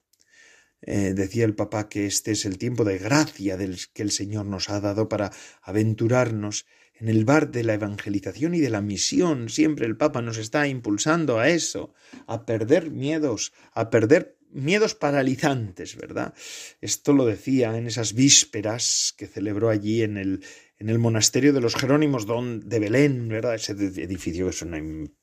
Eh, 0.81 1.13
decía 1.13 1.43
el 1.43 1.55
Papa 1.55 1.89
que 1.89 2.05
este 2.05 2.31
es 2.31 2.45
el 2.45 2.57
tiempo 2.57 2.85
de 2.85 2.97
gracia 2.97 3.57
del 3.57 3.79
que 3.93 4.03
el 4.03 4.11
Señor 4.11 4.45
nos 4.45 4.69
ha 4.69 4.79
dado 4.79 5.09
para 5.09 5.31
aventurarnos 5.61 6.65
en 6.93 7.09
el 7.09 7.25
bar 7.25 7.51
de 7.51 7.63
la 7.63 7.73
evangelización 7.73 8.55
y 8.55 8.59
de 8.59 8.69
la 8.69 8.81
misión. 8.81 9.49
Siempre 9.49 9.85
el 9.85 9.97
Papa 9.97 10.21
nos 10.21 10.37
está 10.37 10.67
impulsando 10.67 11.39
a 11.39 11.49
eso, 11.49 11.93
a 12.27 12.45
perder 12.45 12.91
miedos, 12.91 13.53
a 13.73 13.89
perder 13.89 14.37
miedos 14.51 14.95
paralizantes, 14.95 15.95
¿verdad? 15.95 16.33
Esto 16.81 17.13
lo 17.13 17.25
decía 17.25 17.77
en 17.77 17.87
esas 17.87 18.13
vísperas 18.13 19.13
que 19.17 19.27
celebró 19.27 19.69
allí 19.69 20.01
en 20.03 20.17
el, 20.17 20.43
en 20.77 20.89
el 20.89 20.99
monasterio 20.99 21.53
de 21.53 21.61
los 21.61 21.75
Jerónimos 21.75 22.25
de 22.27 22.79
Belén, 22.79 23.27
¿verdad? 23.27 23.55
Ese 23.55 23.73
edificio 23.73 24.45
que 24.45 24.49
es 24.49 24.61
una 24.61 24.77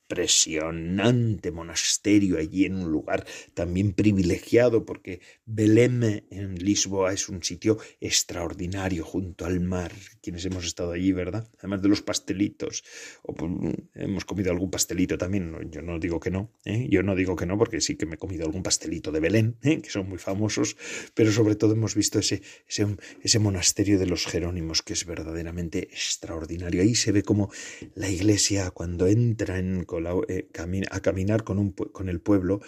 impresionante 0.07 1.51
monasterio 1.51 2.39
allí 2.39 2.65
en 2.65 2.77
un 2.77 2.91
lugar 2.93 3.27
también 3.55 3.93
privilegiado 3.93 4.87
porque 4.87 5.21
Belém 5.45 6.23
en 6.31 6.55
Lisboa 6.57 7.13
es 7.13 7.29
un 7.29 7.43
sitio 7.43 7.79
extraordinario 8.01 9.05
junto 9.05 9.47
al 9.47 9.61
mar, 9.61 9.93
quienes 10.23 10.45
hemos 10.45 10.65
estado 10.65 10.93
allí, 10.93 11.13
¿verdad? 11.13 11.49
Además 11.59 11.83
de 11.83 11.89
los 11.89 12.03
pastelitos, 12.03 12.85
pues, 13.25 13.53
hemos 13.95 14.25
comido 14.25 14.53
algún 14.53 14.71
pastelito 14.71 15.19
también, 15.19 15.71
yo 15.71 15.83
no 15.83 15.99
digo 15.99 16.21
que 16.21 16.31
no, 16.31 16.53
¿eh? 16.65 16.87
yo 16.89 17.03
no 17.03 17.17
digo 17.17 17.35
que 17.35 17.47
no 17.47 17.59
porque 17.59 17.81
sí 17.81 17.97
que 17.97 18.07
me 18.07 18.15
he 18.15 18.19
comido 18.19 18.45
algún 18.47 18.63
pastelito 18.63 19.11
de 19.11 19.21
Belén, 19.21 19.57
¿eh? 19.63 19.81
que 19.81 19.91
son 19.91 20.09
muy 20.09 20.19
famosos, 20.19 20.77
pero 21.15 21.33
sobre 21.33 21.57
todo 21.57 21.73
hemos 21.73 21.97
visto 21.97 22.21
ese, 22.21 22.43
ese, 22.69 22.87
ese 23.23 23.39
monasterio 23.41 23.99
de 23.99 24.07
los 24.07 24.27
Jerónimos 24.27 24.83
que 24.83 24.93
es 24.93 25.05
verdaderamente 25.05 25.85
extraordinario. 25.85 26.83
Ahí 26.83 26.95
se 26.95 27.13
ve 27.13 27.23
como 27.23 27.51
la 27.95 28.09
iglesia 28.09 28.71
cuando 28.71 29.07
entra 29.09 29.59
en 29.59 29.85
a 29.99 31.01
caminar 31.01 31.45
con, 31.45 31.59
un, 31.59 31.73
con 31.73 32.09
el 32.09 32.21
pueblo 32.21 32.61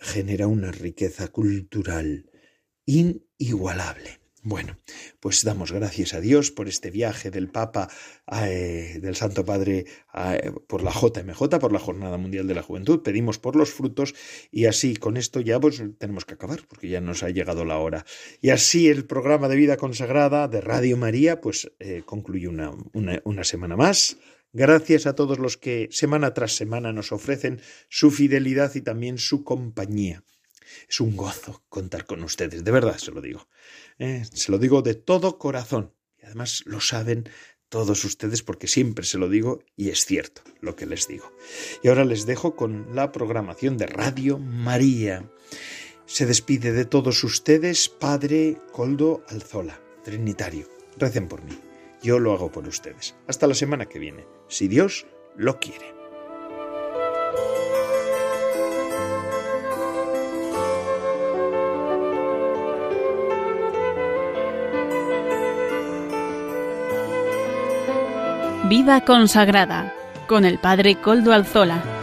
genera 0.00 0.46
una 0.46 0.72
riqueza 0.72 1.28
cultural 1.28 2.30
inigualable. 2.84 4.20
Bueno, 4.48 4.78
pues 5.18 5.42
damos 5.42 5.72
gracias 5.72 6.14
a 6.14 6.20
Dios 6.20 6.52
por 6.52 6.68
este 6.68 6.92
viaje 6.92 7.32
del 7.32 7.48
Papa, 7.48 7.88
eh, 8.30 9.00
del 9.02 9.16
Santo 9.16 9.44
Padre, 9.44 9.86
por 10.68 10.84
la 10.84 10.92
JMJ, 10.92 11.58
por 11.58 11.72
la 11.72 11.80
Jornada 11.80 12.16
Mundial 12.16 12.46
de 12.46 12.54
la 12.54 12.62
Juventud. 12.62 13.02
Pedimos 13.02 13.40
por 13.40 13.56
los 13.56 13.72
frutos 13.72 14.14
y 14.52 14.66
así 14.66 14.94
con 14.94 15.16
esto 15.16 15.40
ya 15.40 15.58
pues 15.58 15.82
tenemos 15.98 16.24
que 16.24 16.34
acabar 16.34 16.60
porque 16.68 16.88
ya 16.88 17.00
nos 17.00 17.24
ha 17.24 17.30
llegado 17.30 17.64
la 17.64 17.78
hora. 17.78 18.06
Y 18.40 18.50
así 18.50 18.86
el 18.86 19.04
programa 19.04 19.48
de 19.48 19.56
vida 19.56 19.76
consagrada 19.76 20.46
de 20.46 20.60
Radio 20.60 20.96
María 20.96 21.40
pues 21.40 21.72
eh, 21.80 22.02
concluye 22.06 22.46
una 22.46 23.42
semana 23.44 23.76
más. 23.76 24.16
Gracias 24.56 25.04
a 25.04 25.14
todos 25.14 25.38
los 25.38 25.58
que 25.58 25.90
semana 25.92 26.32
tras 26.32 26.56
semana 26.56 26.90
nos 26.90 27.12
ofrecen 27.12 27.60
su 27.90 28.10
fidelidad 28.10 28.74
y 28.74 28.80
también 28.80 29.18
su 29.18 29.44
compañía. 29.44 30.24
Es 30.88 30.98
un 31.00 31.14
gozo 31.14 31.62
contar 31.68 32.06
con 32.06 32.22
ustedes, 32.22 32.64
de 32.64 32.70
verdad 32.70 32.96
se 32.96 33.10
lo 33.10 33.20
digo. 33.20 33.50
Eh, 33.98 34.24
se 34.32 34.50
lo 34.50 34.56
digo 34.56 34.80
de 34.80 34.94
todo 34.94 35.36
corazón. 35.36 35.92
Y 36.18 36.24
además 36.24 36.62
lo 36.64 36.80
saben 36.80 37.28
todos 37.68 38.02
ustedes 38.06 38.42
porque 38.42 38.66
siempre 38.66 39.04
se 39.04 39.18
lo 39.18 39.28
digo 39.28 39.62
y 39.76 39.90
es 39.90 40.06
cierto 40.06 40.40
lo 40.62 40.74
que 40.74 40.86
les 40.86 41.06
digo. 41.06 41.30
Y 41.82 41.88
ahora 41.88 42.06
les 42.06 42.24
dejo 42.24 42.56
con 42.56 42.96
la 42.96 43.12
programación 43.12 43.76
de 43.76 43.88
Radio 43.88 44.38
María. 44.38 45.30
Se 46.06 46.24
despide 46.24 46.72
de 46.72 46.86
todos 46.86 47.22
ustedes 47.24 47.90
Padre 47.90 48.56
Coldo 48.72 49.22
Alzola, 49.28 49.78
Trinitario. 50.02 50.66
Recen 50.96 51.28
por 51.28 51.44
mí. 51.44 51.58
Yo 52.06 52.20
lo 52.20 52.32
hago 52.32 52.52
por 52.52 52.68
ustedes. 52.68 53.16
Hasta 53.26 53.48
la 53.48 53.54
semana 53.54 53.86
que 53.86 53.98
viene, 53.98 54.28
si 54.46 54.68
Dios 54.68 55.08
lo 55.34 55.58
quiere. 55.58 55.92
Vida 68.68 69.04
consagrada 69.04 69.92
con 70.28 70.44
el 70.44 70.60
Padre 70.60 71.00
Coldo 71.00 71.32
Alzola. 71.32 71.95